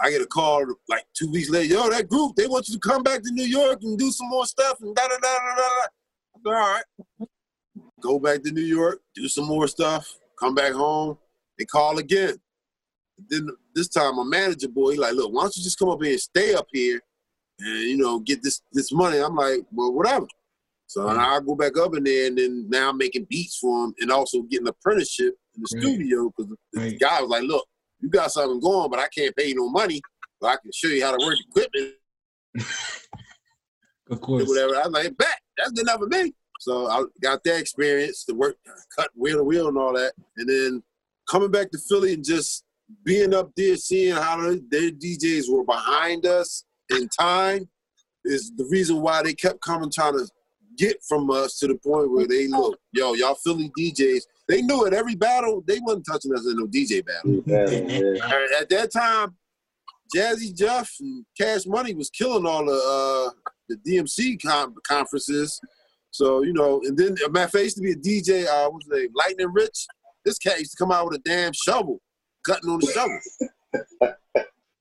I 0.00 0.10
get 0.10 0.22
a 0.22 0.26
call 0.26 0.64
like 0.88 1.04
two 1.14 1.30
weeks 1.30 1.50
later. 1.50 1.74
Yo, 1.74 1.88
that 1.90 2.08
group, 2.08 2.34
they 2.36 2.46
want 2.46 2.68
you 2.68 2.74
to 2.74 2.80
come 2.80 3.02
back 3.02 3.22
to 3.22 3.30
New 3.32 3.44
York 3.44 3.80
and 3.82 3.98
do 3.98 4.10
some 4.10 4.28
more 4.30 4.46
stuff 4.46 4.80
and 4.80 4.94
da 4.94 5.02
da 5.06 5.16
da 5.16 5.18
da 5.18 5.54
da. 5.54 5.56
da. 5.56 5.64
I'm 6.36 6.42
like, 6.44 6.56
All 6.56 6.74
right. 6.74 6.84
Go 8.00 8.18
back 8.18 8.42
to 8.44 8.50
New 8.50 8.62
York, 8.62 9.00
do 9.14 9.28
some 9.28 9.46
more 9.46 9.68
stuff, 9.68 10.10
come 10.38 10.54
back 10.54 10.72
home, 10.72 11.18
they 11.58 11.66
call 11.66 11.98
again. 11.98 12.40
Then 13.28 13.48
this 13.74 13.88
time 13.88 14.16
my 14.16 14.24
manager 14.24 14.68
boy, 14.68 14.92
he 14.92 14.98
like, 14.98 15.12
look, 15.12 15.32
why 15.32 15.42
don't 15.42 15.56
you 15.56 15.62
just 15.62 15.78
come 15.78 15.90
up 15.90 16.02
here 16.02 16.12
and 16.12 16.20
stay 16.20 16.54
up 16.54 16.66
here 16.72 17.00
and 17.58 17.80
you 17.82 17.98
know, 17.98 18.20
get 18.20 18.42
this 18.42 18.62
this 18.72 18.90
money. 18.92 19.18
I'm 19.18 19.36
like, 19.36 19.60
well, 19.72 19.92
whatever. 19.92 20.26
So 20.86 21.04
Right. 21.04 21.12
Mm-hmm. 21.16 21.20
I 21.34 21.40
go 21.46 21.54
back 21.54 21.78
up 21.78 21.94
in 21.94 22.02
there, 22.04 22.26
and 22.26 22.36
then 22.38 22.66
now 22.68 22.88
I'm 22.88 22.96
making 22.96 23.26
beats 23.28 23.58
for 23.58 23.84
him, 23.84 23.94
and 24.00 24.10
also 24.10 24.42
getting 24.42 24.66
an 24.66 24.74
apprenticeship 24.76 25.34
in 25.54 25.62
the 25.62 25.68
Right. 25.76 25.82
studio 25.82 26.32
because 26.36 26.50
the, 26.50 26.56
the 26.72 26.80
Right. 26.80 26.98
guy 26.98 27.20
was 27.20 27.30
like, 27.30 27.42
"Look, 27.44 27.64
you 28.00 28.08
got 28.08 28.32
something 28.32 28.60
going, 28.60 28.90
but 28.90 28.98
I 28.98 29.08
can't 29.08 29.34
pay 29.36 29.48
you 29.48 29.56
no 29.56 29.68
money, 29.68 30.00
but 30.40 30.48
I 30.48 30.56
can 30.56 30.70
show 30.72 30.88
you 30.88 31.04
how 31.04 31.16
to 31.16 31.24
work 31.24 31.36
equipment 31.48 31.94
Of 34.10 34.20
course. 34.20 34.48
whatever." 34.48 34.76
I 34.76 34.86
was 34.86 34.92
like, 34.92 35.16
"Bet 35.16 35.40
that's 35.56 35.72
good 35.72 35.82
enough 35.82 36.00
for 36.00 36.08
me." 36.08 36.34
So 36.60 36.88
I 36.88 37.04
got 37.22 37.42
that 37.44 37.58
experience 37.58 38.24
to 38.24 38.34
work, 38.34 38.56
cut 38.96 39.08
wheel 39.14 39.38
to 39.38 39.44
wheel 39.44 39.68
and 39.68 39.78
all 39.78 39.94
that, 39.94 40.12
and 40.36 40.48
then 40.48 40.82
coming 41.28 41.50
back 41.50 41.70
to 41.70 41.78
Philly 41.78 42.14
and 42.14 42.24
just 42.24 42.64
being 43.04 43.32
up 43.32 43.50
there, 43.56 43.76
seeing 43.76 44.14
how 44.14 44.36
their 44.70 44.90
DJs 44.90 45.50
were 45.50 45.64
behind 45.64 46.26
us 46.26 46.64
in 46.90 47.08
time, 47.08 47.68
is 48.24 48.52
the 48.56 48.66
reason 48.70 49.00
why 49.00 49.22
they 49.22 49.32
kept 49.32 49.60
coming 49.62 49.90
trying 49.90 50.18
to 50.18 50.28
get 50.76 50.96
from 51.08 51.30
us 51.30 51.58
to 51.58 51.66
the 51.66 51.74
point 51.74 52.10
where 52.10 52.26
they 52.26 52.48
look, 52.48 52.78
yo, 52.92 53.14
y'all 53.14 53.34
Philly 53.34 53.70
DJs. 53.78 54.22
They 54.48 54.62
knew 54.62 54.86
at 54.86 54.94
every 54.94 55.14
battle 55.14 55.62
they 55.66 55.78
wasn't 55.80 56.06
touching 56.06 56.34
us 56.34 56.46
in 56.46 56.56
no 56.56 56.66
DJ 56.66 57.04
battle. 57.04 57.42
Yeah, 57.46 58.60
At 58.60 58.68
that 58.70 58.92
time, 58.92 59.36
Jazzy 60.14 60.56
Jeff 60.56 60.90
and 61.00 61.24
Cash 61.38 61.66
Money 61.66 61.94
was 61.94 62.10
killing 62.10 62.46
all 62.46 62.64
the 62.64 62.72
uh, 62.72 63.50
the 63.68 63.76
DMC 63.76 64.42
com- 64.44 64.74
conferences. 64.86 65.60
So 66.10 66.42
you 66.42 66.52
know, 66.52 66.80
and 66.84 66.98
then 66.98 67.16
a 67.24 67.30
matter 67.30 67.58
of 67.58 67.74
to 67.74 67.80
be 67.80 67.92
a 67.92 67.96
DJ. 67.96 68.46
Uh, 68.46 68.70
what's 68.70 68.86
his 68.86 69.00
name? 69.00 69.10
Lightning 69.14 69.52
Rich. 69.52 69.86
This 70.24 70.38
cat 70.38 70.58
used 70.58 70.72
to 70.72 70.76
come 70.76 70.92
out 70.92 71.06
with 71.06 71.18
a 71.18 71.22
damn 71.22 71.52
shovel, 71.52 72.00
cutting 72.44 72.68
on 72.68 72.80
the 72.80 72.86
shovel 74.02 74.18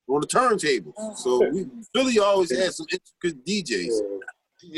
on 0.10 0.22
the 0.22 0.28
turntable. 0.28 0.94
So 1.16 1.50
we 1.50 1.68
Philly 1.94 2.20
always 2.20 2.56
had 2.56 2.74
some 2.74 2.88
intricate 2.92 3.46
DJs. 3.46 3.94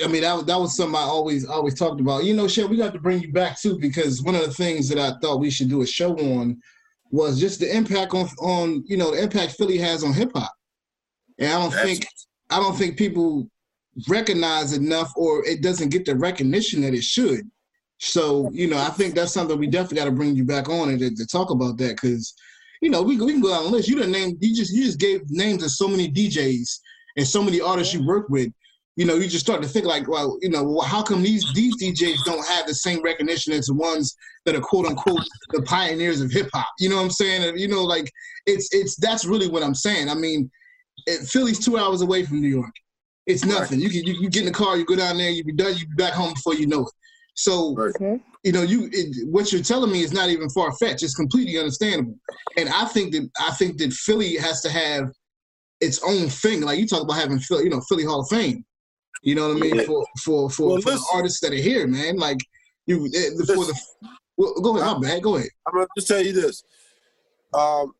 I 0.03 0.07
mean, 0.07 0.21
that, 0.21 0.45
that 0.45 0.59
was 0.59 0.75
something 0.75 0.95
I 0.95 0.99
always 1.03 1.45
always 1.45 1.73
talked 1.73 1.99
about. 1.99 2.23
You 2.23 2.35
know, 2.35 2.47
Chef, 2.47 2.69
we 2.69 2.77
got 2.77 2.93
to 2.93 2.99
bring 2.99 3.21
you 3.21 3.31
back 3.31 3.59
too 3.59 3.79
because 3.79 4.21
one 4.21 4.35
of 4.35 4.41
the 4.41 4.53
things 4.53 4.87
that 4.89 4.99
I 4.99 5.17
thought 5.19 5.39
we 5.39 5.49
should 5.49 5.69
do 5.69 5.81
a 5.81 5.87
show 5.87 6.15
on 6.17 6.61
was 7.09 7.39
just 7.39 7.59
the 7.59 7.75
impact 7.75 8.13
on 8.13 8.27
on 8.39 8.83
you 8.87 8.97
know 8.97 9.11
the 9.11 9.21
impact 9.21 9.53
Philly 9.53 9.77
has 9.77 10.03
on 10.03 10.13
hip 10.13 10.31
hop. 10.35 10.53
And 11.39 11.51
I 11.51 11.59
don't 11.59 11.73
think 11.73 12.05
I 12.49 12.57
don't 12.57 12.75
think 12.75 12.97
people 12.97 13.49
recognize 14.07 14.73
enough, 14.73 15.11
or 15.15 15.45
it 15.45 15.61
doesn't 15.61 15.89
get 15.89 16.05
the 16.05 16.15
recognition 16.15 16.81
that 16.81 16.93
it 16.93 17.03
should. 17.03 17.49
So 17.97 18.51
you 18.53 18.67
know, 18.67 18.77
I 18.77 18.89
think 18.89 19.15
that's 19.15 19.33
something 19.33 19.57
we 19.57 19.67
definitely 19.67 19.97
got 19.97 20.05
to 20.05 20.11
bring 20.11 20.35
you 20.35 20.43
back 20.43 20.69
on 20.69 20.89
and 20.89 20.99
to, 20.99 21.15
to 21.15 21.25
talk 21.25 21.49
about 21.49 21.77
that 21.77 21.95
because 21.95 22.33
you 22.81 22.91
know 22.91 23.01
we, 23.01 23.19
we 23.19 23.31
can 23.31 23.41
go 23.41 23.49
down 23.49 23.63
the 23.63 23.69
list. 23.69 23.89
You 23.89 23.95
didn't 23.95 24.11
name 24.11 24.37
you 24.39 24.55
just 24.55 24.73
you 24.73 24.83
just 24.83 24.99
gave 24.99 25.21
names 25.29 25.63
of 25.63 25.71
so 25.71 25.87
many 25.87 26.11
DJs 26.11 26.79
and 27.17 27.27
so 27.27 27.43
many 27.43 27.59
artists 27.59 27.93
you 27.93 28.05
work 28.05 28.29
with 28.29 28.51
you 28.97 29.05
know, 29.05 29.15
you 29.15 29.27
just 29.27 29.45
start 29.45 29.61
to 29.61 29.67
think 29.67 29.85
like, 29.85 30.07
well, 30.07 30.37
you 30.41 30.49
know, 30.49 30.79
how 30.81 31.01
come 31.01 31.23
these 31.23 31.45
these 31.53 31.81
DJs 31.81 32.25
don't 32.25 32.45
have 32.45 32.67
the 32.67 32.75
same 32.75 33.01
recognition 33.01 33.53
as 33.53 33.67
the 33.67 33.73
ones 33.73 34.15
that 34.45 34.55
are 34.55 34.61
quote 34.61 34.85
unquote 34.85 35.23
the 35.51 35.61
pioneers 35.61 36.19
of 36.21 36.31
hip 36.31 36.49
hop? 36.53 36.67
You 36.79 36.89
know 36.89 36.97
what 36.97 37.03
I'm 37.03 37.11
saying? 37.11 37.43
And, 37.43 37.59
you 37.59 37.67
know, 37.67 37.83
like 37.83 38.11
it's 38.45 38.73
it's 38.73 38.95
that's 38.97 39.25
really 39.25 39.47
what 39.47 39.63
I'm 39.63 39.75
saying. 39.75 40.09
I 40.09 40.15
mean, 40.15 40.51
it, 41.07 41.27
Philly's 41.27 41.59
two 41.59 41.77
hours 41.77 42.01
away 42.01 42.25
from 42.25 42.41
New 42.41 42.49
York. 42.49 42.73
It's 43.27 43.45
nothing. 43.45 43.79
You 43.79 43.89
can 43.89 44.03
you, 44.03 44.13
you 44.13 44.29
get 44.29 44.41
in 44.41 44.47
the 44.47 44.51
car, 44.51 44.75
you 44.75 44.85
go 44.85 44.95
down 44.95 45.17
there, 45.17 45.29
you 45.29 45.43
be 45.43 45.53
done, 45.53 45.73
you 45.77 45.87
be 45.87 45.95
back 45.95 46.13
home 46.13 46.33
before 46.33 46.55
you 46.55 46.67
know 46.67 46.81
it. 46.81 46.93
So 47.35 47.73
Right. 47.75 48.19
you 48.43 48.51
know, 48.51 48.61
you 48.61 48.89
it, 48.91 49.27
what 49.29 49.53
you're 49.53 49.63
telling 49.63 49.91
me 49.91 50.01
is 50.01 50.11
not 50.11 50.29
even 50.29 50.49
far 50.49 50.73
fetched. 50.73 51.03
It's 51.03 51.15
completely 51.15 51.57
understandable. 51.57 52.15
And 52.57 52.67
I 52.67 52.85
think 52.85 53.13
that 53.13 53.29
I 53.39 53.51
think 53.51 53.77
that 53.77 53.93
Philly 53.93 54.35
has 54.35 54.61
to 54.61 54.69
have 54.69 55.11
its 55.79 56.01
own 56.03 56.27
thing. 56.27 56.61
Like 56.61 56.77
you 56.77 56.87
talk 56.87 57.03
about 57.03 57.17
having 57.17 57.39
Philly, 57.39 57.63
you 57.63 57.69
know, 57.69 57.81
Philly 57.87 58.03
Hall 58.03 58.21
of 58.21 58.27
Fame. 58.27 58.65
You 59.21 59.35
know 59.35 59.49
what 59.49 59.57
I 59.57 59.59
mean? 59.59 59.75
Yeah. 59.75 59.83
For 59.83 60.05
for 60.23 60.49
for, 60.49 60.67
Well, 60.69 60.81
for 60.81 60.91
the 60.91 61.05
artists 61.13 61.39
that 61.41 61.51
are 61.51 61.55
here, 61.55 61.87
man. 61.87 62.17
Like 62.17 62.39
you 62.85 63.05
eh, 63.05 63.29
for 63.45 63.65
the 63.65 63.79
well, 64.37 64.53
go 64.55 64.77
ahead, 64.77 65.01
my 65.01 65.07
bad. 65.07 65.23
Go 65.23 65.35
ahead. 65.35 65.49
I'm 65.67 65.73
gonna 65.73 65.87
just 65.95 66.07
tell 66.07 66.23
you 66.23 66.33
this. 66.33 66.63
Um, 67.53 67.93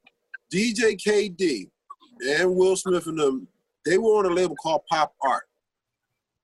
DJ 0.52 0.98
KD 1.00 1.70
and 2.28 2.56
Will 2.56 2.76
Smith 2.76 3.08
and 3.08 3.20
them, 3.20 3.48
they 3.86 3.98
were 3.98 4.18
on 4.18 4.26
a 4.26 4.34
label 4.34 4.56
called 4.56 4.82
Pop 4.90 5.14
Art, 5.22 5.44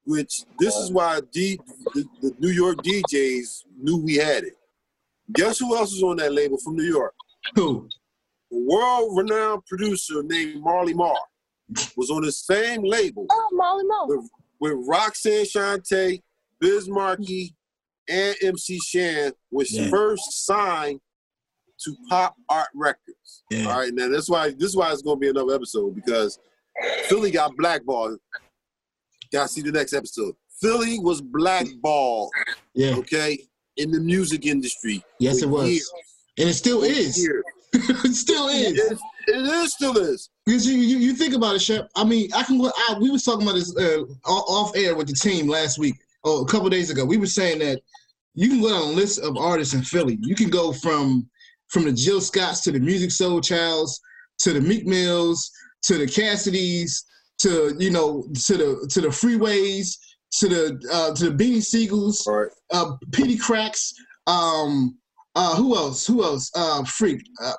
which 0.05 0.43
this 0.59 0.75
is 0.75 0.91
why 0.91 1.21
D, 1.31 1.59
the, 1.93 2.05
the 2.21 2.35
New 2.39 2.49
York 2.49 2.77
DJs 2.83 3.63
knew 3.79 3.97
we 3.97 4.15
had 4.15 4.43
it. 4.43 4.53
Guess 5.33 5.59
who 5.59 5.75
else 5.75 5.91
was 5.91 6.03
on 6.03 6.17
that 6.17 6.33
label 6.33 6.57
from 6.57 6.75
New 6.75 6.85
York? 6.85 7.13
Who? 7.55 7.87
A 8.51 8.55
world-renowned 8.55 9.65
producer 9.65 10.23
named 10.23 10.61
Marley 10.61 10.93
Marl 10.93 11.19
was 11.97 12.09
on 12.09 12.21
the 12.21 12.31
same 12.31 12.83
label 12.83 13.25
Oh, 13.29 13.49
Molly 13.51 13.83
Mo. 13.83 14.27
With 14.59 14.73
Roxanne 14.87 15.45
Shante, 15.45 16.21
Biz 16.59 16.89
Markie, 16.89 17.55
and 18.09 18.35
MC 18.41 18.79
Shan 18.79 19.33
was 19.51 19.71
Yeah. 19.71 19.89
first 19.89 20.45
signed 20.45 20.99
to 21.83 21.95
Pop 22.09 22.35
Art 22.49 22.69
Records. 22.73 23.43
Yeah. 23.51 23.65
All 23.69 23.79
right, 23.79 23.93
now 23.93 24.07
that's 24.09 24.29
why 24.29 24.49
this 24.51 24.69
is 24.69 24.75
why 24.75 24.91
it's 24.91 25.01
gonna 25.01 25.19
be 25.19 25.29
another 25.29 25.53
episode 25.55 25.93
because 25.95 26.39
Philly 27.07 27.31
got 27.31 27.55
blackballed. 27.57 28.17
Gotta 29.31 29.49
see 29.49 29.61
the 29.61 29.71
next 29.71 29.93
episode. 29.93 30.35
Philly 30.61 30.99
was 30.99 31.21
blackballed, 31.21 32.31
Yeah. 32.73 32.95
okay, 32.97 33.37
in 33.75 33.91
the 33.91 33.99
music 33.99 34.45
industry. 34.45 35.03
Yes, 35.19 35.41
it 35.43 35.49
was, 35.49 35.69
years. 35.69 35.91
and 36.39 36.49
it 36.49 36.53
still 36.55 36.83
is. 36.83 37.17
it 37.73 38.15
still 38.15 38.47
is. 38.47 38.73
It, 38.79 38.97
it 39.27 39.35
is 39.35 39.73
still 39.73 39.97
is. 39.97 40.29
Because 40.47 40.65
you, 40.65 40.77
you, 40.77 40.97
you 40.99 41.13
think 41.13 41.33
about 41.33 41.55
it, 41.57 41.61
Shep. 41.61 41.89
I 41.97 42.05
mean, 42.05 42.29
I 42.33 42.41
can. 42.41 42.57
go- 42.57 42.71
I, 42.73 42.95
we 43.01 43.09
was 43.09 43.23
talking 43.23 43.45
about 43.45 43.55
this 43.55 43.75
uh, 43.75 44.03
off 44.25 44.71
air 44.77 44.95
with 44.95 45.07
the 45.07 45.13
team 45.13 45.49
last 45.49 45.77
week 45.77 45.95
or 46.23 46.41
a 46.41 46.45
couple 46.45 46.69
days 46.69 46.89
ago. 46.89 47.03
We 47.03 47.17
were 47.17 47.25
saying 47.25 47.59
that 47.59 47.81
you 48.33 48.47
can 48.47 48.61
go 48.61 48.69
down 48.69 48.93
a 48.93 48.95
list 48.95 49.19
of 49.19 49.35
artists 49.35 49.73
in 49.73 49.81
Philly. 49.81 50.17
You 50.21 50.35
can 50.35 50.49
go 50.49 50.71
from 50.71 51.29
from 51.67 51.83
the 51.83 51.91
Jill 51.91 52.21
Scotts 52.21 52.61
to 52.61 52.71
the 52.71 52.79
Musiq 52.79 53.07
Soulchilds 53.11 53.99
to 54.39 54.53
the 54.53 54.61
Meek 54.61 54.85
Mills 54.85 55.51
to 55.83 55.97
the 55.97 56.05
Cassidys 56.05 57.03
to 57.41 57.75
you 57.77 57.91
know 57.91 58.23
to 58.45 58.55
the 58.57 58.89
to 58.93 59.01
the 59.01 59.09
Freeways 59.09 59.97
to 60.39 60.47
the 60.47 60.89
uh, 60.93 61.13
to 61.15 61.29
the 61.29 61.43
Beanie 61.43 62.25
All 62.25 62.33
right. 62.37 62.51
uh, 62.71 62.91
Peedi 63.11 63.37
Crakks. 63.37 63.91
Um, 64.27 64.97
uh, 65.35 65.57
who 65.57 65.75
else? 65.75 66.07
Who 66.07 66.23
else? 66.23 66.49
Uh, 66.55 66.85
Freak. 66.85 67.21
Uh, 67.43 67.51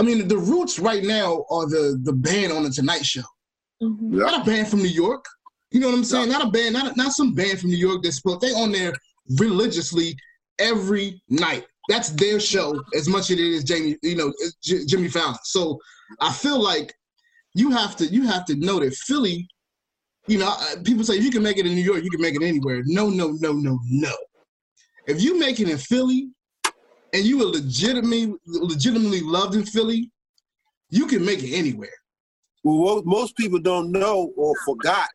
I 0.00 0.02
mean, 0.02 0.26
the 0.28 0.38
Roots 0.38 0.78
right 0.78 1.04
now 1.04 1.44
are 1.50 1.66
the 1.68 2.00
the 2.02 2.14
band 2.14 2.52
on 2.52 2.62
the 2.64 2.70
Tonight 2.70 3.04
Show. 3.04 3.28
Mhm. 3.82 4.14
Yeah. 4.14 4.24
Not 4.24 4.40
a 4.40 4.44
band 4.44 4.68
from 4.68 4.80
New 4.80 4.88
York. 4.88 5.26
You 5.70 5.80
know 5.80 5.88
what 5.88 5.96
I'm 5.98 6.04
saying? 6.04 6.30
Not 6.30 6.42
a 6.42 6.50
band. 6.50 6.72
Not 6.72 6.96
not 6.96 7.12
some 7.12 7.34
band 7.34 7.60
from 7.60 7.68
New 7.68 7.76
York 7.76 8.02
that's 8.02 8.20
but 8.22 8.40
they 8.40 8.52
on 8.52 8.72
there 8.72 8.94
religiously 9.38 10.16
every 10.58 11.22
night. 11.28 11.66
That's 11.90 12.10
their 12.10 12.40
show 12.40 12.82
as 12.94 13.08
much 13.08 13.24
as 13.30 13.32
it 13.32 13.40
is 13.40 13.62
Jamie. 13.62 13.98
You 14.02 14.16
know, 14.16 14.32
J- 14.62 14.86
Jimmy 14.86 15.08
Fallon. 15.08 15.36
So 15.44 15.78
I 16.20 16.32
feel 16.32 16.58
like 16.58 16.94
you 17.54 17.70
have 17.70 17.94
to 17.96 18.06
you 18.06 18.22
have 18.26 18.46
to 18.46 18.54
know 18.54 18.80
that 18.80 18.94
Philly. 18.94 19.46
You 20.28 20.38
know, 20.38 20.50
people 20.84 21.04
say 21.04 21.18
if 21.18 21.24
you 21.24 21.30
can 21.30 21.42
make 21.42 21.58
it 21.58 21.66
in 21.66 21.74
New 21.74 21.82
York, 21.82 22.02
you 22.04 22.10
can 22.10 22.22
make 22.22 22.36
it 22.36 22.42
anywhere. 22.42 22.82
No, 22.86 23.10
no, 23.10 23.32
no, 23.40 23.52
no, 23.52 23.78
no. 23.90 24.14
If 25.06 25.20
you 25.20 25.38
make 25.38 25.60
it 25.60 25.68
in 25.68 25.76
Philly, 25.76 26.30
and 27.12 27.24
you 27.24 27.42
are 27.42 27.50
legitimately 27.50 28.34
legitimately 28.46 29.20
loved 29.20 29.54
in 29.54 29.64
Philly, 29.64 30.10
you 30.88 31.06
can 31.06 31.24
make 31.24 31.42
it 31.42 31.54
anywhere. 31.54 31.90
Well, 32.62 32.96
what 32.96 33.06
most 33.06 33.36
people 33.36 33.58
don't 33.58 33.90
know 33.90 34.32
or 34.36 34.54
forgot 34.64 35.08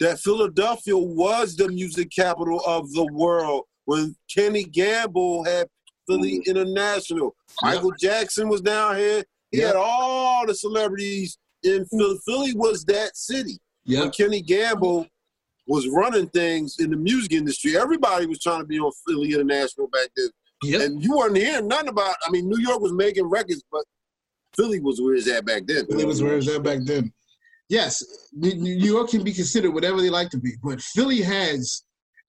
that 0.00 0.18
Philadelphia 0.18 0.96
was 0.96 1.54
the 1.54 1.68
music 1.68 2.10
capital 2.10 2.60
of 2.66 2.90
the 2.92 3.06
world 3.12 3.64
when 3.84 4.16
Kenny 4.32 4.64
Gamble 4.64 5.44
had 5.44 5.68
Philly 6.08 6.40
mm-hmm. 6.40 6.50
International. 6.50 7.34
Michael 7.62 7.92
Jackson 7.92 8.48
was 8.48 8.60
down 8.60 8.96
here. 8.96 9.22
He 9.50 9.58
had 9.58 9.76
all 9.76 10.46
the 10.46 10.54
celebrities 10.54 11.38
in 11.62 11.84
Philly. 11.86 12.14
Mm-hmm. 12.14 12.30
Philly 12.30 12.54
was 12.54 12.84
that 12.86 13.16
city. 13.16 13.58
When 13.84 14.10
Kenny 14.10 14.40
Gamble 14.40 15.06
was 15.66 15.88
running 15.88 16.28
things 16.28 16.76
in 16.78 16.90
the 16.90 16.96
music 16.96 17.32
industry, 17.32 17.76
everybody 17.76 18.26
was 18.26 18.40
trying 18.40 18.60
to 18.60 18.66
be 18.66 18.78
on 18.78 18.92
Philly 19.06 19.32
International 19.32 19.88
back 19.88 20.08
then. 20.16 20.28
Yep. 20.62 20.80
And 20.80 21.02
you 21.02 21.16
weren't 21.16 21.36
hearing 21.36 21.68
nothing 21.68 21.88
about, 21.88 22.14
I 22.26 22.30
mean, 22.30 22.48
New 22.48 22.60
York 22.60 22.80
was 22.80 22.92
making 22.92 23.24
records, 23.28 23.62
but 23.70 23.84
Philly 24.56 24.80
was 24.80 25.00
where 25.00 25.14
it's 25.14 25.28
at 25.28 25.44
back 25.44 25.66
then. 25.66 25.86
Philly 25.86 26.04
was 26.04 26.22
where 26.22 26.34
it 26.34 26.36
was 26.36 26.48
at 26.48 26.62
back 26.62 26.80
then. 26.84 27.12
Yes, 27.68 28.04
New 28.32 28.54
New 28.54 28.74
York 28.74 29.10
can 29.10 29.24
be 29.24 29.32
considered 29.32 29.70
whatever 29.70 30.00
they 30.00 30.10
like 30.10 30.28
to 30.30 30.38
be, 30.38 30.52
but 30.62 30.80
Philly 30.80 31.22
has 31.22 31.84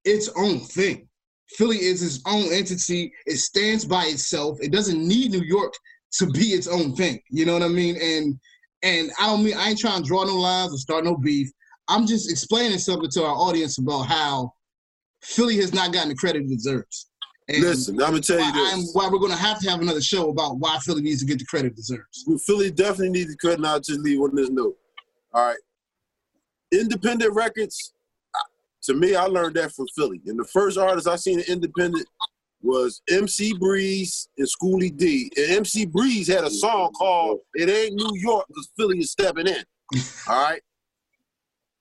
its 0.05 0.29
own 0.37 0.59
thing. 0.59 1.07
Philly 1.49 1.77
is 1.77 2.01
its 2.01 2.21
own 2.25 2.51
entity. 2.53 3.11
It 3.25 3.37
stands 3.37 3.83
by 3.85 4.05
itself. 4.05 4.57
It 4.61 4.71
doesn't 4.71 5.05
need 5.05 5.31
New 5.31 5.43
York 5.43 5.73
to 6.13 6.27
be 6.27 6.47
its 6.47 6.67
own 6.67 6.95
thing. 6.95 7.19
You 7.29 7.45
know 7.45 7.53
what 7.53 7.63
I 7.63 7.67
mean? 7.67 7.97
And 8.01 8.39
and 8.83 9.11
I 9.19 9.27
don't 9.27 9.43
mean 9.43 9.55
I 9.57 9.69
ain't 9.69 9.79
trying 9.79 10.01
to 10.01 10.07
draw 10.07 10.23
no 10.23 10.35
lines 10.35 10.73
or 10.73 10.77
start 10.77 11.03
no 11.03 11.17
beef. 11.17 11.49
I'm 11.87 12.07
just 12.07 12.31
explaining 12.31 12.77
something 12.77 13.09
to 13.11 13.23
our 13.23 13.35
audience 13.35 13.77
about 13.77 14.03
how 14.03 14.53
Philly 15.21 15.57
has 15.57 15.73
not 15.73 15.91
gotten 15.91 16.09
the 16.09 16.15
credit 16.15 16.43
it 16.43 16.49
deserves. 16.49 17.09
Listen, 17.49 18.01
I'm 18.01 18.11
gonna 18.11 18.21
tell 18.21 18.39
why, 18.39 18.47
you 18.47 18.53
this. 18.53 18.73
I'm, 18.73 18.81
why 18.93 19.09
we're 19.09 19.19
going 19.19 19.31
to 19.31 19.37
have 19.37 19.59
to 19.59 19.69
have 19.69 19.81
another 19.81 20.01
show 20.01 20.29
about 20.29 20.57
why 20.57 20.77
Philly 20.79 21.01
needs 21.01 21.19
to 21.21 21.25
get 21.25 21.39
the 21.39 21.45
credit 21.45 21.73
it 21.73 21.75
deserves. 21.75 22.23
Well, 22.25 22.37
Philly 22.37 22.71
definitely 22.71 23.09
needs 23.09 23.31
to 23.31 23.37
cut 23.37 23.57
and 23.57 23.67
I'll 23.67 23.79
just 23.79 23.99
leave 23.99 24.21
on 24.21 24.33
this 24.33 24.49
note. 24.49 24.77
All 25.33 25.47
right. 25.47 25.57
Independent 26.71 27.33
records, 27.33 27.93
to 28.83 28.93
me, 28.93 29.15
I 29.15 29.25
learned 29.25 29.55
that 29.55 29.73
from 29.73 29.87
Philly. 29.95 30.21
And 30.25 30.39
the 30.39 30.45
first 30.45 30.77
artist 30.77 31.07
I 31.07 31.17
seen 31.17 31.41
independent 31.41 32.07
was 32.61 33.01
MC 33.09 33.53
Breeze 33.57 34.29
and 34.37 34.47
Schoolly 34.47 34.89
D. 34.89 35.29
And 35.37 35.57
MC 35.57 35.85
Breeze 35.85 36.27
had 36.27 36.45
a 36.45 36.49
song 36.49 36.91
called 36.93 37.39
It 37.53 37.69
Ain't 37.69 37.95
New 37.95 38.11
York 38.15 38.45
because 38.47 38.69
Philly 38.77 38.99
is 38.99 39.11
stepping 39.11 39.47
in. 39.47 39.63
All 40.29 40.43
right. 40.43 40.61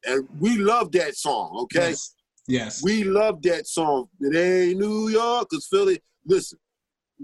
And 0.05 0.29
we 0.41 0.57
love 0.57 0.91
that 0.93 1.17
song, 1.17 1.57
okay? 1.63 1.91
Yes. 1.91 2.15
Yes. 2.49 2.83
We 2.83 3.05
love 3.05 3.41
that 3.43 3.67
song. 3.67 4.09
It 4.21 4.37
ain't 4.37 4.81
New 4.81 5.09
York, 5.09 5.49
cause 5.51 5.67
Philly. 5.71 6.01
Listen, 6.27 6.59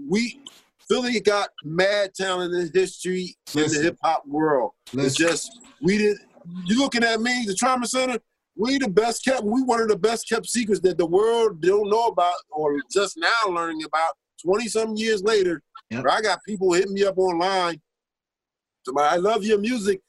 we 0.07 0.41
Philly 0.87 1.19
got 1.19 1.49
mad 1.63 2.13
talent 2.15 2.53
in 2.53 2.71
history 2.73 3.35
in 3.55 3.67
the 3.71 3.81
hip 3.81 3.97
hop 4.03 4.23
world. 4.25 4.71
It's 4.93 5.15
just 5.15 5.51
we 5.81 5.97
didn't. 5.97 6.21
You 6.65 6.79
looking 6.79 7.03
at 7.03 7.21
me, 7.21 7.43
the 7.45 7.53
trauma 7.53 7.85
center. 7.85 8.17
we 8.55 8.77
the 8.77 8.87
best 8.89 9.23
kept. 9.23 9.43
We 9.43 9.61
one 9.61 9.81
of 9.81 9.89
the 9.89 9.97
best 9.97 10.27
kept 10.27 10.47
secrets 10.47 10.81
that 10.81 10.97
the 10.97 11.05
world 11.05 11.61
don't 11.61 11.89
know 11.89 12.07
about, 12.07 12.35
or 12.49 12.79
just 12.91 13.17
now 13.17 13.49
learning 13.53 13.83
about. 13.83 14.13
Twenty 14.41 14.69
some 14.69 14.95
years 14.95 15.21
later, 15.21 15.61
Yep. 15.89 16.05
I 16.09 16.21
got 16.21 16.39
people 16.47 16.71
hitting 16.73 16.93
me 16.93 17.03
up 17.03 17.17
online. 17.17 17.81
Somebody, 18.85 19.07
I 19.07 19.17
love 19.17 19.43
your 19.43 19.57
music. 19.59 20.01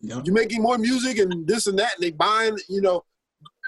Yep. 0.00 0.22
You're 0.24 0.34
making 0.34 0.62
more 0.62 0.78
music 0.78 1.18
and 1.18 1.46
this 1.46 1.66
and 1.66 1.78
that, 1.78 1.94
and 1.94 2.02
they 2.02 2.10
buying. 2.10 2.56
You 2.68 2.80
know, 2.80 3.04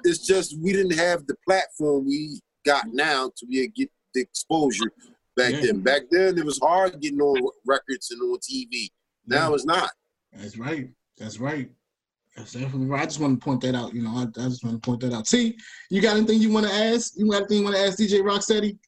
it's 0.05 0.27
just 0.27 0.57
we 0.61 0.73
didn't 0.73 0.97
have 0.99 1.27
the 1.27 1.37
platform 1.47 2.07
we 2.07 2.41
got 2.67 2.85
now 2.93 3.31
to 3.37 3.47
be 3.47 3.61
able 3.61 3.73
to 3.75 3.81
get 3.83 3.91
the 4.15 4.21
exposure 4.21 4.91
back 5.37 5.53
Yeah. 5.55 5.61
then. 5.63 5.81
Back 5.81 6.03
then, 6.11 6.39
it 6.39 6.45
was 6.45 6.59
hard 6.59 7.01
getting 7.01 7.21
on 7.21 7.51
records 7.67 8.11
and 8.11 8.21
on 8.23 8.39
TV. 8.39 8.89
Now 9.27 9.55
it's 9.55 9.65
not. 9.67 9.91
That's 10.33 10.57
right. 10.59 10.89
That's 11.19 11.39
right. 11.39 11.71
That's 12.37 12.53
definitely 12.53 12.87
right. 12.87 13.03
I 13.03 13.07
just 13.07 13.21
want 13.21 13.41
to 13.41 13.45
point 13.45 13.61
that 13.63 13.75
out. 13.75 13.93
You 13.95 14.03
know, 14.03 14.11
I, 14.17 14.23
I 14.23 14.49
just 14.49 14.65
want 14.65 14.81
to 14.81 14.87
point 14.87 15.01
that 15.01 15.13
out. 15.13 15.27
See, 15.27 15.57
you 15.91 16.01
got 16.01 16.17
anything 16.17 16.41
you 16.41 16.53
want 16.53 16.67
to 16.67 16.73
ask? 16.73 17.15
You 17.17 17.29
got 17.31 17.39
anything 17.39 17.59
you 17.59 17.65
want 17.65 17.77
to 17.77 17.83
ask 17.83 17.99
DJ 17.99 18.21
Rocksteady? 18.23 18.79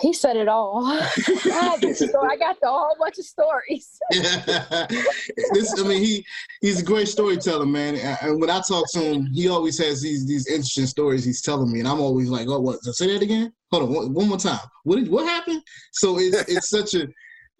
He 0.00 0.12
said 0.12 0.36
it 0.36 0.46
all. 0.48 0.84
I, 0.86 2.36
got 2.38 2.56
the 2.60 2.68
whole 2.68 2.94
bunch 2.98 3.18
of 3.18 3.24
stories. 3.24 3.98
this, 4.10 5.74
I 5.80 5.86
mean, 5.88 6.02
he 6.02 6.24
he's 6.60 6.80
a 6.80 6.84
great 6.84 7.08
storyteller, 7.08 7.66
man. 7.66 7.96
And- 7.96 8.18
And 8.22 8.40
when 8.40 8.50
I 8.50 8.60
talk 8.68 8.84
to 8.92 9.00
him, 9.00 9.26
he 9.32 9.48
always 9.48 9.78
has 9.78 10.02
these 10.02 10.26
these 10.26 10.46
interesting 10.48 10.86
stories 10.86 11.24
he's 11.24 11.40
telling 11.42 11.72
me, 11.72 11.78
and 11.80 11.88
I'm 11.88 12.00
always 12.00 12.28
like, 12.28 12.46
"Oh, 12.48 12.60
what? 12.60 12.82
Say 12.84 13.12
that 13.12 13.22
again? 13.22 13.52
Hold 13.70 13.84
on, 13.84 13.94
one, 13.94 14.14
one 14.14 14.28
more 14.28 14.38
time. 14.38 14.60
What 14.84 14.96
did 14.96 15.10
what 15.10 15.26
happened?" 15.26 15.62
So 15.92 16.18
it's 16.18 16.36
it's 16.48 16.68
such 16.68 16.94
a 16.94 17.06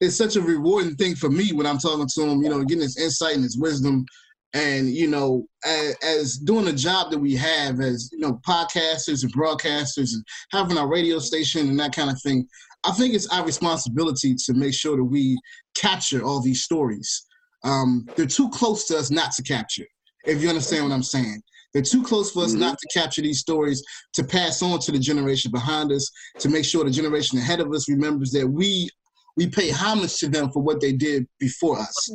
it's 0.01 0.17
such 0.17 0.37
a 0.37 0.43
rewarding 0.43 0.95
thing 0.97 1.15
for 1.15 1.31
me 1.31 1.53
when 1.53 1.67
I'm 1.67 1.79
talking 1.79 2.07
to 2.07 2.23
him. 2.23 2.43
You 2.43 2.51
know, 2.51 2.63
getting 2.65 2.83
his 2.83 2.99
insight 2.99 3.35
and 3.35 3.45
his 3.45 3.57
wisdom, 3.59 4.05
and 4.57 4.89
you 4.89 5.07
know, 5.07 5.47
as, 5.67 5.97
as 6.03 6.37
doing 6.39 6.65
the 6.65 6.73
job 6.73 7.11
that 7.11 7.19
we 7.19 7.35
have 7.35 7.79
as 7.81 8.09
you 8.11 8.19
know, 8.19 8.41
podcasters 8.47 9.23
and 9.23 9.33
broadcasters, 9.35 10.15
and 10.15 10.25
having 10.51 10.79
our 10.79 10.89
radio 10.89 11.19
station 11.19 11.69
and 11.69 11.79
that 11.79 11.95
kind 11.95 12.11
of 12.11 12.21
thing. 12.23 12.49
I 12.85 12.93
think 12.93 13.15
it's 13.15 13.29
our 13.29 13.45
responsibility 13.45 14.35
to 14.47 14.55
make 14.55 14.73
sure 14.73 14.97
that 14.97 15.05
we 15.05 15.39
capture 15.75 16.23
all 16.23 16.41
these 16.41 16.63
stories. 16.63 17.27
Um, 17.65 18.09
they're 18.17 18.27
too 18.27 18.49
close 18.49 18.87
to 18.87 18.97
us 18.97 19.11
not 19.11 19.33
to 19.33 19.43
capture, 19.43 19.87
if 20.25 20.41
you 20.41 20.49
understand 20.49 20.85
what 20.85 20.95
I'm 20.95 21.03
saying. 21.03 21.43
They're 21.75 21.83
too 21.83 22.03
close 22.03 22.31
for 22.31 22.45
us 22.45 22.55
Mhm. 22.55 22.61
not 22.61 22.79
to 22.79 22.99
capture 22.99 23.23
these 23.23 23.41
stories, 23.41 23.83
to 24.15 24.25
pass 24.25 24.63
on 24.63 24.79
to 24.81 24.93
the 24.93 24.99
generation 24.99 25.51
behind 25.51 25.93
us, 25.93 26.11
to 26.39 26.49
make 26.49 26.65
sure 26.65 26.85
the 26.85 26.91
generation 26.91 27.39
ahead 27.39 27.61
of 27.61 27.71
us 27.75 27.89
remembers 27.89 28.31
that 28.31 28.47
we 28.47 28.89
we 29.37 29.49
pay 29.49 29.71
homage 29.71 30.19
to 30.19 30.29
them 30.29 30.51
for 30.51 30.63
what 30.63 30.81
they 30.81 30.93
did 30.93 31.27
before 31.39 31.79
us. 31.79 32.11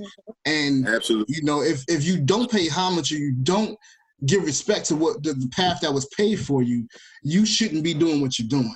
And 0.45 0.87
Absolutely. 0.87 1.35
you 1.35 1.43
know, 1.43 1.61
if 1.61 1.83
if 1.87 2.03
you 2.03 2.19
don't 2.19 2.51
pay 2.51 2.67
homage 2.67 3.11
or 3.11 3.17
you 3.17 3.33
don't 3.43 3.77
give 4.25 4.43
respect 4.43 4.85
to 4.85 4.95
what 4.95 5.23
the, 5.23 5.33
the 5.33 5.49
path 5.49 5.81
that 5.81 5.93
was 5.93 6.05
paid 6.17 6.39
for 6.39 6.61
you, 6.61 6.87
you 7.23 7.45
shouldn't 7.45 7.83
be 7.83 7.93
doing 7.93 8.21
what 8.21 8.37
you're 8.37 8.47
doing. 8.47 8.75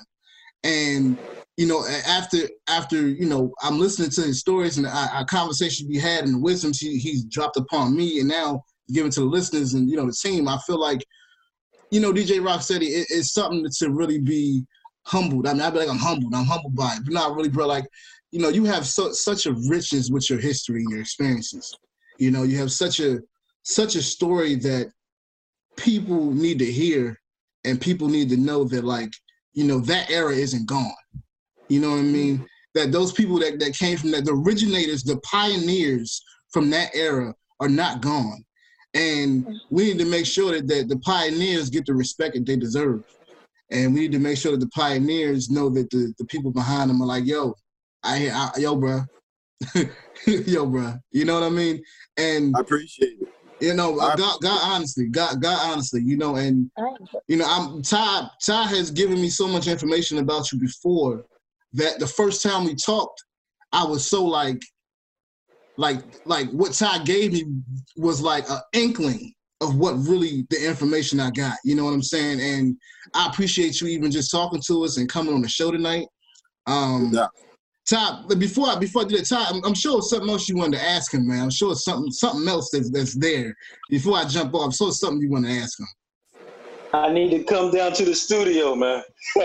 And 0.64 1.18
you 1.56 1.66
know, 1.66 1.84
after 2.06 2.38
after 2.68 3.08
you 3.08 3.26
know, 3.26 3.52
I'm 3.62 3.78
listening 3.78 4.10
to 4.10 4.22
his 4.22 4.40
stories 4.40 4.78
and 4.78 4.86
our, 4.86 5.08
our 5.08 5.24
conversation 5.24 5.88
we 5.88 5.98
had 5.98 6.24
and 6.24 6.34
the 6.34 6.40
wisdoms 6.40 6.78
he, 6.78 6.98
he's 6.98 7.24
dropped 7.24 7.56
upon 7.56 7.96
me, 7.96 8.20
and 8.20 8.28
now 8.28 8.62
given 8.92 9.10
to 9.10 9.20
the 9.20 9.26
listeners 9.26 9.74
and 9.74 9.90
you 9.90 9.96
know 9.96 10.06
the 10.06 10.12
team. 10.12 10.48
I 10.48 10.58
feel 10.66 10.78
like, 10.78 11.04
you 11.90 12.00
know, 12.00 12.12
DJ 12.12 12.40
Rocksteady 12.40 12.88
it, 12.88 13.06
it's 13.10 13.32
something 13.32 13.66
to 13.78 13.90
really 13.90 14.18
be 14.18 14.64
humbled. 15.06 15.46
I 15.46 15.52
mean, 15.52 15.62
I 15.62 15.70
be 15.70 15.78
like 15.78 15.88
I'm 15.88 15.98
humbled. 15.98 16.34
I'm 16.34 16.44
humbled 16.44 16.76
by 16.76 16.94
it, 16.94 17.04
but 17.04 17.14
not 17.14 17.34
really, 17.34 17.48
bro. 17.48 17.66
Like, 17.66 17.86
you 18.36 18.42
know, 18.42 18.50
you 18.50 18.66
have 18.66 18.86
so, 18.86 19.12
such 19.12 19.46
a 19.46 19.54
richness 19.66 20.10
with 20.10 20.28
your 20.28 20.38
history 20.38 20.82
and 20.82 20.90
your 20.90 21.00
experiences. 21.00 21.74
You 22.18 22.30
know, 22.30 22.42
you 22.42 22.58
have 22.58 22.70
such 22.70 23.00
a 23.00 23.20
such 23.62 23.94
a 23.94 24.02
story 24.02 24.56
that 24.56 24.92
people 25.78 26.30
need 26.32 26.58
to 26.58 26.70
hear, 26.70 27.18
and 27.64 27.80
people 27.80 28.10
need 28.10 28.28
to 28.28 28.36
know 28.36 28.64
that, 28.64 28.84
like, 28.84 29.10
you 29.54 29.64
know, 29.64 29.80
that 29.80 30.10
era 30.10 30.34
isn't 30.34 30.68
gone. 30.68 30.92
You 31.70 31.80
know 31.80 31.92
what 31.92 32.00
I 32.00 32.02
mean? 32.02 32.46
That 32.74 32.92
those 32.92 33.10
people 33.10 33.38
that, 33.38 33.58
that 33.58 33.72
came 33.72 33.96
from 33.96 34.10
that, 34.10 34.26
the 34.26 34.32
originators, 34.32 35.02
the 35.02 35.18
pioneers 35.20 36.22
from 36.52 36.68
that 36.70 36.90
era 36.94 37.34
are 37.60 37.70
not 37.70 38.02
gone. 38.02 38.44
And 38.92 39.46
we 39.70 39.84
need 39.84 39.98
to 39.98 40.04
make 40.04 40.26
sure 40.26 40.52
that, 40.52 40.68
that 40.68 40.88
the 40.90 40.98
pioneers 40.98 41.70
get 41.70 41.86
the 41.86 41.94
respect 41.94 42.34
that 42.34 42.44
they 42.44 42.56
deserve. 42.56 43.02
And 43.70 43.94
we 43.94 44.00
need 44.00 44.12
to 44.12 44.18
make 44.18 44.36
sure 44.36 44.52
that 44.52 44.60
the 44.60 44.68
pioneers 44.68 45.48
know 45.48 45.70
that 45.70 45.88
the, 45.88 46.12
the 46.18 46.26
people 46.26 46.50
behind 46.50 46.90
them 46.90 47.00
are 47.00 47.06
like, 47.06 47.24
yo, 47.24 47.54
I, 48.06 48.28
I 48.56 48.58
yo, 48.60 48.76
bro, 48.76 49.00
yo, 50.26 50.66
bro. 50.66 50.94
You 51.12 51.24
know 51.24 51.34
what 51.34 51.42
I 51.42 51.50
mean? 51.50 51.82
And 52.16 52.56
I 52.56 52.60
appreciate 52.60 53.16
it. 53.20 53.28
you 53.60 53.74
know, 53.74 53.98
I- 54.00 54.16
God, 54.16 54.38
God, 54.40 54.60
honestly, 54.62 55.08
God, 55.08 55.40
God, 55.42 55.72
honestly, 55.72 56.02
you 56.04 56.16
know, 56.16 56.36
and 56.36 56.70
you 57.28 57.36
know, 57.36 57.46
I'm 57.48 57.82
Todd. 57.82 58.30
Todd 58.44 58.68
has 58.68 58.90
given 58.90 59.20
me 59.20 59.28
so 59.28 59.46
much 59.48 59.66
information 59.66 60.18
about 60.18 60.52
you 60.52 60.58
before 60.60 61.24
that 61.72 61.98
the 61.98 62.06
first 62.06 62.42
time 62.42 62.64
we 62.64 62.74
talked, 62.74 63.22
I 63.72 63.84
was 63.84 64.08
so 64.08 64.24
like, 64.24 64.62
like, 65.76 65.98
like 66.24 66.48
what 66.50 66.72
Todd 66.72 67.04
gave 67.04 67.32
me 67.32 67.44
was 67.96 68.20
like 68.22 68.48
an 68.48 68.60
inkling 68.72 69.32
of 69.60 69.76
what 69.76 69.94
really 69.94 70.46
the 70.50 70.64
information 70.66 71.18
I 71.18 71.30
got. 71.30 71.56
You 71.64 71.74
know 71.74 71.84
what 71.84 71.94
I'm 71.94 72.02
saying? 72.02 72.40
And 72.40 72.76
I 73.14 73.26
appreciate 73.28 73.80
you 73.80 73.88
even 73.88 74.10
just 74.10 74.30
talking 74.30 74.62
to 74.66 74.84
us 74.84 74.96
and 74.98 75.08
coming 75.08 75.34
on 75.34 75.42
the 75.42 75.48
show 75.48 75.70
tonight. 75.70 76.06
Um, 76.66 77.10
Yeah. 77.12 77.26
Todd, 77.88 78.24
but 78.28 78.38
before 78.40 78.68
I 78.68 78.76
before 78.76 79.02
I 79.02 79.04
do 79.04 79.16
that, 79.16 79.28
Todd, 79.28 79.54
I'm, 79.54 79.64
I'm 79.64 79.74
sure 79.74 79.98
it's 79.98 80.10
something 80.10 80.28
else 80.28 80.48
you 80.48 80.56
wanted 80.56 80.78
to 80.78 80.84
ask 80.84 81.14
him, 81.14 81.28
man. 81.28 81.42
I'm 81.42 81.50
sure 81.50 81.72
it's 81.72 81.84
something 81.84 82.10
something 82.10 82.48
else 82.48 82.70
that's 82.70 82.90
that's 82.90 83.14
there. 83.14 83.56
Before 83.88 84.16
I 84.16 84.24
jump 84.24 84.54
off, 84.54 84.64
I'm 84.64 84.72
sure 84.72 84.88
it's 84.88 84.98
something 84.98 85.20
you 85.20 85.30
want 85.30 85.46
to 85.46 85.52
ask 85.52 85.78
him. 85.78 85.86
I 86.92 87.12
need 87.12 87.30
to 87.30 87.44
come 87.44 87.70
down 87.70 87.92
to 87.92 88.04
the 88.04 88.14
studio, 88.14 88.74
man. 88.74 89.02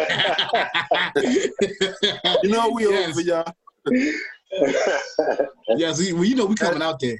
You 2.43 2.49
know 2.49 2.69
we 2.69 2.83
yes. 2.87 3.09
over 3.09 3.21
y'all. 3.21 3.53
yes, 5.77 5.99
we, 5.99 6.13
well, 6.13 6.23
you 6.23 6.35
know 6.35 6.45
we 6.45 6.55
coming 6.55 6.81
out 6.81 6.99
there. 6.99 7.17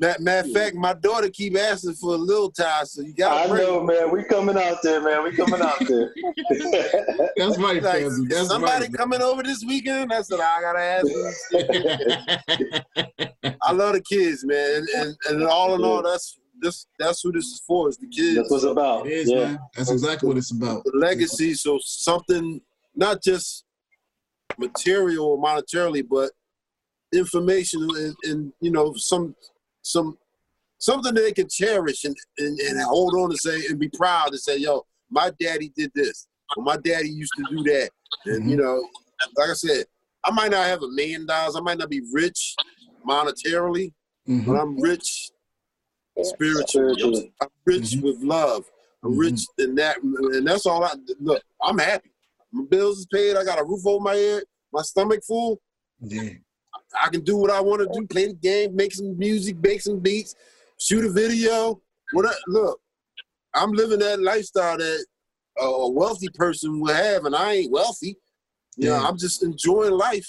Matter, 0.00 0.22
matter 0.22 0.48
of 0.48 0.54
fact, 0.54 0.76
my 0.76 0.94
daughter 0.94 1.28
keep 1.28 1.58
asking 1.58 1.92
for 1.92 2.14
a 2.14 2.16
little 2.16 2.50
tie, 2.50 2.84
so 2.84 3.02
you 3.02 3.12
gotta 3.12 3.50
bring. 3.50 3.62
know, 3.62 3.82
man. 3.82 4.10
We 4.10 4.24
coming 4.24 4.56
out 4.56 4.78
there, 4.82 5.02
man. 5.02 5.22
We 5.24 5.32
coming 5.36 5.60
out 5.60 5.78
there. 5.80 6.14
That's 7.36 7.58
right, 7.58 7.82
Like, 7.82 8.06
That's 8.28 8.48
somebody 8.48 8.86
right. 8.86 8.94
coming 8.94 9.20
over 9.20 9.42
this 9.42 9.62
weekend? 9.62 10.10
I 10.10 10.22
said 10.22 10.40
I 10.40 10.60
gotta 10.62 10.80
ask. 10.80 11.06
I 13.62 13.72
love 13.72 13.92
the 13.92 14.00
kids, 14.00 14.42
man, 14.42 14.76
and, 14.76 14.88
and, 14.88 15.16
and 15.28 15.42
all 15.42 15.74
in 15.74 15.84
all, 15.84 16.02
that's 16.02 16.38
this 16.62 16.86
that's 16.98 17.20
who 17.20 17.32
this 17.32 17.44
is 17.44 17.62
for. 17.66 17.90
Is 17.90 17.98
the 17.98 18.08
kids. 18.08 18.36
That's 18.36 18.50
what's 18.50 18.64
about. 18.64 19.06
it 19.06 19.12
is, 19.12 19.30
yeah. 19.30 19.44
man. 19.44 19.58
That's 19.76 19.90
exactly 19.90 20.28
what 20.28 20.38
it's 20.38 20.50
about. 20.50 20.82
the 20.84 20.92
legacy. 20.96 21.52
So 21.52 21.78
something, 21.82 22.62
not 22.96 23.22
just 23.22 23.66
material 24.56 25.26
or 25.26 25.38
monetarily, 25.38 26.06
but 26.08 26.30
information 27.12 27.82
and, 27.82 28.16
and 28.24 28.52
you 28.60 28.70
know 28.70 28.94
some 28.94 29.34
some 29.82 30.16
something 30.78 31.14
that 31.14 31.20
they 31.20 31.32
can 31.32 31.48
cherish 31.48 32.04
and, 32.04 32.16
and, 32.38 32.58
and 32.58 32.80
hold 32.82 33.14
on 33.14 33.30
to 33.30 33.36
say 33.36 33.66
and 33.66 33.78
be 33.78 33.88
proud 33.90 34.32
to 34.32 34.38
say, 34.38 34.56
yo, 34.56 34.82
my 35.10 35.30
daddy 35.38 35.70
did 35.76 35.90
this, 35.94 36.26
or 36.56 36.62
my 36.62 36.76
daddy 36.78 37.10
used 37.10 37.32
to 37.36 37.44
do 37.50 37.62
that, 37.64 37.90
and 38.26 38.50
you 38.50 38.56
know, 38.56 38.82
like 39.36 39.50
I 39.50 39.54
said, 39.54 39.84
I 40.24 40.30
might 40.32 40.50
not 40.50 40.66
have 40.66 40.82
a 40.82 40.88
million 40.88 41.26
dollars, 41.26 41.56
I 41.56 41.60
might 41.60 41.78
not 41.78 41.90
be 41.90 42.02
rich 42.12 42.56
monetarily, 43.06 43.92
Mhm. 44.28 44.46
but 44.46 44.52
I'm 44.60 44.78
rich 44.80 45.30
Yeah. 46.16 46.24
spiritually. 46.24 46.94
Spiritually. 46.94 47.34
I'm 47.40 47.48
rich 47.64 47.92
Mhm. 47.92 48.02
with 48.02 48.22
love. 48.22 48.64
I'm 49.02 49.12
Mhm. 49.14 49.18
rich 49.20 49.40
in 49.58 49.74
that, 49.76 50.02
and 50.02 50.46
that's 50.46 50.66
all 50.66 50.84
I 50.84 50.94
look. 51.20 51.42
I'm 51.62 51.78
happy. 51.78 52.10
My 52.52 52.64
bills 52.64 52.98
is 53.00 53.06
paid. 53.06 53.36
I 53.36 53.44
got 53.44 53.58
a 53.60 53.64
roof 53.64 53.86
over 53.86 54.02
my 54.02 54.14
head. 54.14 54.44
My 54.72 54.82
stomach 54.82 55.24
full. 55.24 55.60
Yeah. 56.00 56.34
I 57.00 57.08
can 57.08 57.22
do 57.22 57.36
what 57.36 57.50
I 57.50 57.60
want 57.60 57.80
to 57.82 57.98
do. 57.98 58.06
Play 58.06 58.28
the 58.28 58.34
game, 58.34 58.74
make 58.74 58.92
some 58.92 59.16
music, 59.18 59.56
make 59.62 59.80
some 59.80 59.98
beats, 59.98 60.34
shoot 60.78 61.04
a 61.04 61.10
video. 61.10 61.80
What? 62.12 62.26
I, 62.26 62.32
look, 62.48 62.80
I'm 63.54 63.72
living 63.72 63.98
that 64.00 64.20
lifestyle 64.20 64.78
that 64.78 65.06
a, 65.58 65.90
wealthy 65.90 66.28
person 66.34 66.80
would 66.80 66.94
have, 66.94 67.24
and 67.24 67.34
I 67.34 67.52
ain't 67.54 67.72
wealthy. 67.72 68.16
You 68.76 68.88
know, 68.88 69.00
Yeah. 69.00 69.08
I'm 69.08 69.18
just 69.18 69.42
enjoying 69.42 69.92
life 69.92 70.26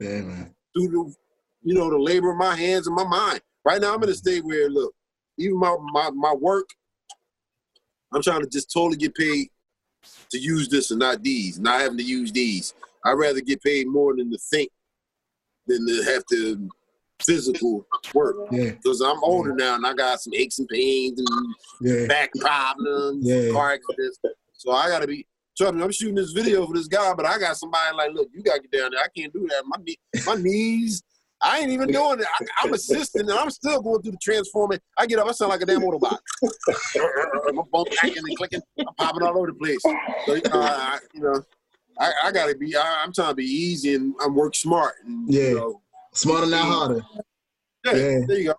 Yeah, 0.00 0.22
man. 0.22 0.54
through 0.74 0.88
the, 0.88 1.14
you 1.62 1.74
know, 1.74 1.90
the 1.90 1.98
labor 1.98 2.30
of 2.30 2.36
my 2.36 2.54
hands 2.54 2.86
and 2.86 2.96
my 2.96 3.04
mind. 3.04 3.40
Right 3.64 3.80
now, 3.80 3.94
I'm 3.94 4.02
in 4.02 4.08
a 4.08 4.12
mm-hmm. 4.12 4.18
state 4.18 4.44
where, 4.44 4.68
look, 4.68 4.94
even 5.38 5.58
my, 5.58 5.76
my, 5.92 6.10
my 6.10 6.34
work, 6.34 6.68
I'm 8.12 8.22
trying 8.22 8.42
to 8.42 8.48
just 8.48 8.70
totally 8.70 8.96
get 8.96 9.14
paid 9.14 9.48
to 10.30 10.38
use 10.38 10.68
this 10.68 10.90
and 10.90 11.00
not 11.00 11.22
these, 11.22 11.58
not 11.58 11.80
having 11.80 11.98
to 11.98 12.04
use 12.04 12.32
these. 12.32 12.74
I'd 13.04 13.12
rather 13.12 13.40
get 13.40 13.62
paid 13.62 13.86
more 13.86 14.16
than 14.16 14.30
to 14.30 14.38
think 14.38 14.70
than 15.66 15.86
to 15.86 16.02
have 16.04 16.24
to 16.32 16.68
physical 17.24 17.86
work. 18.14 18.36
Yeah. 18.50 18.72
Because 18.72 19.00
I'm 19.00 19.22
older 19.22 19.54
now 19.54 19.74
and 19.74 19.86
I 19.86 19.94
got 19.94 20.20
some 20.20 20.34
aches 20.34 20.58
and 20.58 20.68
pains 20.68 21.18
and 21.20 21.28
Yeah. 21.80 22.06
back 22.06 22.30
problems, 22.40 23.26
Yeah. 23.26 23.52
car 23.52 23.72
accidents. 23.72 24.18
So 24.52 24.72
I 24.72 24.88
gotta 24.88 25.06
be. 25.06 25.26
Trust 25.56 25.74
me, 25.74 25.82
I'm 25.82 25.90
shooting 25.90 26.16
this 26.16 26.32
video 26.32 26.66
for 26.66 26.74
this 26.74 26.86
guy, 26.86 27.14
but 27.14 27.24
I 27.24 27.38
got 27.38 27.56
somebody 27.56 27.96
like, 27.96 28.12
look, 28.12 28.28
you 28.34 28.42
gotta 28.42 28.60
get 28.60 28.72
down 28.72 28.90
there. 28.90 29.00
I 29.00 29.08
can't 29.16 29.32
do 29.32 29.46
that. 29.48 29.62
My 29.64 29.76
knee, 29.82 29.96
my 30.26 30.34
knees, 30.34 31.02
I 31.40 31.60
ain't 31.60 31.70
even 31.70 31.90
doing 31.90 32.20
it. 32.20 32.26
I, 32.26 32.44
I'm 32.62 32.74
assisting, 32.74 33.22
and 33.22 33.30
I'm 33.38 33.48
still 33.48 33.80
going 33.80 34.02
through 34.02 34.12
the 34.12 34.18
transforming. 34.22 34.80
I 34.98 35.06
get 35.06 35.18
up, 35.18 35.26
I 35.28 35.32
sound 35.32 35.50
like 35.50 35.62
a 35.62 35.66
damn 35.66 35.80
Autobot. 35.80 36.18
My 37.54 37.62
phone 37.72 37.86
hacking 37.98 38.18
and 38.18 38.36
clicking, 38.36 38.60
I'm 38.86 38.94
popping 38.96 39.22
all 39.22 39.38
over 39.38 39.46
the 39.46 39.54
place. 39.54 39.82
So 40.26 40.34
you 40.34 40.42
know, 40.42 40.60
I, 40.60 40.98
you 41.14 41.20
know, 41.22 41.42
I, 41.98 42.12
I 42.24 42.32
gotta 42.32 42.54
be. 42.56 42.76
I, 42.76 43.04
am 43.04 43.12
trying 43.12 43.30
to 43.30 43.34
be 43.34 43.44
easy 43.44 43.94
and 43.94 44.14
I'm 44.22 44.34
work 44.34 44.54
smart. 44.54 44.94
And, 45.04 45.32
Yeah. 45.32 45.48
You 45.48 45.54
know, 45.54 45.80
Smarter, 46.12 46.46
not 46.46 46.64
harder. 46.64 47.02
yeah, 47.84 47.92
Yeah. 47.94 48.18
There 48.26 48.38
you 48.38 48.44
go. 48.48 48.54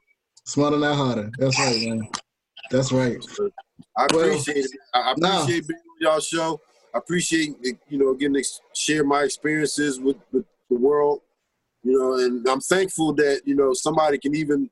Smarter, 0.45 0.77
not 0.77 0.95
harder. 0.95 1.31
That's 1.39 1.59
right, 1.59 1.88
man. 1.88 2.07
That's 2.69 2.91
right. 2.91 3.17
I 3.97 4.07
Well, 4.11 4.25
appreciate 4.25 4.65
it. 4.65 4.71
I 4.93 4.99
I 4.99 5.11
appreciate 5.11 5.67
being 5.67 5.79
on 5.79 5.97
y'all 5.99 6.19
show. 6.19 6.61
I 6.93 6.99
appreciate 6.99 7.55
you 7.89 7.97
know 7.97 8.13
getting 8.13 8.35
to 8.35 8.43
share 8.73 9.03
my 9.03 9.23
experiences 9.23 9.99
with, 9.99 10.17
with 10.31 10.45
the 10.69 10.77
world. 10.77 11.21
You 11.83 11.97
know, 11.97 12.13
and 12.17 12.47
I'm 12.47 12.59
thankful 12.59 13.13
that 13.15 13.41
you 13.45 13.55
know 13.55 13.73
somebody 13.73 14.17
can 14.17 14.35
even 14.35 14.69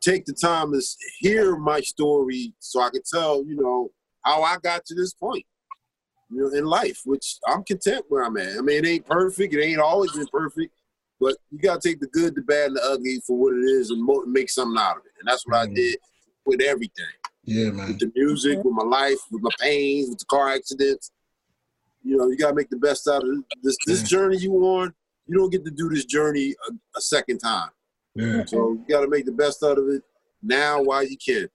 take 0.00 0.24
the 0.24 0.32
time 0.32 0.72
to 0.72 0.80
hear 1.18 1.56
my 1.56 1.80
story, 1.80 2.54
so 2.58 2.80
I 2.80 2.90
can 2.90 3.02
tell 3.02 3.44
you 3.44 3.56
know 3.56 3.90
how 4.24 4.42
I 4.42 4.56
got 4.62 4.84
to 4.86 4.94
this 4.94 5.12
point. 5.12 5.44
You 6.32 6.42
know, 6.42 6.56
in 6.58 6.64
life, 6.64 7.00
which 7.04 7.38
I'm 7.46 7.64
content 7.64 8.04
where 8.08 8.22
I'm 8.24 8.36
at. 8.36 8.56
I 8.56 8.60
mean, 8.60 8.84
it 8.84 8.88
ain't 8.88 9.06
perfect. 9.06 9.52
It 9.52 9.62
ain't 9.64 9.80
always 9.80 10.12
been 10.12 10.26
perfect, 10.32 10.72
but 11.20 11.36
you 11.50 11.58
gotta 11.58 11.80
take 11.80 11.98
the 12.00 12.06
good, 12.06 12.34
the 12.36 12.42
bad, 12.42 12.68
and 12.68 12.76
the 12.76 12.82
ugly 12.84 13.20
for 13.26 13.36
what 13.36 13.54
it 13.54 13.64
is, 13.64 13.90
and 13.90 14.02
mo- 14.02 14.24
make 14.26 14.48
something 14.48 14.80
out 14.80 14.98
of 14.98 15.02
it. 15.06 15.12
And 15.18 15.26
that's 15.28 15.44
what 15.46 15.56
I 15.56 15.66
Mhm. 15.66 15.74
did 15.74 15.98
with 16.46 16.60
everything 16.60 17.04
Yeah, 17.44 17.70
man. 17.72 17.88
with 17.88 17.98
the 17.98 18.12
music, 18.14 18.62
with 18.62 18.74
my 18.74 18.84
life, 18.84 19.18
with 19.32 19.42
my 19.42 19.50
pains, 19.58 20.08
with 20.10 20.18
the 20.18 20.24
car 20.26 20.48
accidents. 20.50 21.10
You 22.04 22.16
know, 22.16 22.28
you 22.28 22.36
gotta 22.36 22.54
make 22.54 22.70
the 22.70 22.76
best 22.78 23.08
out 23.08 23.24
of 23.24 23.28
it. 23.30 23.44
this. 23.62 23.76
This 23.84 24.00
Yeah. 24.02 24.06
journey 24.06 24.38
you 24.38 24.52
on. 24.54 24.94
You 25.26 25.36
don't 25.36 25.50
get 25.50 25.64
to 25.64 25.70
do 25.70 25.88
this 25.90 26.04
journey 26.04 26.54
a, 26.68 26.72
a 26.96 27.00
second 27.00 27.38
time. 27.38 27.70
Yeah. 28.14 28.44
So 28.46 28.72
you 28.72 28.84
gotta 28.88 29.08
make 29.08 29.26
the 29.26 29.32
best 29.32 29.62
out 29.64 29.78
of 29.78 29.88
it 29.88 30.02
now 30.42 30.80
while 30.82 31.02
you 31.04 31.16
can. 31.18 31.48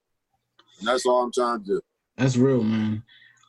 And 0.80 0.88
that's 0.88 1.06
all 1.06 1.24
I'm 1.24 1.32
trying 1.32 1.62
to 1.62 1.66
do. 1.66 1.82
That's 2.18 2.36
real, 2.38 2.64
man. 2.64 3.04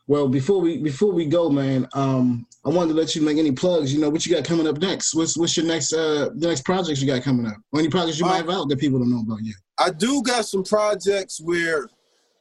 Well, 0.07 0.29
before 0.29 0.61
we 0.61 0.77
before 0.77 1.11
we 1.11 1.25
go, 1.25 1.49
man, 1.49 1.85
um, 1.93 2.47
I 2.65 2.69
wanted 2.69 2.93
to 2.93 2.99
let 2.99 3.13
you 3.13 3.21
make 3.21 3.37
any 3.37 3.51
plugs. 3.51 3.93
You 3.93 3.99
know, 3.99 4.09
what 4.09 4.25
you 4.25 4.33
got 4.33 4.45
coming 4.45 4.65
up 4.65 4.77
next? 4.77 5.13
What's 5.13 5.37
what's 5.37 5.57
your 5.57 5.65
next 5.65 5.91
uh 5.91 6.29
the 6.33 6.47
next 6.47 6.63
projects 6.63 7.01
you 7.01 7.07
got 7.07 7.23
coming 7.23 7.45
up? 7.45 7.57
Or 7.73 7.79
any 7.79 7.89
projects 7.89 8.17
you 8.17 8.25
might 8.25 8.37
have 8.37 8.49
out 8.49 8.69
that 8.69 8.79
people 8.79 8.99
don't 8.99 9.11
know 9.11 9.21
about 9.21 9.43
yet? 9.43 9.55
I 9.77 9.89
do 9.89 10.23
got 10.23 10.45
some 10.45 10.63
projects 10.63 11.41
where, 11.41 11.89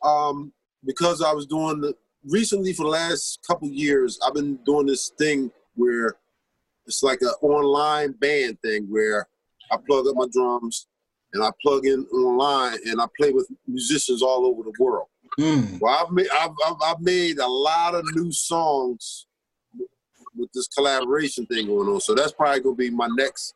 um, 0.02 0.52
because 0.84 1.20
I 1.20 1.32
was 1.32 1.46
doing 1.46 1.80
the 1.80 1.94
recently 2.24 2.72
for 2.72 2.84
the 2.84 2.90
last 2.90 3.40
couple 3.46 3.68
years, 3.68 4.18
I've 4.24 4.34
been 4.34 4.58
doing 4.64 4.86
this 4.86 5.10
thing 5.18 5.50
where 5.74 6.14
it's 6.86 7.02
like 7.02 7.20
an 7.22 7.34
online 7.42 8.12
band 8.12 8.60
thing 8.62 8.86
where 8.88 9.26
I 9.72 9.76
plug 9.88 10.06
up 10.06 10.14
my 10.14 10.26
drums 10.32 10.86
and 11.32 11.42
I 11.42 11.50
plug 11.60 11.84
in 11.84 12.06
online 12.06 12.78
and 12.86 13.00
I 13.00 13.06
play 13.18 13.32
with 13.32 13.48
musicians 13.66 14.22
all 14.22 14.46
over 14.46 14.62
the 14.62 14.72
world. 14.78 15.08
Mm, 15.38 15.80
Well, 15.80 15.94
I've 16.04 16.12
made 16.12 16.28
I've, 16.32 16.50
I've, 16.66 16.76
I've 16.84 17.00
made 17.00 17.38
a 17.38 17.46
lot 17.46 17.94
of 17.94 18.04
new 18.14 18.32
songs 18.32 19.26
with 20.34 20.50
this 20.52 20.68
collaboration 20.68 21.46
thing 21.46 21.66
going 21.66 21.88
on. 21.88 22.00
So 22.00 22.14
that's 22.14 22.32
probably 22.32 22.60
gonna 22.60 22.74
be 22.76 22.90
my 22.90 23.08
next 23.16 23.54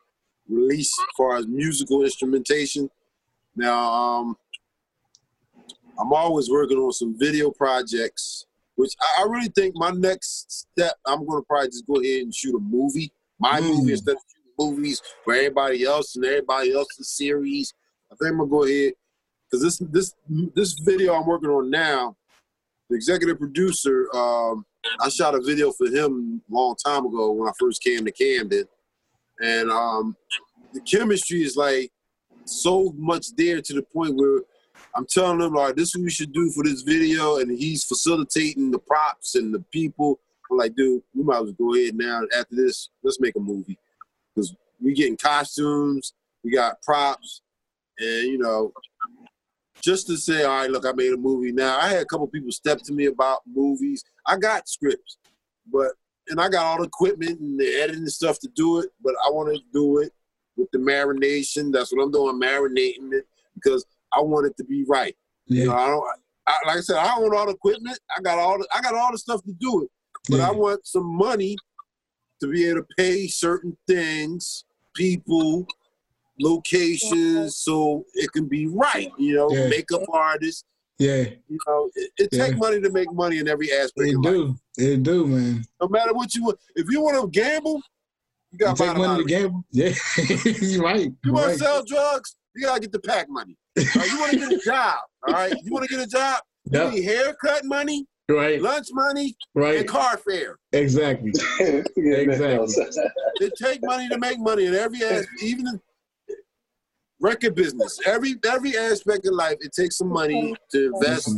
release 0.49 0.91
as 0.99 1.05
far 1.17 1.37
as 1.37 1.47
musical 1.47 2.03
instrumentation. 2.03 2.89
Now, 3.55 3.91
um, 3.91 4.37
I'm 5.99 6.13
always 6.13 6.49
working 6.49 6.77
on 6.77 6.91
some 6.93 7.17
video 7.17 7.51
projects, 7.51 8.45
which 8.75 8.93
I, 8.99 9.21
I 9.23 9.27
really 9.27 9.49
think 9.49 9.75
my 9.75 9.91
next 9.91 10.65
step, 10.73 10.93
I'm 11.05 11.25
gonna 11.25 11.43
probably 11.43 11.69
just 11.69 11.85
go 11.85 12.01
ahead 12.01 12.23
and 12.23 12.33
shoot 12.33 12.55
a 12.55 12.59
movie, 12.59 13.11
my 13.39 13.59
Mm. 13.59 13.69
movie 13.69 13.91
instead 13.91 14.15
of 14.15 14.21
shooting 14.27 14.51
movies 14.77 15.01
for 15.23 15.33
everybody 15.33 15.83
else 15.83 16.15
and 16.15 16.25
everybody 16.25 16.73
else's 16.73 17.09
series. 17.09 17.73
I 18.11 18.15
think 18.15 18.31
I'm 18.31 18.37
gonna 18.39 18.49
go 18.49 18.63
ahead 18.65 18.93
because 19.51 19.63
this 19.63 19.77
this 19.91 20.13
this 20.55 20.79
video 20.79 21.13
I'm 21.13 21.25
working 21.25 21.49
on 21.49 21.69
now, 21.69 22.15
the 22.89 22.95
executive 22.95 23.39
producer, 23.39 24.07
um, 24.13 24.65
I 24.99 25.09
shot 25.09 25.35
a 25.35 25.41
video 25.41 25.71
for 25.71 25.87
him 25.87 26.41
a 26.49 26.53
long 26.53 26.75
time 26.83 27.05
ago 27.05 27.31
when 27.31 27.49
I 27.49 27.51
first 27.59 27.83
came 27.83 28.05
to 28.05 28.11
Camden, 28.11 28.65
and 29.41 29.69
um, 29.69 30.15
the 30.73 30.81
chemistry 30.81 31.43
is 31.43 31.57
like 31.57 31.91
so 32.45 32.93
much 32.97 33.35
there 33.35 33.61
to 33.61 33.73
the 33.73 33.83
point 33.83 34.15
where 34.15 34.41
I'm 34.95 35.05
telling 35.05 35.41
him 35.41 35.53
like 35.53 35.75
this 35.75 35.89
is 35.89 35.95
what 35.95 36.05
we 36.05 36.11
should 36.11 36.33
do 36.33 36.49
for 36.51 36.63
this 36.63 36.81
video, 36.81 37.37
and 37.37 37.51
he's 37.51 37.83
facilitating 37.83 38.71
the 38.71 38.79
props 38.79 39.35
and 39.35 39.53
the 39.53 39.63
people. 39.71 40.19
I'm 40.49 40.57
like, 40.57 40.75
dude, 40.75 41.01
we 41.13 41.23
might 41.23 41.37
as 41.37 41.43
well 41.57 41.73
go 41.73 41.75
ahead 41.75 41.95
now. 41.95 42.21
After 42.37 42.55
this, 42.55 42.89
let's 43.03 43.19
make 43.19 43.35
a 43.35 43.39
movie 43.39 43.77
because 44.33 44.53
we 44.81 44.93
getting 44.93 45.17
costumes, 45.17 46.13
we 46.43 46.51
got 46.51 46.81
props, 46.81 47.41
and 47.99 48.27
you 48.27 48.37
know, 48.37 48.73
just 49.83 50.07
to 50.07 50.17
say, 50.17 50.43
all 50.43 50.59
right, 50.59 50.71
look, 50.71 50.85
I 50.85 50.91
made 50.91 51.13
a 51.13 51.17
movie. 51.17 51.51
Now 51.51 51.79
I 51.79 51.89
had 51.89 52.01
a 52.01 52.05
couple 52.05 52.27
people 52.27 52.51
step 52.51 52.79
to 52.83 52.93
me 52.93 53.05
about 53.05 53.41
movies. 53.51 54.03
I 54.25 54.37
got 54.37 54.67
scripts, 54.67 55.17
but 55.71 55.91
and 56.29 56.39
I 56.39 56.49
got 56.49 56.65
all 56.65 56.77
the 56.77 56.83
equipment 56.83 57.39
and 57.39 57.59
the 57.59 57.81
editing 57.81 58.07
stuff 58.07 58.39
to 58.39 58.47
do 58.55 58.79
it, 58.79 58.89
but 59.03 59.15
I 59.25 59.29
want 59.31 59.53
to 59.55 59.61
do 59.73 59.99
it 59.99 60.13
with 60.55 60.69
the 60.71 60.77
marination. 60.77 61.71
That's 61.71 61.91
what 61.91 62.03
I'm 62.03 62.11
doing, 62.11 62.39
marinating 62.39 63.13
it 63.13 63.27
because 63.55 63.85
I 64.13 64.21
want 64.21 64.47
it 64.47 64.55
to 64.57 64.63
be 64.63 64.85
right. 64.87 65.15
You 65.47 65.65
know, 65.65 65.73
yeah, 65.73 65.79
I 65.79 65.87
don't. 65.87 66.05
I, 66.47 66.57
like 66.67 66.77
I 66.77 66.81
said, 66.81 66.97
I 66.97 67.15
own 67.17 67.35
all 67.35 67.45
the 67.45 67.53
equipment. 67.53 67.99
I 68.17 68.21
got 68.21 68.39
all 68.39 68.57
the, 68.57 68.67
I 68.73 68.81
got 68.81 68.95
all 68.95 69.11
the 69.11 69.17
stuff 69.17 69.43
to 69.43 69.53
do 69.53 69.83
it, 69.83 69.89
but 70.29 70.37
yeah, 70.37 70.47
I 70.47 70.51
want 70.51 70.85
some 70.85 71.05
money 71.05 71.57
to 72.39 72.47
be 72.47 72.65
able 72.67 72.81
to 72.81 72.87
pay 72.97 73.27
certain 73.27 73.77
things, 73.87 74.65
people, 74.95 75.67
locations, 76.41 77.57
so 77.57 78.05
it 78.13 78.31
can 78.31 78.47
be 78.47 78.67
right. 78.67 79.11
You 79.17 79.35
know, 79.35 79.49
Yeah. 79.51 79.67
makeup 79.67 80.03
artists. 80.11 80.63
yeah. 80.99 81.23
You 81.49 81.57
know, 81.67 81.89
it, 81.95 82.11
it 82.17 82.29
Yeah. 82.31 82.47
take 82.47 82.57
money 82.57 82.79
to 82.81 82.91
make 82.91 83.11
money 83.11 83.39
in 83.39 83.47
every 83.47 83.71
aspect 83.71 84.07
It 84.09 84.15
of 84.15 84.23
life. 84.23 84.33
do, 84.33 84.55
it 84.77 85.03
do, 85.03 85.25
man. 85.27 85.65
No 85.81 85.87
matter 85.87 86.13
what 86.13 86.33
you 86.35 86.43
want. 86.43 86.59
If 86.75 86.87
you 86.91 87.01
want 87.01 87.19
to 87.21 87.27
gamble, 87.27 87.75
you 87.75 87.81
You 88.51 88.57
got 88.59 88.75
to 88.77 88.83
buy 88.83 88.87
take 88.89 88.97
money 88.97 89.03
to 89.07 89.09
lottery. 89.09 89.25
gamble. 89.25 89.63
Yeah, 89.71 89.93
you're 90.61 90.83
right. 90.83 91.01
You 91.05 91.15
You're 91.25 91.33
want 91.33 91.47
right. 91.47 91.53
to 91.57 91.63
sell 91.63 91.83
drugs, 91.83 92.35
you 92.55 92.65
got 92.65 92.75
to 92.75 92.81
get 92.81 92.91
the 92.91 92.99
pack 92.99 93.27
money. 93.29 93.57
Uh, 93.79 93.83
all 93.95 94.01
right, 94.01 94.11
you 94.11 94.19
want 94.19 94.31
to 94.33 94.37
get 94.39 94.51
a 94.51 94.57
job, 94.59 94.97
all 95.27 95.33
right? 95.33 95.53
You 95.63 95.71
want 95.71 95.87
to 95.87 95.95
get 95.95 96.03
a 96.05 96.07
job, 96.07 96.41
you 96.71 96.79
Yep, 96.79 96.93
need 96.93 97.03
haircut 97.03 97.65
money, 97.65 98.05
right, 98.29 98.61
lunch 98.61 98.87
money, 98.91 99.35
right. 99.55 99.79
and 99.79 99.87
car 99.87 100.17
fare. 100.17 100.59
Exactly. 100.73 101.31
Exactly. 101.97 102.75
It 103.39 103.53
take 103.57 103.79
money 103.83 104.07
to 104.09 104.17
make 104.19 104.39
money 104.39 104.65
in 104.65 104.75
every 104.75 105.01
aspect, 105.03 105.29
even 105.41 105.65
in 105.67 105.79
record 107.21 107.55
business. 107.55 107.99
Every 108.05 108.35
every 108.45 108.77
aspect 108.77 109.25
of 109.27 109.33
life, 109.33 109.57
it 109.61 109.71
takes 109.73 109.97
some 109.97 110.09
money 110.09 110.55
to 110.71 110.91
invest 110.95 111.29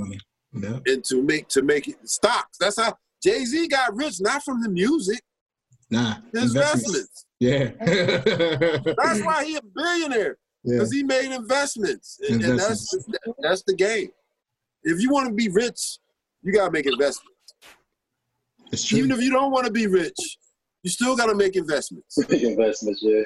Yeah. 0.53 0.79
and 0.85 1.03
to 1.05 1.21
make 1.21 1.47
to 1.49 1.61
make 1.61 1.87
it 1.87 1.97
stocks. 2.09 2.57
That's 2.59 2.79
how 2.79 2.95
Jay 3.23 3.43
Z 3.45 3.67
got 3.67 3.95
rich, 3.95 4.15
not 4.21 4.43
from 4.43 4.61
the 4.61 4.69
music, 4.69 5.21
Nah. 5.89 6.15
his 6.33 6.55
investments. 6.55 7.25
Yeah. 7.39 7.71
That's 7.79 9.21
why 9.21 9.43
he 9.45 9.57
a 9.57 9.61
billionaire 9.75 10.37
yeah. 10.63 10.75
because 10.75 10.91
he 10.93 11.03
made 11.03 11.31
investments, 11.33 12.19
and, 12.29 12.43
and 12.43 12.59
that's 12.59 12.95
that's 13.41 13.63
the 13.67 13.75
game. 13.75 14.09
If 14.83 15.01
you 15.01 15.09
want 15.11 15.27
to 15.27 15.33
be 15.33 15.49
rich, 15.49 15.97
you 16.41 16.53
gotta 16.53 16.71
make 16.71 16.85
investments. 16.85 17.29
It's 18.71 18.83
true. 18.85 18.99
Even 18.99 19.11
if 19.11 19.21
you 19.21 19.29
don't 19.29 19.51
want 19.51 19.65
to 19.65 19.71
be 19.71 19.87
rich, 19.87 20.17
you 20.83 20.89
still 20.89 21.15
gotta 21.15 21.35
make 21.35 21.55
investments. 21.55 22.17
investments, 22.29 23.01
yeah. 23.03 23.23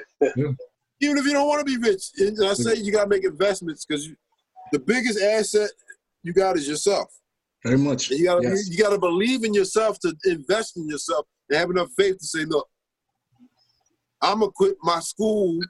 Even 1.00 1.18
if 1.18 1.24
you 1.24 1.32
don't 1.32 1.46
want 1.46 1.60
to 1.60 1.64
be 1.64 1.78
rich, 1.78 2.10
and 2.18 2.36
I 2.44 2.54
say 2.54 2.74
you 2.76 2.92
gotta 2.92 3.08
make 3.08 3.24
investments 3.24 3.84
because 3.84 4.08
the 4.72 4.78
biggest 4.78 5.20
asset 5.20 5.70
you 6.22 6.32
got 6.32 6.56
is 6.56 6.68
yourself. 6.68 7.08
Very 7.64 7.78
much. 7.78 8.10
And 8.10 8.18
you 8.18 8.26
gotta 8.26 8.42
Yes. 8.42 8.68
you 8.68 8.78
gotta 8.78 8.98
believe 8.98 9.44
in 9.44 9.54
yourself 9.54 9.98
to 10.00 10.14
invest 10.24 10.76
in 10.76 10.88
yourself 10.88 11.26
and 11.48 11.58
have 11.58 11.70
enough 11.70 11.90
faith 11.96 12.18
to 12.18 12.26
say, 12.26 12.44
look, 12.44 12.68
I'm 14.20 14.40
gonna 14.40 14.52
quit 14.52 14.76
my 14.82 15.00
school 15.00 15.60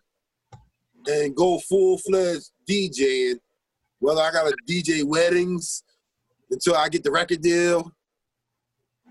and 1.07 1.37
go 1.37 1.59
full 1.59 1.99
fledged 1.99 2.51
DJing. 2.68 3.39
Whether 4.01 4.20
I 4.20 4.31
gotta 4.31 4.57
DJ 4.66 5.03
weddings 5.05 5.83
until 6.51 6.76
I 6.76 6.89
get 6.89 7.05
the 7.05 7.11
record 7.11 7.43
deal 7.43 7.93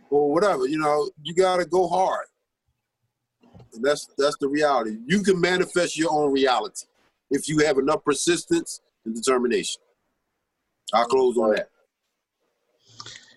or 0.09 0.32
whatever, 0.32 0.65
you 0.65 0.80
know, 0.80 1.09
you 1.22 1.36
gotta 1.36 1.65
go 1.65 1.88
hard. 1.88 2.26
And 3.74 3.84
that's 3.84 4.07
that's 4.18 4.38
the 4.39 4.47
reality. 4.47 4.97
You 5.05 5.24
can 5.24 5.39
manifest 5.39 5.97
your 5.97 6.11
own 6.11 6.32
reality 6.32 6.86
if 7.30 7.47
you 7.47 7.59
have 7.59 7.78
enough 7.78 8.03
persistence 8.03 8.82
and 9.05 9.15
determination. 9.15 9.82
I'll 10.93 11.05
close 11.05 11.38
on 11.38 11.51
that. 11.51 11.70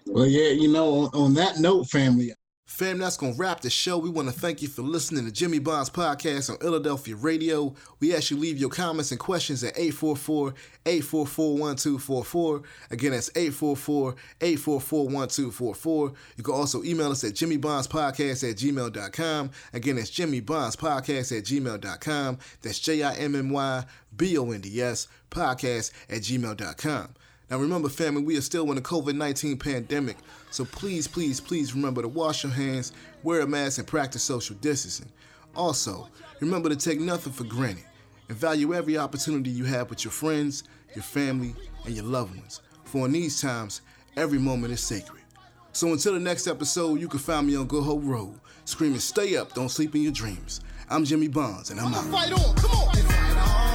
Well, 0.07 0.27
yeah, 0.27 0.51
you 0.51 0.69
know, 0.69 0.93
on, 0.93 1.11
on 1.15 1.35
that 1.35 1.59
note, 1.59 1.89
family, 1.89 2.33
Fam, 2.81 2.97
that's 2.97 3.19
going 3.19 3.35
to 3.35 3.39
wrap 3.39 3.61
the 3.61 3.69
show. 3.69 3.99
We 3.99 4.09
want 4.09 4.29
to 4.29 4.35
thank 4.35 4.63
you 4.63 4.69
for 4.69 4.81
listening 4.81 5.27
to 5.27 5.31
Jimmy 5.31 5.59
Bond's 5.59 5.91
podcast 5.91 6.49
on 6.49 6.57
Philadelphia 6.57 7.15
Radio. 7.15 7.75
We 7.99 8.17
ask 8.17 8.31
you 8.31 8.39
leave 8.39 8.57
your 8.57 8.71
comments 8.71 9.11
and 9.11 9.21
questions 9.21 9.63
at 9.63 9.77
844-844-1244. 9.77 12.65
Again, 12.91 13.13
that's 13.13 13.29
844-844-1244. 13.33 16.15
You 16.39 16.43
can 16.43 16.55
also 16.55 16.83
email 16.83 17.11
us 17.11 17.23
at 17.23 17.35
jimmybondspodcast 17.35 18.51
at 18.51 18.57
gmail.com. 18.57 19.51
Again, 19.75 19.97
that's 19.97 20.11
jimmybondspodcast 20.11 21.37
at 21.37 21.45
gmail.com. 21.45 22.39
That's 22.63 22.79
J-I-M-M-Y-B-O-N-D-S 22.79 25.09
podcast 25.31 25.93
at 26.09 26.23
gmail.com. 26.23 27.15
Now 27.51 27.59
remember, 27.59 27.89
family, 27.89 28.23
we 28.23 28.39
are 28.39 28.43
still 28.43 28.69
in 28.71 28.77
the 28.77 28.81
COVID 28.81 29.17
19 29.17 29.57
pandemic, 29.59 30.17
so 30.51 30.65
please, 30.65 31.09
please, 31.09 31.41
please 31.41 31.75
remember 31.75 32.01
to 32.01 32.09
wash 32.09 32.45
your 32.45 32.53
hands, 32.53 32.93
wear 33.25 33.41
a 33.41 33.47
mask, 33.47 33.79
and 33.79 33.89
practice 33.89 34.23
social 34.23 34.55
distancing. 34.61 35.11
Also, 35.57 36.09
remember 36.39 36.69
to 36.69 36.77
take 36.77 37.01
nothing 37.01 37.33
for 37.33 37.43
granted 37.43 37.85
and 38.29 38.39
value 38.39 38.73
every 38.73 38.97
opportunity 38.97 39.51
you 39.51 39.65
have 39.65 39.91
with 39.91 40.05
your 40.05 40.13
friends, 40.13 40.63
your 40.95 41.03
family, 41.03 41.57
and 41.85 41.95
your 41.95 42.05
loved 42.05 42.37
ones. 42.37 42.61
For 42.85 43.07
in 43.07 43.13
these 43.13 43.41
times, 43.41 43.81
every 44.17 44.39
moment 44.39 44.73
is 44.73 44.81
sacred. 44.81 45.23
So 45.73 45.93
until 45.93 46.15
the 46.15 46.21
next 46.21 46.47
episode, 46.47 47.01
you 47.01 47.09
can 47.09 47.19
find 47.19 47.49
me 47.49 47.57
on 47.57 47.67
Good 47.67 47.83
Hope 47.83 48.03
Road, 48.05 48.39
screaming, 48.65 49.01
Stay 49.01 49.37
up, 49.37 49.55
don't 49.55 49.69
sleep 49.69 49.97
in 49.97 50.03
your 50.03 50.13
dreams. 50.13 50.61
I'm 50.89 51.05
Jimmy 51.05 51.29
Bonds, 51.29 51.71
and 51.71 51.81
I'm 51.81 51.95
out. 51.95 52.05
Fight 52.05 52.33
on, 52.33 52.55
come 52.55 52.71
on. 52.71 53.70